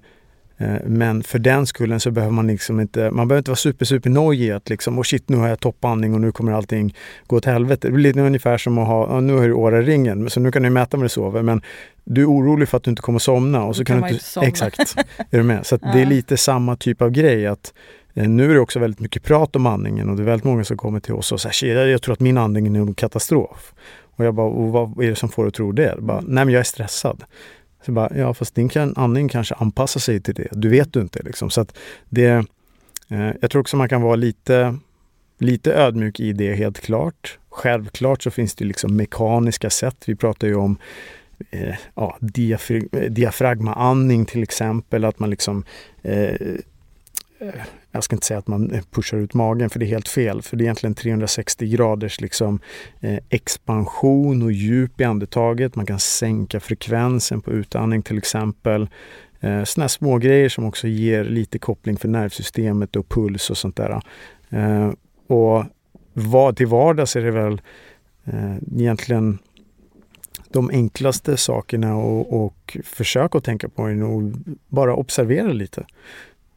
eh, 0.58 0.76
men 0.86 1.22
för 1.22 1.38
den 1.38 1.66
skullen 1.66 2.00
så 2.00 2.10
behöver 2.10 2.32
man 2.32 2.46
liksom 2.46 2.80
inte, 2.80 3.10
man 3.10 3.28
behöver 3.28 3.38
inte 3.38 3.50
vara 3.50 3.56
super, 3.56 3.84
super 3.84 4.10
nojig 4.10 4.50
att 4.50 4.68
liksom, 4.68 4.98
oh 4.98 5.02
shit, 5.02 5.28
nu 5.28 5.36
har 5.36 5.48
jag 5.48 5.60
toppandning 5.60 6.14
och 6.14 6.20
nu 6.20 6.32
kommer 6.32 6.52
allting 6.52 6.94
gå 7.26 7.36
åt 7.36 7.44
helvete. 7.44 7.88
Det 7.88 7.92
blir 7.92 8.02
lite 8.02 8.20
ungefär 8.20 8.58
som 8.58 8.78
att 8.78 8.86
ha, 8.86 9.20
nu 9.20 9.32
har 9.32 9.46
du 9.46 9.52
åraringen, 9.52 10.30
så 10.30 10.40
nu 10.40 10.52
kan 10.52 10.62
du 10.62 10.70
mäta 10.70 10.96
när 10.96 11.04
du 11.04 11.08
sover. 11.08 11.42
Men 11.42 11.62
du 12.04 12.22
är 12.22 12.26
orolig 12.26 12.68
för 12.68 12.76
att 12.76 12.82
du 12.82 12.90
inte 12.90 13.02
kommer 13.02 13.18
somna. 13.18 13.64
Och 13.64 13.76
så 13.76 13.84
kan, 13.84 14.00
kan 14.00 14.08
du 14.08 14.14
inte, 14.14 14.24
somna. 14.24 14.48
Exakt. 14.48 14.96
Är 15.30 15.38
du 15.38 15.42
med? 15.42 15.66
Så 15.66 15.78
ja. 15.82 15.92
det 15.92 16.00
är 16.00 16.06
lite 16.06 16.36
samma 16.36 16.76
typ 16.76 17.02
av 17.02 17.10
grej. 17.10 17.46
att 17.46 17.74
eh, 18.14 18.28
nu 18.28 18.50
är 18.50 18.54
det 18.54 18.60
också 18.60 18.78
väldigt 18.78 19.00
mycket 19.00 19.22
prat 19.22 19.56
om 19.56 19.66
andningen 19.66 20.10
och 20.10 20.16
det 20.16 20.22
är 20.22 20.24
väldigt 20.24 20.44
många 20.44 20.64
som 20.64 20.76
kommer 20.76 21.00
till 21.00 21.14
oss 21.14 21.32
och 21.32 21.40
säger 21.40 21.86
jag 21.86 22.02
tror 22.02 22.12
att 22.12 22.20
min 22.20 22.38
andning 22.38 22.76
är 22.76 22.80
en 22.80 22.94
katastrof. 22.94 23.74
Och 24.16 24.24
jag 24.24 24.34
bara, 24.34 24.46
och 24.46 24.72
vad 24.72 25.04
är 25.04 25.10
det 25.10 25.16
som 25.16 25.28
får 25.28 25.42
dig 25.42 25.48
att 25.48 25.54
tro 25.54 25.72
det? 25.72 25.94
Bara, 25.98 26.18
mm. 26.18 26.34
Nej 26.34 26.44
men 26.44 26.54
jag 26.54 26.60
är 26.60 26.64
stressad. 26.64 27.24
Så 27.86 27.92
bara, 27.92 28.16
ja 28.16 28.34
fast 28.34 28.54
din 28.54 28.68
kan, 28.68 28.94
andning 28.96 29.28
kanske 29.28 29.54
anpassar 29.54 30.00
sig 30.00 30.20
till 30.20 30.34
det. 30.34 30.48
Du 30.52 30.68
vet 30.68 30.92
du 30.92 31.00
inte 31.00 31.22
liksom. 31.22 31.50
Så 31.50 31.60
att 31.60 31.78
det, 32.08 32.44
eh, 33.08 33.30
jag 33.40 33.50
tror 33.50 33.60
också 33.60 33.76
man 33.76 33.88
kan 33.88 34.02
vara 34.02 34.16
lite, 34.16 34.78
lite 35.38 35.74
ödmjuk 35.74 36.20
i 36.20 36.32
det 36.32 36.54
helt 36.54 36.80
klart. 36.80 37.38
Självklart 37.48 38.22
så 38.22 38.30
finns 38.30 38.54
det 38.54 38.64
liksom 38.64 38.96
mekaniska 38.96 39.70
sätt. 39.70 39.96
Vi 40.06 40.16
pratar 40.16 40.48
ju 40.48 40.54
om 40.54 40.78
eh, 41.50 41.74
ja, 41.94 42.18
diafragmaandning 43.08 44.24
till 44.24 44.42
exempel. 44.42 45.04
Att 45.04 45.18
man 45.18 45.30
liksom 45.30 45.64
eh, 46.02 46.34
jag 47.92 48.04
ska 48.04 48.16
inte 48.16 48.26
säga 48.26 48.38
att 48.38 48.46
man 48.46 48.80
pushar 48.90 49.18
ut 49.18 49.34
magen 49.34 49.70
för 49.70 49.78
det 49.78 49.84
är 49.84 49.88
helt 49.88 50.08
fel. 50.08 50.42
För 50.42 50.56
det 50.56 50.62
är 50.62 50.64
egentligen 50.64 50.94
360 50.94 51.66
graders 51.66 52.20
liksom, 52.20 52.60
eh, 53.00 53.18
expansion 53.28 54.42
och 54.42 54.52
djup 54.52 55.00
i 55.00 55.04
andetaget. 55.04 55.76
Man 55.76 55.86
kan 55.86 55.98
sänka 55.98 56.60
frekvensen 56.60 57.40
på 57.40 57.52
utandning 57.52 58.02
till 58.02 58.18
exempel. 58.18 58.88
Eh, 59.40 59.64
Sådana 59.64 59.88
små 59.88 60.18
grejer 60.18 60.48
som 60.48 60.64
också 60.64 60.88
ger 60.88 61.24
lite 61.24 61.58
koppling 61.58 61.96
för 61.96 62.08
nervsystemet 62.08 62.96
och 62.96 63.08
puls 63.08 63.50
och 63.50 63.56
sånt 63.56 63.76
där. 63.76 64.00
Eh, 64.50 64.92
och 65.26 65.64
vad, 66.12 66.56
till 66.56 66.66
vardags 66.66 67.16
är 67.16 67.22
det 67.22 67.30
väl 67.30 67.60
eh, 68.24 68.56
egentligen 68.76 69.38
de 70.48 70.70
enklaste 70.70 71.36
sakerna 71.36 71.96
och, 71.96 72.44
och 72.44 72.76
försök 72.84 73.34
att 73.34 73.44
tänka 73.44 73.68
på 73.68 73.86
är 73.86 73.94
nog 73.94 74.34
bara 74.68 74.94
observera 74.94 75.52
lite 75.52 75.86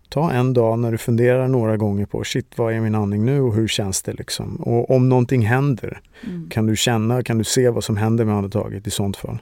ta 0.10 0.32
en 0.32 0.54
dag 0.54 0.80
när 0.80 0.92
du 0.92 0.98
funderar 0.98 1.48
några 1.48 1.78
gånger 1.78 2.06
på 2.06 2.24
shit, 2.24 2.54
vad 2.56 2.74
är 2.74 2.80
min 2.80 2.96
andning 2.96 3.26
nu 3.26 3.42
och 3.42 3.56
hur 3.56 3.68
känns 3.68 4.02
det 4.02 4.14
liksom? 4.14 4.56
Och 4.56 4.92
om 4.92 5.10
någonting 5.10 5.46
händer, 5.46 6.02
mm. 6.28 6.50
kan 6.50 6.66
du 6.66 6.76
känna, 6.76 7.24
kan 7.24 7.38
du 7.38 7.44
se 7.44 7.70
vad 7.70 7.84
som 7.84 7.98
händer 7.98 8.26
med 8.26 8.36
andetaget 8.36 8.88
i 8.88 8.92
sånt 8.92 9.18
fall? 9.18 9.40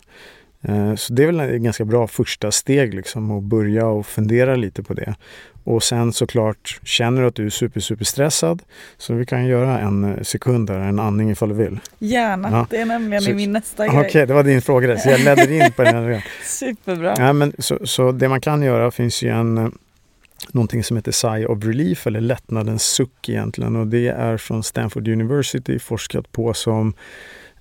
Eh, 0.61 0.95
så 0.95 1.13
det 1.13 1.23
är 1.23 1.27
väl 1.27 1.39
ett 1.39 1.61
ganska 1.61 1.85
bra 1.85 2.07
första 2.07 2.51
steg 2.51 2.93
liksom 2.93 3.31
att 3.31 3.43
börja 3.43 3.85
och 3.85 4.05
fundera 4.05 4.55
lite 4.55 4.83
på 4.83 4.93
det. 4.93 5.15
Och 5.63 5.83
sen 5.83 6.13
såklart, 6.13 6.79
känner 6.83 7.21
du 7.21 7.27
att 7.27 7.35
du 7.35 7.45
är 7.45 7.49
super, 7.49 7.79
super 7.79 8.05
stressad 8.05 8.61
så 8.97 9.13
vi 9.13 9.25
kan 9.25 9.45
göra 9.45 9.79
en 9.79 10.25
sekund 10.25 10.67
där, 10.67 10.79
en 10.79 10.99
andning 10.99 11.31
ifall 11.31 11.49
du 11.49 11.55
vill. 11.55 11.79
Gärna, 11.99 12.51
ja. 12.51 12.67
det 12.69 12.77
är 12.77 12.85
nämligen 12.85 13.21
så, 13.21 13.33
min 13.33 13.51
nästa 13.51 13.87
grej. 13.87 13.99
Okej, 13.99 14.27
det 14.27 14.33
var 14.33 14.43
din 14.43 14.61
fråga 14.61 14.87
där, 14.87 14.97
så 14.97 15.09
jag 15.09 15.19
ledde 15.19 15.55
in 15.55 15.71
på 15.71 15.83
den 15.83 15.95
här. 15.95 16.25
Superbra. 16.45 17.15
Ja, 17.17 17.33
men 17.33 17.53
så, 17.59 17.79
så 17.83 18.11
det 18.11 18.29
man 18.29 18.41
kan 18.41 18.63
göra 18.63 18.91
finns 18.91 19.23
ju 19.23 19.29
en 19.29 19.71
någonting 20.51 20.83
som 20.83 20.97
heter 20.97 21.11
Sigh 21.11 21.49
of 21.49 21.63
Relief 21.63 22.07
eller 22.07 22.21
lättnadens 22.21 22.83
suck 22.83 23.29
egentligen 23.29 23.75
och 23.75 23.87
det 23.87 24.07
är 24.07 24.37
från 24.37 24.63
Stanford 24.63 25.07
University 25.07 25.79
forskat 25.79 26.31
på 26.31 26.53
som 26.53 26.93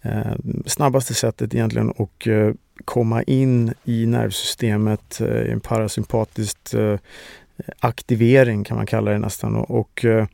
eh, 0.02 0.32
snabbaste 0.66 1.14
sättet 1.14 1.54
egentligen 1.54 1.90
att 1.90 2.26
eh, 2.26 2.50
komma 2.84 3.22
in 3.22 3.74
i 3.84 4.06
nervsystemet, 4.06 5.20
eh, 5.20 5.52
en 5.52 5.60
parasympatisk 5.60 6.74
eh, 6.74 6.98
aktivering 7.80 8.64
kan 8.64 8.76
man 8.76 8.86
kalla 8.86 9.10
det 9.10 9.18
nästan 9.18 9.56
och, 9.56 9.70
och 9.70 10.04
eh, 10.04 10.26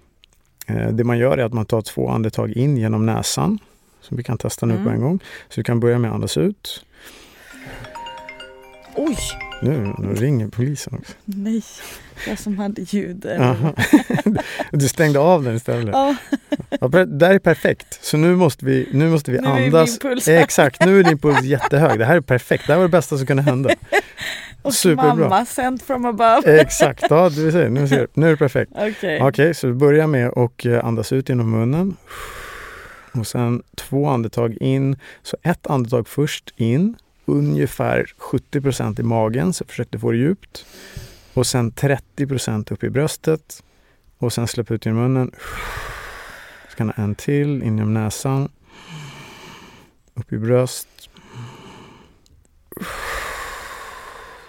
det 0.92 1.04
man 1.04 1.18
gör 1.18 1.38
är 1.38 1.44
att 1.44 1.52
man 1.52 1.66
tar 1.66 1.82
två 1.82 2.08
andetag 2.08 2.50
in 2.50 2.76
genom 2.76 3.06
näsan 3.06 3.58
som 4.00 4.16
vi 4.16 4.22
kan 4.22 4.38
testa 4.38 4.66
nu 4.66 4.74
mm. 4.74 4.84
på 4.84 4.90
en 4.90 5.00
gång. 5.00 5.18
Så 5.48 5.60
du 5.60 5.64
kan 5.64 5.80
börja 5.80 5.98
med 5.98 6.10
att 6.10 6.14
andas 6.14 6.36
ut. 6.36 6.84
Oj! 8.94 9.16
Nu, 9.62 9.94
nu 9.98 10.14
ringer 10.14 10.48
polisen 10.48 10.94
också. 10.98 11.12
Nej, 11.24 11.62
jag 12.26 12.38
som 12.38 12.58
hade 12.58 12.82
ljud. 12.82 13.26
du 14.72 14.88
stängde 14.88 15.18
av 15.18 15.44
den 15.44 15.56
istället? 15.56 15.94
Ja. 15.94 16.16
ja. 16.80 16.88
Det 16.88 17.26
här 17.26 17.34
är 17.34 17.38
perfekt. 17.38 18.04
Så 18.04 18.16
nu 18.16 18.36
måste 18.36 18.64
vi, 18.64 18.88
nu 18.92 19.10
måste 19.10 19.30
vi 19.30 19.38
nu 19.38 19.46
andas. 19.46 19.88
Är 19.88 20.04
min 20.04 20.14
puls. 20.14 20.28
Exakt, 20.28 20.86
nu 20.86 21.00
är 21.00 21.04
din 21.04 21.18
puls 21.18 21.42
jättehög. 21.42 21.98
Det 21.98 22.04
här 22.04 22.16
är 22.16 22.20
perfekt. 22.20 22.66
Det 22.66 22.72
här 22.72 22.78
var 22.78 22.86
det 22.86 22.92
bästa 22.92 23.18
som 23.18 23.26
kunde 23.26 23.42
hända. 23.42 23.70
Och 24.62 24.74
Superbra. 24.74 25.14
mamma 25.14 25.46
sent 25.46 25.82
from 25.82 26.04
above. 26.04 26.60
Exakt, 26.60 27.04
ja, 27.10 27.28
du 27.28 27.52
ser, 27.52 27.68
nu, 27.68 27.88
ser, 27.88 28.08
nu 28.14 28.26
är 28.26 28.30
det 28.30 28.36
perfekt. 28.36 28.72
Okej, 28.74 28.90
okay. 28.90 29.20
okay, 29.20 29.54
så 29.54 29.72
börja 29.72 30.06
med 30.06 30.28
att 30.28 30.66
eh, 30.66 30.84
andas 30.84 31.12
ut 31.12 31.28
genom 31.28 31.50
munnen. 31.50 31.96
Och 33.12 33.26
sen 33.26 33.62
två 33.76 34.08
andetag 34.08 34.56
in. 34.60 34.96
Så 35.22 35.36
ett 35.42 35.66
andetag 35.66 36.08
först 36.08 36.54
in 36.56 36.96
ungefär 37.24 38.12
70% 38.18 39.00
i 39.00 39.02
magen, 39.02 39.52
så 39.52 39.64
försökte 39.64 39.98
få 39.98 40.10
det 40.10 40.18
djupt. 40.18 40.66
Och 41.34 41.46
sen 41.46 41.72
30% 41.72 42.72
upp 42.72 42.84
i 42.84 42.90
bröstet. 42.90 43.62
Och 44.18 44.32
sen 44.32 44.48
släpp 44.48 44.70
ut 44.70 44.86
genom 44.86 45.02
munnen. 45.02 45.30
Så 46.70 46.76
kan 46.76 46.92
en 46.96 47.14
till 47.14 47.62
in 47.62 47.78
genom 47.78 47.94
näsan. 47.94 48.48
Upp 50.14 50.32
i 50.32 50.38
bröst. 50.38 50.88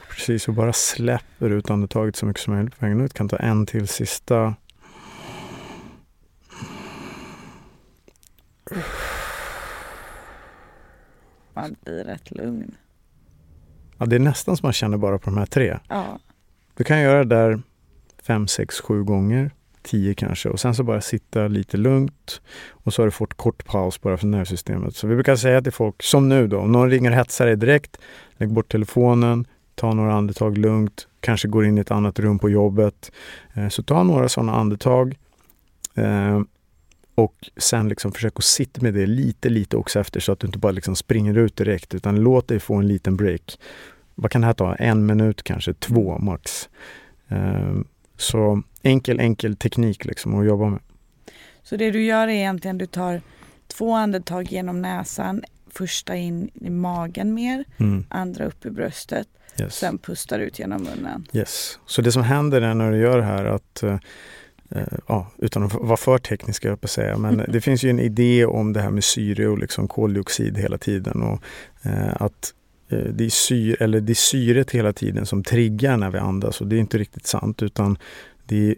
Precis, 0.10 0.48
och 0.48 0.54
bara 0.54 0.74
släpper 0.74 1.50
ut 1.50 1.70
andetaget 1.70 2.16
så 2.16 2.26
mycket 2.26 2.44
som 2.44 2.54
möjligt 2.54 2.80
på 2.80 2.86
vägen 2.86 3.02
ut. 3.02 3.14
Kan 3.14 3.30
ta 3.30 3.38
en 3.38 3.66
till 3.66 3.88
sista. 3.88 4.56
Man 11.64 11.76
blir 11.84 12.04
rätt 12.04 12.32
lugn. 12.32 12.76
Ja, 13.98 14.06
det 14.06 14.16
är 14.16 14.20
nästan 14.20 14.58
som 14.58 14.68
man 14.68 14.74
känner 14.74 14.98
bara 14.98 15.20
på 15.20 15.30
de 15.30 15.38
här 15.38 15.46
tre. 15.46 15.80
Ja. 15.90 16.20
Du 16.78 16.84
kan 16.84 17.02
göra 17.02 17.24
det 17.24 17.36
där 17.36 17.62
fem, 18.24 18.48
sex, 18.48 18.80
sju 18.82 19.04
gånger. 19.04 19.52
Tio 19.82 20.14
kanske 20.14 20.50
och 20.50 20.60
sen 20.60 20.76
så 20.76 20.84
bara 20.84 21.02
sitta 21.02 21.48
lite 21.48 21.78
lugnt 21.78 22.42
och 22.70 22.94
så 22.94 23.02
har 23.02 23.08
du 23.08 23.12
fått 23.12 23.34
kort 23.34 23.66
paus 23.66 24.02
bara 24.02 24.18
för 24.18 24.28
nervsystemet. 24.28 24.96
Så 24.96 25.08
vi 25.08 25.16
brukar 25.16 25.36
säga 25.36 25.62
till 25.62 25.72
folk, 25.72 26.04
som 26.04 26.30
nu 26.30 26.48
då, 26.48 26.60
om 26.60 26.72
någon 26.72 26.90
ringer 26.90 27.12
och 27.12 27.18
hetsar 27.18 27.46
dig 27.46 27.56
direkt, 27.56 27.98
lägg 28.38 28.54
bort 28.54 28.72
telefonen, 28.72 29.48
ta 29.76 29.94
några 29.94 30.14
andetag 30.14 30.58
lugnt, 30.58 31.08
kanske 31.20 31.48
går 31.48 31.66
in 31.66 31.78
i 31.78 31.82
ett 31.82 31.92
annat 31.92 32.20
rum 32.20 32.40
på 32.40 32.50
jobbet. 32.50 33.12
Eh, 33.54 33.68
så 33.68 33.84
ta 33.84 34.04
några 34.04 34.30
sådana 34.30 34.56
andetag. 34.56 35.18
Eh, 37.16 37.24
och 37.24 37.50
sen 37.58 37.90
liksom 37.90 38.12
försök 38.12 38.34
att 38.36 38.44
sitta 38.44 38.82
med 38.82 38.94
det 38.94 39.06
lite, 39.06 39.50
lite 39.50 39.78
också 39.78 40.00
efter 40.00 40.20
så 40.20 40.32
att 40.32 40.40
du 40.40 40.48
inte 40.48 40.60
bara 40.60 40.72
liksom 40.72 40.96
springer 40.96 41.38
ut 41.38 41.56
direkt 41.56 41.94
utan 41.94 42.16
låt 42.16 42.48
dig 42.48 42.60
få 42.60 42.76
en 42.76 42.88
liten 42.88 43.18
break. 43.18 43.60
Vad 44.16 44.32
kan 44.32 44.42
det 44.42 44.48
här 44.48 44.54
ta? 44.54 44.76
En 44.76 45.06
minut 45.06 45.44
kanske, 45.44 45.74
två 45.74 46.18
max. 46.18 46.70
Um, 47.28 47.88
så 48.18 48.62
enkel, 48.82 49.20
enkel 49.20 49.56
teknik 49.56 50.06
liksom 50.06 50.40
att 50.40 50.46
jobba 50.46 50.70
med. 50.70 50.80
Så 51.64 51.76
det 51.76 51.92
du 51.92 52.04
gör 52.04 52.28
är 52.28 52.32
egentligen 52.32 52.78
du 52.78 52.86
tar 52.86 53.22
två 53.68 53.94
andetag 53.94 54.52
genom 54.52 54.82
näsan, 54.82 55.44
första 55.72 56.16
in 56.16 56.50
i 56.54 56.70
magen 56.70 57.34
mer, 57.34 57.66
mm. 57.78 58.06
andra 58.10 58.46
upp 58.46 58.66
i 58.66 58.70
bröstet. 58.70 59.28
Yes. 59.60 59.76
Sen 59.76 59.98
pustar 59.98 60.40
ut 60.40 60.60
genom 60.60 60.84
munnen. 60.84 61.28
Yes. 61.34 61.80
Så 61.86 62.02
det 62.02 62.12
som 62.12 62.24
händer 62.24 62.62
är 62.62 62.74
när 62.74 62.92
du 62.92 62.98
gör 62.98 63.18
det 63.18 63.24
här 63.24 63.46
att 63.46 63.84
uh, 63.84 63.98
ja, 65.08 65.28
utan 65.38 65.64
att 65.64 65.74
vara 65.74 65.98
för 65.98 66.18
teknisk, 66.18 66.66
jag 66.66 66.82
på 66.82 66.88
säga, 66.88 67.18
men 67.18 67.42
det 67.52 67.62
finns 67.62 67.84
ju 67.84 67.90
en 67.90 68.00
idé 68.00 68.46
om 68.46 68.74
det 68.74 68.82
här 68.82 68.92
med 68.92 69.04
syre 69.04 69.48
och 69.48 69.58
liksom 69.58 69.88
koldioxid 69.88 70.58
hela 70.58 70.78
tiden. 70.78 71.22
Och, 71.22 71.44
uh, 71.86 72.22
att 72.22 72.54
det 72.90 73.26
är, 73.26 73.30
syre, 73.30 73.76
eller 73.80 74.02
det 74.02 74.14
är 74.14 74.16
syret 74.16 74.72
hela 74.72 74.94
tiden 74.94 75.26
som 75.26 75.44
triggar 75.44 75.98
när 75.98 76.12
vi 76.12 76.18
andas 76.18 76.62
och 76.62 76.68
det 76.68 76.76
är 76.76 76.80
inte 76.80 76.98
riktigt 76.98 77.28
sant 77.28 77.62
utan 77.62 77.98
det 78.46 78.70
är 78.70 78.76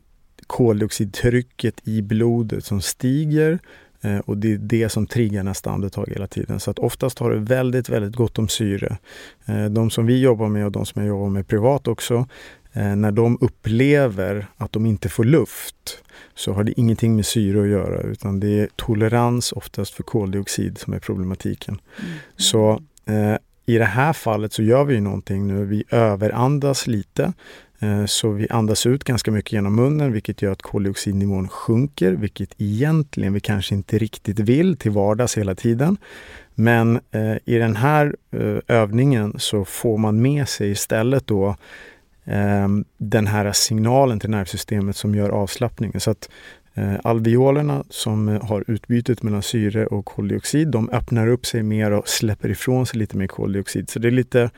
koldioxidtrycket 0.48 1.88
i 1.88 2.02
blodet 2.02 2.66
som 2.66 2.82
stiger 2.82 3.60
eh, 4.02 4.18
och 4.18 4.38
det 4.38 4.54
är 4.54 4.58
det 4.58 4.90
som 4.90 5.08
triggar 5.08 5.44
nästa 5.44 5.72
andetag 5.72 6.10
hela 6.10 6.28
tiden. 6.28 6.60
Så 6.60 6.72
att 6.72 6.80
oftast 6.80 7.20
har 7.20 7.32
det 7.32 7.40
väldigt, 7.40 7.90
väldigt 7.90 8.16
gott 8.16 8.40
om 8.40 8.48
syre. 8.48 8.98
Eh, 9.46 9.66
de 9.66 9.90
som 9.90 10.06
vi 10.06 10.20
jobbar 10.20 10.50
med 10.50 10.66
och 10.66 10.72
de 10.72 10.86
som 10.86 11.02
jag 11.02 11.10
jobbar 11.10 11.30
med 11.30 11.48
privat 11.48 11.88
också, 11.88 12.16
eh, 12.16 12.65
när 12.76 13.12
de 13.12 13.38
upplever 13.42 14.48
att 14.58 14.72
de 14.72 14.86
inte 14.86 15.10
får 15.10 15.24
luft 15.24 16.04
så 16.36 16.54
har 16.54 16.64
det 16.64 16.80
ingenting 16.80 17.16
med 17.16 17.26
syre 17.26 17.62
att 17.62 17.68
göra 17.68 18.02
utan 18.02 18.40
det 18.40 18.60
är 18.60 18.70
tolerans 18.76 19.52
oftast 19.52 19.94
för 19.94 20.04
koldioxid 20.04 20.78
som 20.78 20.94
är 20.94 21.00
problematiken. 21.00 21.80
Mm. 22.00 22.12
Så 22.38 22.82
eh, 23.06 23.36
i 23.66 23.78
det 23.78 23.86
här 23.86 24.14
fallet 24.14 24.54
så 24.54 24.64
gör 24.64 24.84
vi 24.84 25.02
någonting 25.02 25.48
nu. 25.48 25.66
Vi 25.66 25.84
överandas 25.90 26.88
lite 26.88 27.34
Eh, 27.80 28.06
så 28.06 28.30
vi 28.30 28.48
andas 28.50 28.86
ut 28.86 29.04
ganska 29.04 29.32
mycket 29.32 29.52
genom 29.52 29.76
munnen 29.76 30.12
vilket 30.12 30.42
gör 30.42 30.52
att 30.52 30.62
koldioxidnivån 30.62 31.48
sjunker, 31.48 32.12
vilket 32.12 32.50
egentligen 32.58 33.34
vi 33.34 33.40
kanske 33.40 33.76
inte 33.76 33.98
riktigt 33.98 34.40
vill 34.40 34.78
till 34.78 34.92
vardags 34.92 35.38
hela 35.38 35.56
tiden. 35.56 35.98
Men 36.56 37.00
eh, 37.12 37.36
i 37.46 37.58
den 37.58 37.76
här 37.76 38.16
eh, 38.32 38.58
övningen 38.68 39.34
så 39.38 39.66
får 39.66 39.98
man 39.98 40.22
med 40.22 40.50
sig 40.50 40.72
istället 40.72 41.28
då 41.28 41.48
eh, 41.48 41.56
den 42.98 43.28
här 43.28 43.52
signalen 43.52 44.20
till 44.20 44.30
nervsystemet 44.30 44.96
som 44.96 45.16
gör 45.16 45.30
avslappningen. 45.30 46.00
Så 46.00 46.12
att 46.12 46.30
eh, 46.74 46.94
alveolerna 47.04 47.84
som 47.90 48.28
har 48.28 48.64
utbytet 48.68 49.24
mellan 49.24 49.42
syre 49.42 49.86
och 49.86 50.06
koldioxid, 50.06 50.68
de 50.68 50.90
öppnar 50.90 51.28
upp 51.28 51.46
sig 51.46 51.64
mer 51.64 51.92
och 51.92 52.08
släpper 52.08 52.50
ifrån 52.50 52.86
sig 52.86 53.00
lite 53.00 53.18
mer 53.18 53.28
koldioxid. 53.28 53.90
Så 53.90 54.00
det 54.00 54.08
är 54.08 54.12
lite 54.12 54.50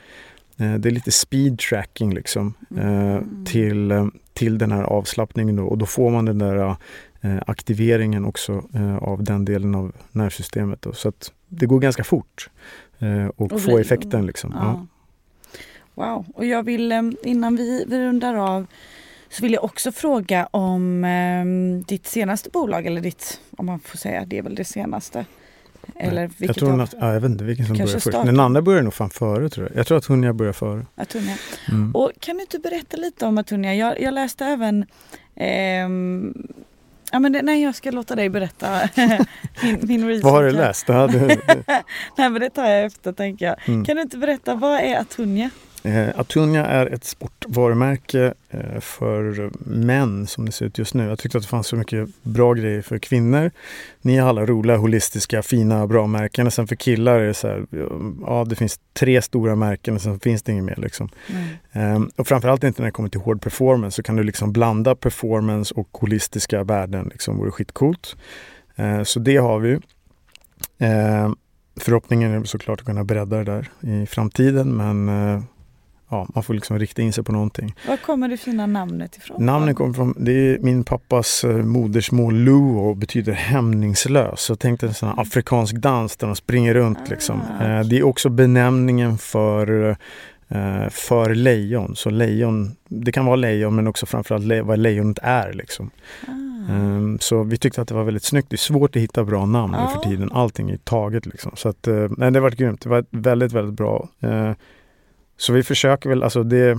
Eh, 0.58 0.74
det 0.74 0.90
är 0.90 0.92
lite 0.92 1.12
speed 1.12 1.60
tracking 1.60 2.14
liksom 2.14 2.54
eh, 2.78 3.16
mm. 3.16 3.46
till, 3.46 3.92
eh, 3.92 4.08
till 4.34 4.58
den 4.58 4.72
här 4.72 4.84
avslappningen 4.84 5.56
då. 5.56 5.66
och 5.68 5.78
då 5.78 5.86
får 5.86 6.12
man 6.12 6.26
den 6.26 6.40
där 6.40 6.76
aktiveringen 7.48 8.26
också 8.26 8.64
av 9.02 9.24
den 9.24 9.46
delen 9.46 9.76
av 9.76 9.92
nervsystemet. 10.12 10.82
Då. 10.82 10.94
Så 10.94 11.10
att 11.10 11.32
det 11.48 11.66
går 11.66 11.80
ganska 11.80 12.04
fort 12.04 12.50
och, 13.36 13.52
och 13.52 13.62
få 13.62 13.78
effekten. 13.78 14.26
Liksom. 14.26 14.52
Ja. 14.56 14.88
Wow, 15.98 16.26
och 16.34 16.46
jag 16.46 16.64
vill 16.64 17.16
innan 17.24 17.56
vi, 17.56 17.86
vi 17.88 18.00
rundar 18.00 18.36
av 18.36 18.68
så 19.30 19.44
vill 19.44 19.54
jag 19.54 19.64
också 19.64 19.92
fråga 19.92 20.48
om 20.52 21.04
eh, 21.04 21.46
ditt 21.88 22.08
senaste 22.08 22.50
bolag 22.50 22.86
eller 22.86 23.02
ditt, 23.02 23.40
om 23.58 23.66
man 23.66 23.80
får 23.80 23.98
säga, 23.98 24.26
det 24.26 24.38
är 24.38 24.42
väl 24.42 24.56
det 24.56 24.66
senaste. 24.66 25.26
Eller 25.96 26.30
jag, 26.38 26.56
tror 26.56 26.82
att, 26.82 26.96
ja, 27.00 27.14
jag 27.14 27.22
vet 27.22 27.32
inte 27.32 27.44
vilken 27.44 27.66
som 27.66 27.78
börjar 27.78 27.88
först. 27.88 28.12
Den 28.12 28.40
andra 28.40 28.62
börjar 28.62 28.82
nog 28.82 28.94
fan 28.94 29.10
före 29.10 29.50
tror 29.50 29.68
jag. 29.68 29.78
Jag 29.78 29.88
tror 29.88 29.98
att 29.98 30.06
Hunja 30.06 30.34
börjar 30.34 30.54
före. 30.54 30.86
Atunia. 30.96 31.38
Mm. 31.70 31.96
Och 31.96 32.12
kan 32.20 32.36
du 32.36 32.42
inte 32.42 32.60
berätta 32.60 32.98
lite 32.98 33.26
om 33.26 33.38
Atunia? 33.38 33.76
Jag, 33.76 34.02
jag 34.02 34.14
läste 34.14 34.46
även 34.46 34.86
ehm, 35.36 36.34
Ja, 37.12 37.20
men 37.20 37.32
det, 37.32 37.42
nej, 37.42 37.64
jag 37.64 37.76
ska 37.76 37.92
låta 37.92 38.16
dig 38.16 38.30
berätta 38.30 38.80
min, 39.64 39.80
min 39.82 40.08
research. 40.08 40.24
vad 40.24 40.34
har 40.34 40.44
du 40.44 40.52
läst? 40.52 40.88
nej, 42.18 42.30
men 42.30 42.34
det 42.34 42.50
tar 42.50 42.66
jag 42.66 42.86
efter 42.86 43.12
tänker 43.12 43.46
jag. 43.46 43.56
Mm. 43.66 43.86
Kan 43.86 43.96
du 43.96 44.02
inte 44.02 44.18
berätta, 44.18 44.56
vad 44.56 44.80
är 44.80 45.00
Atunia? 45.00 45.50
Eh, 45.84 46.20
Atunia 46.20 46.66
är 46.66 46.86
ett 46.86 47.04
sportvarumärke 47.04 48.34
eh, 48.50 48.80
för 48.80 49.52
män 49.70 50.28
som 50.28 50.46
det 50.46 50.52
ser 50.52 50.66
ut 50.66 50.78
just 50.78 50.94
nu. 50.94 51.08
Jag 51.08 51.20
tyckte 51.20 51.38
att 51.38 51.44
det 51.44 51.50
fanns 51.50 51.68
så 51.68 51.76
mycket 51.76 52.10
bra 52.24 52.54
grejer 52.54 52.82
för 52.82 52.98
kvinnor. 52.98 53.52
Ni 54.02 54.18
har 54.18 54.30
alla 54.30 54.46
roliga, 54.46 54.78
holistiska, 54.78 55.42
fina, 55.42 55.88
bra 55.88 56.08
märken. 56.08 56.48
Och 56.48 56.54
sen 56.54 56.68
för 56.68 56.76
killar 56.76 57.20
är 57.20 57.28
det 57.28 57.34
så 57.34 57.48
här, 57.48 57.66
ja 58.26 58.46
det 58.50 58.56
finns 58.56 58.80
tre 58.94 59.22
stora 59.22 59.56
märken 59.56 59.96
och 59.96 60.02
sen 60.02 60.20
finns 60.20 60.44
det 60.44 60.52
inget 60.52 60.64
mer. 60.64 60.76
Liksom. 60.78 61.10
Mm. 61.72 62.04
Eh, 62.04 62.10
och 62.16 62.28
framförallt 62.28 62.64
inte 62.64 62.82
när 62.82 62.88
det 62.88 62.92
kommer 62.92 63.10
till 63.10 63.22
hård 63.22 63.42
performance 63.42 63.96
så 63.96 64.04
kan 64.04 64.16
du 64.16 64.24
liksom 64.24 64.54
blanda 64.54 64.96
performance 64.96 65.74
och 65.74 65.90
holistiska 65.92 66.64
värden. 66.64 67.10
Liksom, 67.12 67.38
vore 67.38 67.52
skitcoolt. 67.52 68.16
Eh, 68.76 69.04
så 69.04 69.20
det 69.20 69.38
har 69.38 69.60
vi. 69.60 69.74
Eh, 70.78 71.30
förhoppningen 71.80 72.32
är 72.32 72.44
såklart 72.44 72.80
att 72.80 72.86
kunna 72.86 73.04
bredda 73.04 73.38
det 73.38 73.44
där 73.44 73.70
i 73.82 74.06
framtiden 74.06 74.78
men 74.78 75.10
eh, 75.10 75.42
ja, 76.10 76.28
man 76.36 76.44
får 76.44 76.54
liksom 76.54 76.80
rikta 76.80 77.02
in 77.02 77.14
sig 77.14 77.24
på 77.24 77.32
någonting. 77.32 77.76
Var 77.88 77.98
kommer 77.98 78.28
det 78.28 78.38
fina 78.38 78.66
namnet 78.66 79.18
ifrån? 79.18 79.46
Namnet 79.46 79.76
kommer 79.76 79.94
från, 79.94 80.14
det 80.18 80.32
är 80.32 80.60
min 80.60 80.84
pappas 80.84 81.44
eh, 81.44 81.58
modersmål 81.58 82.36
Luo 82.36 82.90
och 82.90 82.98
betyder 82.98 83.34
hämningslös. 83.34 84.42
Så 84.42 84.56
tänk 84.56 84.80
dig 84.80 84.90
en 84.90 84.94
sån 84.94 85.20
afrikansk 85.20 85.76
dans 85.76 86.18
där 86.18 86.28
de 86.28 86.36
springer 86.36 86.74
runt. 86.74 86.98
Ah, 86.98 87.10
liksom. 87.10 87.42
Det 87.90 87.98
är 87.98 88.04
också 88.04 88.30
benämningen 88.30 89.18
för 89.18 89.98
eh, 90.48 90.90
för 90.90 91.36
lejon. 91.36 91.96
Så 91.96 92.10
lejon, 92.10 92.76
det 92.88 93.12
kan 93.12 93.26
vara 93.26 93.36
lejon 93.36 93.76
men 93.76 93.88
också 93.88 94.06
framförallt 94.06 94.46
le 94.46 94.62
vad 94.62 94.80
lejonet 94.80 95.20
är. 95.22 95.54
Liksom. 95.54 95.90
Ah. 96.28 96.32
Um, 96.72 97.20
så 97.20 97.44
vi 97.44 97.58
tyckte 97.58 97.82
att 97.82 97.88
det 97.88 97.94
var 97.94 98.04
väldigt 98.04 98.24
snyggt. 98.24 98.50
Det 98.50 98.56
är 98.56 98.58
svårt 98.58 98.96
att 98.96 99.02
hitta 99.02 99.24
bra 99.24 99.46
namn 99.46 99.76
ah. 99.76 99.84
nu 99.84 99.94
för 99.94 100.10
tiden. 100.10 100.32
Allting 100.32 100.70
är 100.70 100.78
taget 100.78 101.26
liksom. 101.26 101.52
Så 101.56 101.70
att, 101.70 101.88
nej, 102.18 102.32
det 102.32 102.40
var 102.40 102.52
grymt. 102.52 102.82
Det 102.82 102.90
var 102.90 103.06
väldigt, 103.10 103.52
väldigt 103.52 103.76
bra. 103.76 104.10
Så 105.38 105.54
vi 105.54 105.64
försöker 105.64 106.10
väl, 106.10 106.24
alltså 106.24 106.44
det, 106.44 106.78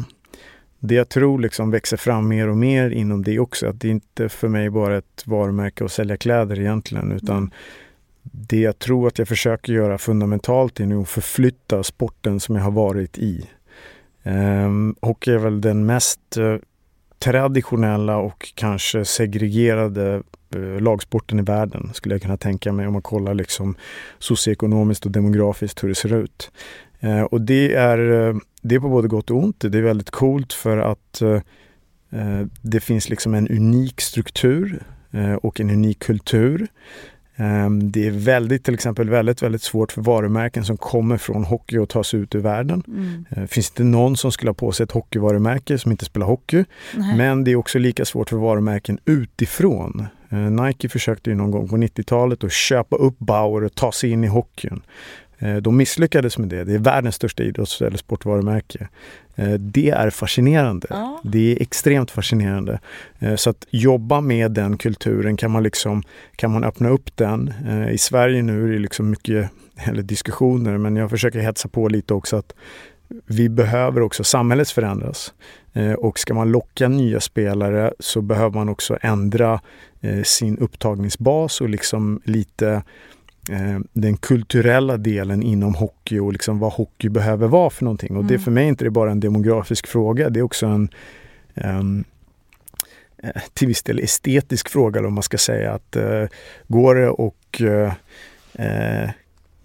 det 0.79 0.95
jag 0.95 1.09
tror 1.09 1.39
liksom 1.39 1.71
växer 1.71 1.97
fram 1.97 2.29
mer 2.29 2.49
och 2.49 2.57
mer 2.57 2.91
inom 2.91 3.23
det 3.23 3.39
också, 3.39 3.67
att 3.67 3.81
det 3.81 3.89
inte 3.89 4.29
för 4.29 4.49
mig 4.49 4.71
bara 4.71 4.97
ett 4.97 5.23
varumärke 5.27 5.85
att 5.85 5.93
sälja 5.93 6.17
kläder 6.17 6.61
egentligen, 6.61 7.13
utan 7.13 7.37
mm. 7.37 7.51
det 8.23 8.61
jag 8.61 8.79
tror 8.79 9.09
att 9.09 9.19
jag 9.19 9.29
försöker 9.29 9.73
göra 9.73 9.99
fundamentalt 9.99 10.81
är 10.81 10.87
nog 10.87 11.03
att 11.03 11.09
förflytta 11.09 11.83
sporten 11.83 12.41
som 12.41 12.57
jag 12.57 12.63
har 12.63 12.71
varit 12.71 13.19
i. 13.19 13.45
Um, 14.23 14.97
hockey 15.01 15.31
är 15.31 15.39
väl 15.39 15.61
den 15.61 15.87
mest 15.87 16.21
uh, 16.39 16.57
traditionella 17.19 18.17
och 18.17 18.53
kanske 18.55 19.05
segregerade 19.05 20.23
uh, 20.57 20.81
lagsporten 20.81 21.39
i 21.39 21.43
världen, 21.43 21.91
skulle 21.95 22.15
jag 22.15 22.23
kunna 22.23 22.37
tänka 22.37 22.73
mig 22.73 22.87
om 22.87 22.93
man 22.93 23.03
kollar 23.03 23.35
liksom 23.35 23.77
socioekonomiskt 24.19 25.07
och 25.07 25.13
demografiskt 25.13 25.85
hur 25.85 25.89
det 25.89 25.95
ser 25.95 26.15
ut. 26.15 26.51
Uh, 27.05 27.23
och 27.23 27.41
det 27.41 27.75
är 27.75 28.35
det 28.69 28.75
är 28.75 28.81
på 28.81 28.89
både 28.89 29.09
gott 29.09 29.31
och 29.31 29.37
ont. 29.37 29.61
Det 29.61 29.79
är 29.79 29.83
väldigt 29.83 30.11
coolt 30.11 30.53
för 30.53 30.79
att 30.79 31.23
eh, 31.23 31.41
eh, 32.11 32.47
det 32.63 32.81
finns 32.81 33.09
liksom 33.09 33.35
en 33.35 33.49
unik 33.49 34.01
struktur 34.01 34.83
eh, 35.11 35.35
och 35.35 35.61
en 35.61 35.71
unik 35.71 35.99
kultur. 35.99 36.69
Eh, 37.37 37.71
det 37.71 38.07
är 38.07 38.11
väldigt, 38.11 38.65
till 38.65 38.75
exempel 38.75 39.11
väldigt, 39.11 39.43
väldigt 39.43 39.63
svårt 39.63 39.93
för 39.93 40.03
varumärken 40.03 40.65
som 40.65 40.77
kommer 40.77 41.17
från 41.17 41.45
hockey 41.45 41.79
att 41.79 41.89
ta 41.89 42.05
sig 42.05 42.21
ut 42.21 42.35
ur 42.35 42.39
världen. 42.41 42.83
Mm. 42.89 43.25
Det 43.31 43.41
eh, 43.41 43.47
finns 43.47 43.71
inte 43.71 43.85
någon 43.85 44.17
som 44.17 44.33
skulle 44.33 44.51
ha 44.51 44.55
på 44.55 44.73
sig 44.73 44.85
ett 44.85 44.93
hockeyvarumärke 44.93 45.79
som 45.79 45.91
inte 45.91 46.05
spelar 46.05 46.27
hockey. 46.27 46.65
Nej. 46.95 47.17
Men 47.17 47.45
det 47.45 47.51
är 47.51 47.57
också 47.57 47.79
lika 47.79 48.05
svårt 48.05 48.29
för 48.29 48.37
varumärken 48.37 48.99
utifrån. 49.05 50.07
Eh, 50.29 50.39
Nike 50.39 50.89
försökte 50.89 51.31
ju 51.31 51.37
någon 51.37 51.51
gång 51.51 51.69
på 51.69 51.77
90-talet 51.77 52.45
att 52.45 52.53
köpa 52.53 52.97
upp 52.97 53.19
Bauer 53.19 53.65
och 53.65 53.75
ta 53.75 53.93
sig 53.93 54.11
in 54.11 54.25
i 54.25 54.27
hockeyn. 54.27 54.83
Eh, 55.39 55.57
de 55.57 55.77
misslyckades 55.77 56.39
med 56.39 56.49
det. 56.49 56.65
Det 56.65 56.75
är 56.75 56.79
världens 56.79 57.15
största 57.15 57.43
idrotts 57.43 57.83
eller 57.83 57.99
sportvarumärke. 57.99 58.89
Eh, 59.37 59.53
det 59.53 59.91
är 59.91 60.11
fascinerande. 60.11 60.87
Ja. 60.91 61.21
Det 61.25 61.53
är 61.53 61.63
extremt 61.63 62.11
fascinerande. 62.11 62.81
Eh, 63.19 63.37
så 63.37 63.51
att 63.51 63.67
jobba 63.71 64.21
med 64.21 64.51
den 64.51 64.79
kulturen 64.79 65.37
kan 65.37 65.51
man 65.51 65.63
liksom 65.63 66.03
kan 66.37 66.51
man 66.51 66.65
öppna 66.65 66.89
upp 66.89 67.17
den. 67.17 67.53
I 67.93 67.99
Sverige 67.99 68.43
nu 68.43 68.65
är 68.65 68.73
det 68.73 68.79
liksom 68.79 69.11
mycket 69.11 69.51
eller 69.77 70.03
diskussioner 70.03 70.79
men 70.79 70.97
jag 70.97 71.11
försöker 71.11 71.41
hetsa 71.41 71.69
på 71.69 71.89
lite 71.89 72.15
också 72.15 72.37
att 72.37 72.55
vi 73.27 73.49
behöver 73.49 74.01
också, 74.01 74.25
samhället 74.25 74.71
förändras. 74.71 75.35
Och 75.99 76.19
ska 76.19 76.35
man 76.35 76.53
locka 76.53 76.89
nya 76.89 77.21
spelare 77.21 77.93
så 77.99 78.21
behöver 78.21 78.55
man 78.55 78.69
också 78.69 78.99
ändra 79.01 79.61
sin 80.25 80.59
upptagningsbas 80.59 81.61
och 81.61 81.69
liksom 81.69 82.21
lite 82.25 82.83
den 83.93 84.17
kulturella 84.17 84.97
delen 84.97 85.43
inom 85.43 85.75
hockey 85.75 86.19
och 86.19 86.33
liksom 86.33 86.59
vad 86.59 86.73
hockey 86.73 87.09
behöver 87.09 87.49
vara 87.49 87.71
för 87.71 87.85
någonting. 87.85 88.11
Och 88.11 88.23
mm. 88.23 88.33
det 88.33 88.39
för 88.39 88.51
mig 88.51 88.65
är 88.65 88.69
inte 88.69 88.91
bara 88.91 89.11
en 89.11 89.21
demografisk 89.21 89.87
fråga, 89.87 90.31
det 90.31 90.41
är 90.41 90.43
också 90.43 90.67
en, 90.67 90.89
um, 91.55 92.05
eh, 93.23 93.43
till 93.55 93.69
viss 93.69 93.83
del 93.83 93.99
estetisk 93.99 94.69
fråga 94.69 95.07
om 95.07 95.15
man 95.15 95.23
ska 95.23 95.39
säga 95.39 95.73
att 95.73 95.97
eh, 95.97 96.25
går 96.69 96.95
det 96.95 97.09
och 97.09 97.61
eh, 97.61 99.11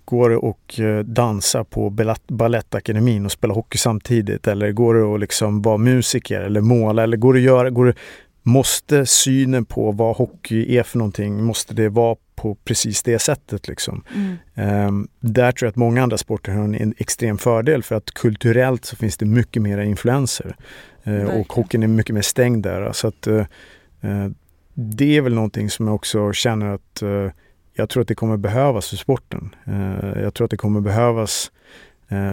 Går 0.06 0.30
det 0.30 0.38
att 0.38 1.08
dansa 1.08 1.64
på 1.64 1.90
Balettakademin 2.28 3.26
och 3.26 3.32
spela 3.32 3.54
hockey 3.54 3.78
samtidigt? 3.78 4.48
Eller 4.48 4.72
går 4.72 4.96
det 4.96 5.14
att 5.16 5.20
liksom 5.20 5.62
vara 5.62 5.78
musiker 5.78 6.42
eller 6.42 6.62
måla? 6.62 7.04
Eller 7.04 7.18
går 7.18 7.34
det 7.34 7.40
att 7.40 7.44
göra, 7.44 7.70
går 7.70 7.86
det, 7.86 7.94
måste 8.44 9.06
synen 9.06 9.66
på 9.66 9.92
vad 9.92 10.16
hockey 10.16 10.78
är 10.78 10.84
för 10.84 10.98
någonting, 10.98 11.44
måste 11.44 11.74
det 11.74 11.90
vara 11.90 12.16
på 12.36 12.56
precis 12.56 13.04
det 13.04 13.20
sättet? 13.20 13.68
Liksom? 13.68 14.04
Mm. 14.16 14.88
Um, 14.88 15.08
där 15.20 15.52
tror 15.52 15.68
jag 15.68 15.70
att 15.70 15.76
många 15.76 16.04
andra 16.04 16.18
sporter 16.18 16.52
har 16.52 16.64
en 16.64 16.94
extrem 16.98 17.38
fördel 17.38 17.84
för 17.84 17.96
att 17.96 18.12
kulturellt 18.12 18.86
så 18.86 18.96
finns 18.96 19.18
det 19.18 19.26
mycket 19.26 19.62
mer 19.62 19.78
influenser. 19.78 20.56
Uh, 21.08 21.26
och 21.26 21.54
hockeyn 21.54 21.84
är 21.84 21.88
mycket 21.88 22.16
mer 22.16 22.22
stängd 22.22 22.64
där. 22.64 22.92
Så 22.92 23.08
att, 23.08 23.28
uh, 23.28 23.46
uh, 24.04 24.30
det 24.74 25.18
är 25.18 25.22
väl 25.22 25.34
någonting 25.34 25.70
som 25.70 25.88
jag 25.88 25.96
också 25.96 26.34
känner 26.34 26.66
att 26.66 27.04
jag 27.76 27.90
tror 27.90 28.02
att 28.02 28.08
det 28.08 28.16
kommer 28.16 28.38
behövas 28.38 28.90
för 28.90 28.96
sporten. 28.96 29.56
jag 30.16 30.34
tror 30.34 30.46
att 30.46 30.52
det 30.52 30.58
kommer 30.58 30.82
behövas 30.82 31.52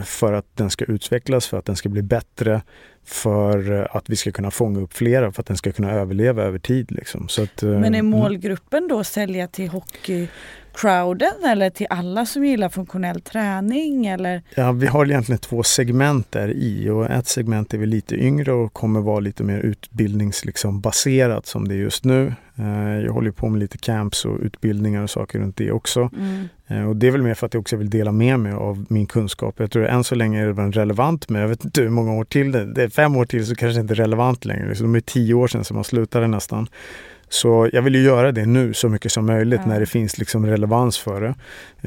för 0.05 0.33
att 0.33 0.47
den 0.55 0.71
ska 0.71 0.85
utvecklas, 0.85 1.47
för 1.47 1.59
att 1.59 1.65
den 1.65 1.77
ska 1.77 1.89
bli 1.89 2.03
bättre, 2.03 2.63
för 3.05 3.89
att 3.97 4.11
vi 4.11 4.17
ska 4.17 4.33
kunna 4.33 4.51
fånga 4.51 4.81
upp 4.81 4.93
flera, 4.93 5.33
för 5.33 5.43
att 5.43 5.47
den 5.47 5.57
ska 5.57 5.73
kunna 5.73 5.91
överleva 5.93 6.43
över 6.43 6.59
tid. 6.59 6.93
Liksom. 6.93 7.29
Att, 7.39 7.63
Men 7.63 7.85
är 7.85 7.99
mm. 7.99 8.07
målgruppen 8.07 8.89
då 8.89 9.05
sälja 9.05 9.47
till 9.47 9.69
hockey 9.69 10.29
crowden 10.75 11.45
eller 11.47 11.71
till 11.71 11.87
alla 11.91 12.27
som 12.27 12.45
gillar 12.45 12.69
funktionell 12.69 13.21
träning? 13.21 14.07
Eller? 14.07 14.43
Ja, 14.55 14.73
vi 14.73 14.87
har 14.87 15.07
egentligen 15.07 15.39
två 15.39 15.63
segment 15.63 16.33
där 16.33 16.49
i 16.49 16.91
och 16.91 17.11
ett 17.11 17.27
segment 17.27 17.75
är 17.75 17.79
vi 17.79 17.87
lite 17.87 18.15
yngre 18.17 18.53
och 18.53 18.73
kommer 18.73 19.01
vara 19.01 19.21
lite 19.21 19.43
mer 19.43 19.59
utbildningsbaserat 19.59 21.37
liksom, 21.37 21.61
som 21.61 21.69
det 21.69 21.75
är 21.75 21.79
just 21.79 22.05
nu. 22.05 22.35
Eh, 22.61 23.05
jag 23.05 23.13
håller 23.13 23.31
på 23.31 23.49
med 23.49 23.61
lite 23.61 23.79
camps 23.79 24.25
och 24.25 24.39
utbildningar 24.41 25.03
och 25.03 25.11
saker 25.11 25.39
runt 25.39 25.57
det 25.57 25.73
också. 25.73 26.11
Mm. 26.19 26.49
Eh, 26.67 26.89
och 26.89 26.97
det 26.97 27.07
är 27.07 27.11
väl 27.11 27.23
mer 27.23 27.35
för 27.35 27.47
att 27.47 27.55
jag 27.55 27.61
också 27.61 27.77
vill 27.77 27.91
dela 27.91 28.13
med 28.13 28.41
mig 28.41 28.53
av 28.53 28.87
min 28.89 29.07
kunskap. 29.07 29.55
Jag 29.59 29.71
tror 29.71 29.87
än 29.87 30.05
så 30.05 30.15
länge 30.15 30.43
är 30.43 30.47
det 30.47 30.63
relevant 30.63 31.29
men 31.29 31.41
jag 31.41 31.49
vet 31.49 31.65
inte 31.65 31.83
hur 31.83 31.89
många 31.89 32.13
år 32.13 32.25
till 32.25 32.53
det. 32.53 32.73
det 32.73 32.83
är 32.83 32.89
fem 32.89 33.17
år 33.17 33.25
till 33.25 33.47
så 33.47 33.55
kanske 33.55 33.79
det 33.79 33.81
inte 33.81 33.95
är 33.95 33.97
relevant 33.97 34.45
längre. 34.45 34.75
Så 34.75 34.83
de 34.83 34.95
är 34.95 35.01
tio 35.01 35.35
år 35.35 35.49
sedan 35.49 35.65
som 35.65 35.75
man 35.75 35.85
slutade 35.85 36.27
nästan. 36.27 36.69
Så 37.29 37.69
jag 37.73 37.83
vill 37.83 37.95
ju 37.95 38.03
göra 38.03 38.33
det 38.33 38.47
nu 38.47 38.75
så 38.75 38.89
mycket 38.89 39.13
som 39.13 39.27
möjligt 39.27 39.61
ja. 39.65 39.69
när 39.69 39.81
det 39.81 39.87
finns 39.87 40.19
liksom 40.19 40.47
relevans 40.47 40.99
för 40.99 41.21
det. 41.21 41.35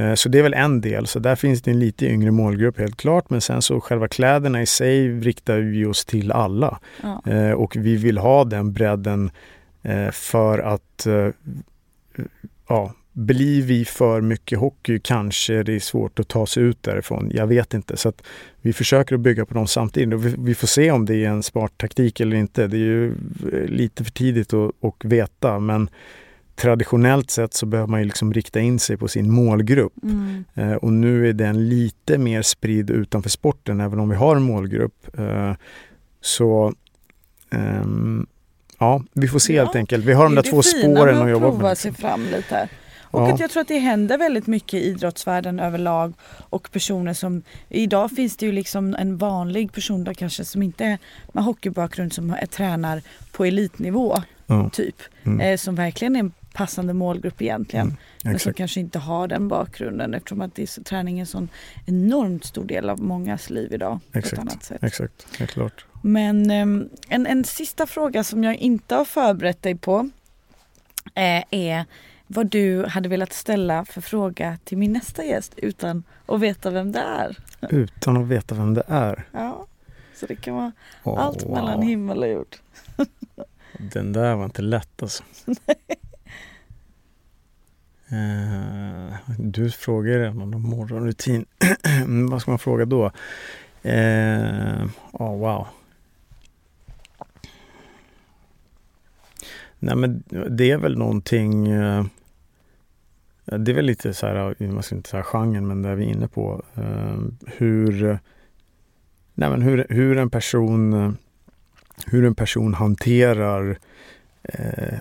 Eh, 0.03 0.13
så 0.13 0.29
det 0.29 0.39
är 0.39 0.43
väl 0.43 0.53
en 0.53 0.81
del. 0.81 1.07
Så 1.07 1.19
där 1.19 1.35
finns 1.35 1.61
det 1.61 1.71
en 1.71 1.79
lite 1.79 2.05
yngre 2.05 2.31
målgrupp 2.31 2.79
helt 2.79 2.97
klart. 2.97 3.29
Men 3.29 3.41
sen 3.41 3.61
så 3.61 3.81
själva 3.81 4.07
kläderna 4.07 4.61
i 4.61 4.65
sig 4.65 5.19
riktar 5.19 5.57
vi 5.57 5.85
oss 5.85 6.05
till 6.05 6.31
alla. 6.31 6.79
Ja. 7.03 7.55
Och 7.55 7.75
vi 7.75 7.95
vill 7.95 8.17
ha 8.17 8.43
den 8.43 8.73
bredden 8.73 9.31
för 10.11 10.59
att 10.59 11.07
ja, 12.67 12.93
blir 13.13 13.61
vi 13.61 13.85
för 13.85 14.21
mycket 14.21 14.59
hockey 14.59 14.99
kanske 14.99 15.63
det 15.63 15.73
är 15.73 15.79
svårt 15.79 16.19
att 16.19 16.27
ta 16.27 16.45
sig 16.45 16.63
ut 16.63 16.83
därifrån. 16.83 17.31
Jag 17.33 17.47
vet 17.47 17.73
inte. 17.73 17.97
Så 17.97 18.13
vi 18.61 18.73
försöker 18.73 19.15
att 19.15 19.21
bygga 19.21 19.45
på 19.45 19.53
dem 19.53 19.67
samtidigt. 19.67 20.13
Och 20.13 20.25
vi, 20.25 20.35
vi, 20.37 20.55
får 20.55 20.67
se 20.67 20.91
om 20.91 21.05
det 21.05 21.15
är 21.15 21.29
en 21.29 21.43
smart 21.43 21.77
taktik 21.77 22.19
eller 22.19 22.35
inte. 22.35 22.67
Det 22.67 22.77
är 22.77 22.79
ju 22.79 23.11
eh, 23.53 23.65
lite 23.65 24.03
för 24.03 24.11
tidigt 24.11 24.53
att, 24.53 24.71
att 24.83 25.05
veta. 25.05 25.59
Men 25.59 25.89
traditionellt 26.55 27.31
sett 27.31 27.53
så 27.53 27.65
behöver 27.65 27.87
man 27.87 27.99
ju 27.99 28.05
liksom 28.05 28.33
rikta 28.33 28.59
in 28.59 28.79
sig 28.79 28.97
på 28.97 29.07
sin 29.07 29.31
målgrupp. 29.31 30.03
Mm. 30.03 30.43
Eh, 30.53 30.73
och 30.73 30.93
nu 30.93 31.29
är 31.29 31.33
den 31.33 31.69
lite 31.69 32.17
mer 32.17 32.41
spridd 32.41 32.89
utanför 32.89 33.29
sporten, 33.29 33.79
även 33.79 33.99
om 33.99 34.09
vi 34.09 34.15
har 34.15 34.35
en 34.35 34.43
målgrupp. 34.43 35.19
Eh, 35.19 35.53
så 36.21 36.73
ehm, 37.49 38.27
Ja, 38.83 39.03
vi 39.13 39.27
får 39.27 39.39
se 39.39 39.53
ja. 39.53 39.63
helt 39.63 39.75
enkelt. 39.75 40.05
Vi 40.05 40.13
har 40.13 40.23
de 40.23 40.35
där 40.35 40.41
två 40.41 40.61
spåren 40.61 41.21
att 41.21 41.29
jobba 41.29 41.51
på. 41.51 41.57
prova 41.57 41.75
sig 41.75 41.93
fram 41.93 42.25
lite. 42.25 42.69
Och 43.01 43.21
ja. 43.21 43.33
att 43.33 43.39
jag 43.39 43.51
tror 43.51 43.61
att 43.61 43.67
det 43.67 43.79
händer 43.79 44.17
väldigt 44.17 44.47
mycket 44.47 44.73
i 44.73 44.83
idrottsvärlden 44.83 45.59
överlag 45.59 46.13
och 46.49 46.71
personer 46.71 47.13
som 47.13 47.41
Idag 47.69 48.11
finns 48.11 48.37
det 48.37 48.45
ju 48.45 48.51
liksom 48.51 48.95
en 48.95 49.17
vanlig 49.17 49.73
person 49.73 50.03
där 50.03 50.13
kanske 50.13 50.45
som 50.45 50.63
inte 50.63 50.85
är 50.85 50.97
med 51.31 51.43
hockeybakgrund 51.43 52.13
som 52.13 52.29
är, 52.29 52.45
tränar 52.45 53.01
på 53.31 53.45
elitnivå 53.45 54.17
ja. 54.47 54.69
typ. 54.69 54.95
Mm. 55.23 55.39
Eh, 55.39 55.57
som 55.57 55.75
verkligen 55.75 56.15
är 56.15 56.31
passande 56.53 56.93
målgrupp 56.93 57.41
egentligen. 57.41 57.87
Mm. 57.87 57.97
Men 58.23 58.39
som 58.39 58.53
kanske 58.53 58.79
inte 58.79 58.99
har 58.99 59.27
den 59.27 59.47
bakgrunden 59.47 60.13
eftersom 60.13 60.41
att 60.41 60.55
det 60.55 60.61
är, 60.61 60.83
träning 60.83 61.19
är 61.19 61.21
en 61.21 61.27
sån 61.27 61.49
enormt 61.85 62.45
stor 62.45 62.65
del 62.65 62.89
av 62.89 63.01
mångas 63.01 63.49
liv 63.49 63.73
idag. 63.73 63.99
Exakt, 64.11 64.35
på 64.35 64.41
ett 64.41 64.51
annat 64.51 64.63
sätt. 64.63 64.83
Exakt, 64.83 65.37
helt 65.37 65.51
klart. 65.51 65.85
Men 66.01 66.51
eh, 66.51 66.87
en, 67.07 67.27
en 67.27 67.43
sista 67.43 67.87
fråga 67.87 68.23
som 68.23 68.43
jag 68.43 68.55
inte 68.55 68.95
har 68.95 69.05
förberett 69.05 69.61
dig 69.61 69.75
på 69.75 70.09
eh, 71.15 71.43
är 71.49 71.85
vad 72.27 72.47
du 72.47 72.85
hade 72.85 73.09
velat 73.09 73.33
ställa 73.33 73.85
för 73.85 74.01
fråga 74.01 74.57
till 74.63 74.77
min 74.77 74.93
nästa 74.93 75.23
gäst 75.23 75.53
utan 75.57 76.03
att 76.25 76.39
veta 76.39 76.69
vem 76.69 76.91
det 76.91 76.99
är. 76.99 77.37
Utan 77.69 78.17
att 78.17 78.27
veta 78.27 78.55
vem 78.55 78.73
det 78.73 78.83
är? 78.87 79.25
Ja, 79.31 79.67
så 80.15 80.25
det 80.25 80.35
kan 80.35 80.55
vara 80.55 80.71
oh, 81.03 81.19
allt 81.19 81.43
wow. 81.43 81.51
mellan 81.51 81.81
himmel 81.81 82.17
och 82.17 82.27
jord. 82.27 82.55
Den 83.77 84.13
där 84.13 84.35
var 84.35 84.45
inte 84.45 84.61
lätt 84.61 85.03
alltså. 85.03 85.23
Eh, 88.13 89.15
du 89.37 89.71
frågar 89.71 90.19
redan 90.19 90.53
om 90.53 90.61
morgonrutin. 90.61 91.45
Vad 92.29 92.41
ska 92.41 92.51
man 92.51 92.59
fråga 92.59 92.85
då? 92.85 93.05
Eh, 93.83 94.85
oh, 95.11 95.37
wow. 95.37 95.67
Nej 99.79 99.95
men 99.95 100.23
det 100.49 100.71
är 100.71 100.77
väl 100.77 100.97
någonting 100.97 101.67
eh, 101.67 102.05
det 103.45 103.71
är 103.71 103.75
väl 103.75 103.85
lite 103.85 104.13
så 104.13 104.27
här, 104.27 104.55
man 104.71 104.83
ska 104.83 104.95
inte 104.95 105.09
säga 105.09 105.23
genren, 105.23 105.67
men 105.67 105.81
det 105.81 105.89
är 105.89 105.95
vi 105.95 106.05
inne 106.05 106.27
på. 106.27 106.63
Eh, 106.75 107.17
hur, 107.45 108.19
nej 109.33 109.49
men 109.49 109.61
hur, 109.61 109.85
hur, 109.89 110.17
en 110.17 110.29
person, 110.29 111.17
hur 112.07 112.25
en 112.25 112.35
person 112.35 112.73
hanterar 112.73 113.77
eh, 114.43 114.97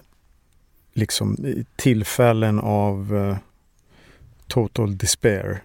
liksom 0.93 1.37
tillfällen 1.77 2.61
av 2.61 3.15
uh, 3.15 3.37
total 4.47 4.97
despair. 4.97 5.63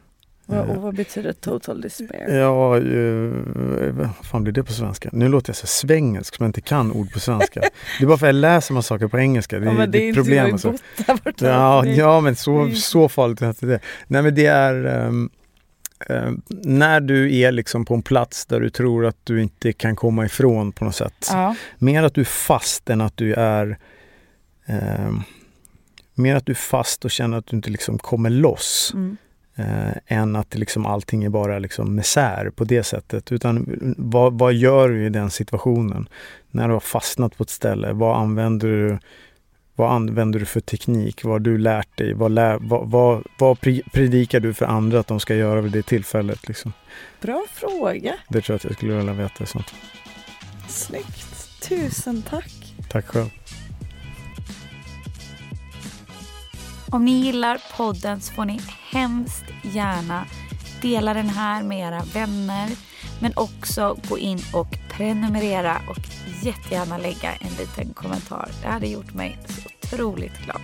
Och 0.47 0.81
vad 0.81 0.95
betyder 0.95 1.33
total 1.33 1.81
despair? 1.81 2.37
Ja, 2.37 2.77
eh, 2.77 3.93
vad 3.93 4.25
fan 4.25 4.43
blir 4.43 4.53
det 4.53 4.63
på 4.63 4.73
svenska? 4.73 5.09
Nu 5.13 5.27
låter 5.27 5.49
jag 5.49 5.55
så 5.55 5.67
svengelsk 5.67 6.35
som 6.35 6.43
jag 6.43 6.49
inte 6.49 6.61
kan 6.61 6.91
ord 6.91 7.13
på 7.13 7.19
svenska. 7.19 7.59
Det 7.99 8.03
är 8.03 8.07
bara 8.07 8.17
för 8.17 8.25
att 8.25 8.35
jag 8.35 8.41
läser 8.41 8.73
man 8.73 8.83
saker 8.83 9.07
på 9.07 9.19
engelska. 9.19 9.59
Det, 9.59 9.65
ja, 9.65 9.71
men 9.73 9.91
det, 9.91 9.97
det 9.97 10.09
är 10.09 10.13
problem. 10.13 10.47
Inte 10.47 10.69
alltså. 10.69 11.45
ja, 11.45 11.85
ja, 11.85 12.21
men 12.21 12.35
så, 12.35 12.71
så 12.71 13.09
farligt 13.09 13.41
är 13.41 13.49
inte 13.49 13.65
det. 13.65 13.79
Nej, 14.07 14.21
men 14.21 14.35
det 14.35 14.45
är 14.45 14.85
um, 14.85 15.29
um, 16.09 16.41
när 16.49 16.99
du 16.99 17.35
är 17.35 17.51
liksom 17.51 17.85
på 17.85 17.93
en 17.93 18.01
plats 18.01 18.45
där 18.45 18.59
du 18.59 18.69
tror 18.69 19.05
att 19.05 19.17
du 19.23 19.41
inte 19.41 19.73
kan 19.73 19.95
komma 19.95 20.25
ifrån 20.25 20.71
på 20.71 20.85
något 20.85 20.95
sätt. 20.95 21.27
Ja. 21.31 21.55
Mer 21.77 22.03
att 22.03 22.13
du 22.13 22.21
är 22.21 22.25
fast 22.25 22.89
än 22.89 23.01
att 23.01 23.17
du 23.17 23.33
är 23.33 23.77
um, 24.67 25.23
Mer 26.13 26.35
att 26.35 26.45
du 26.45 26.51
är 26.51 26.55
fast 26.55 27.05
och 27.05 27.11
känner 27.11 27.37
att 27.37 27.45
du 27.45 27.55
inte 27.55 27.69
liksom 27.69 27.97
kommer 27.97 28.29
loss. 28.29 28.91
Mm 28.93 29.17
eh, 29.57 30.17
än 30.17 30.35
att 30.35 30.55
liksom 30.55 30.85
allting 30.85 31.23
är 31.23 31.29
bara 31.29 31.59
liksom 31.59 31.95
misär 31.95 32.51
på 32.55 32.63
det 32.63 32.83
sättet. 32.83 33.31
Utan 33.31 33.65
vad, 33.97 34.39
vad 34.39 34.53
gör 34.53 34.89
du 34.89 35.05
i 35.05 35.09
den 35.09 35.31
situationen? 35.31 36.09
När 36.51 36.67
du 36.67 36.73
har 36.73 36.79
fastnat 36.79 37.37
på 37.37 37.43
ett 37.43 37.49
ställe, 37.49 37.93
vad 37.93 38.17
använder 38.17 38.67
du 38.67 38.99
vad 39.75 39.91
använder 39.91 40.39
du 40.39 40.45
för 40.45 40.59
teknik? 40.59 41.23
Vad 41.23 41.33
har 41.33 41.39
du 41.39 41.57
lärt 41.57 41.97
dig? 41.97 42.13
Vad, 42.13 42.31
lär, 42.31 42.57
vad, 42.61 42.89
vad, 42.89 43.23
vad 43.37 43.61
predikar 43.93 44.39
du 44.39 44.53
för 44.53 44.65
andra 44.65 44.99
att 44.99 45.07
de 45.07 45.19
ska 45.19 45.35
göra 45.35 45.61
vid 45.61 45.71
det 45.71 45.81
tillfället? 45.81 46.47
Liksom? 46.47 46.73
Bra 47.21 47.45
fråga. 47.51 48.15
Det 48.29 48.41
tror 48.41 48.53
jag 48.53 48.55
att 48.55 48.63
jag 48.63 48.73
skulle 48.73 48.93
vilja 48.93 49.13
veta. 49.13 49.45
Sånt. 49.45 49.73
Snyggt. 50.67 51.61
Tusen 51.69 52.21
tack. 52.21 52.75
Tack 52.89 53.05
själv. 53.05 53.29
Om 56.91 57.05
ni 57.05 57.11
gillar 57.11 57.61
podden 57.77 58.21
så 58.21 58.33
får 58.33 58.45
ni 58.45 58.59
hemskt 58.91 59.43
gärna 59.63 60.25
dela 60.81 61.13
den 61.13 61.29
här 61.29 61.63
med 61.63 61.79
era 61.79 62.03
vänner 62.13 62.69
men 63.21 63.31
också 63.35 63.97
gå 64.09 64.17
in 64.17 64.39
och 64.53 64.67
prenumerera 64.89 65.81
och 65.89 65.97
jättegärna 66.43 66.97
lägga 66.97 67.33
en 67.33 67.53
liten 67.59 67.93
kommentar. 67.93 68.49
Det 68.61 68.67
hade 68.67 68.87
gjort 68.87 69.13
mig 69.13 69.39
så 69.47 69.95
otroligt 69.95 70.37
glad. 70.45 70.61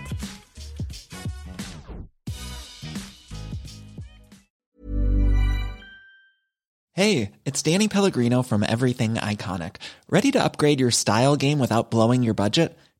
Hej, 6.96 7.32
det 7.42 7.66
är 7.66 7.72
Danny 7.72 7.88
Pellegrino 7.88 8.42
från 8.42 8.62
Everything 8.62 9.18
Iconic. 9.32 9.72
Ready 10.08 10.32
to 10.32 10.38
upgrade 10.38 10.80
your 10.80 10.90
style 10.90 11.36
game 11.36 11.62
without 11.62 11.90
blowing 11.90 12.24
your 12.24 12.34
budget? 12.34 12.78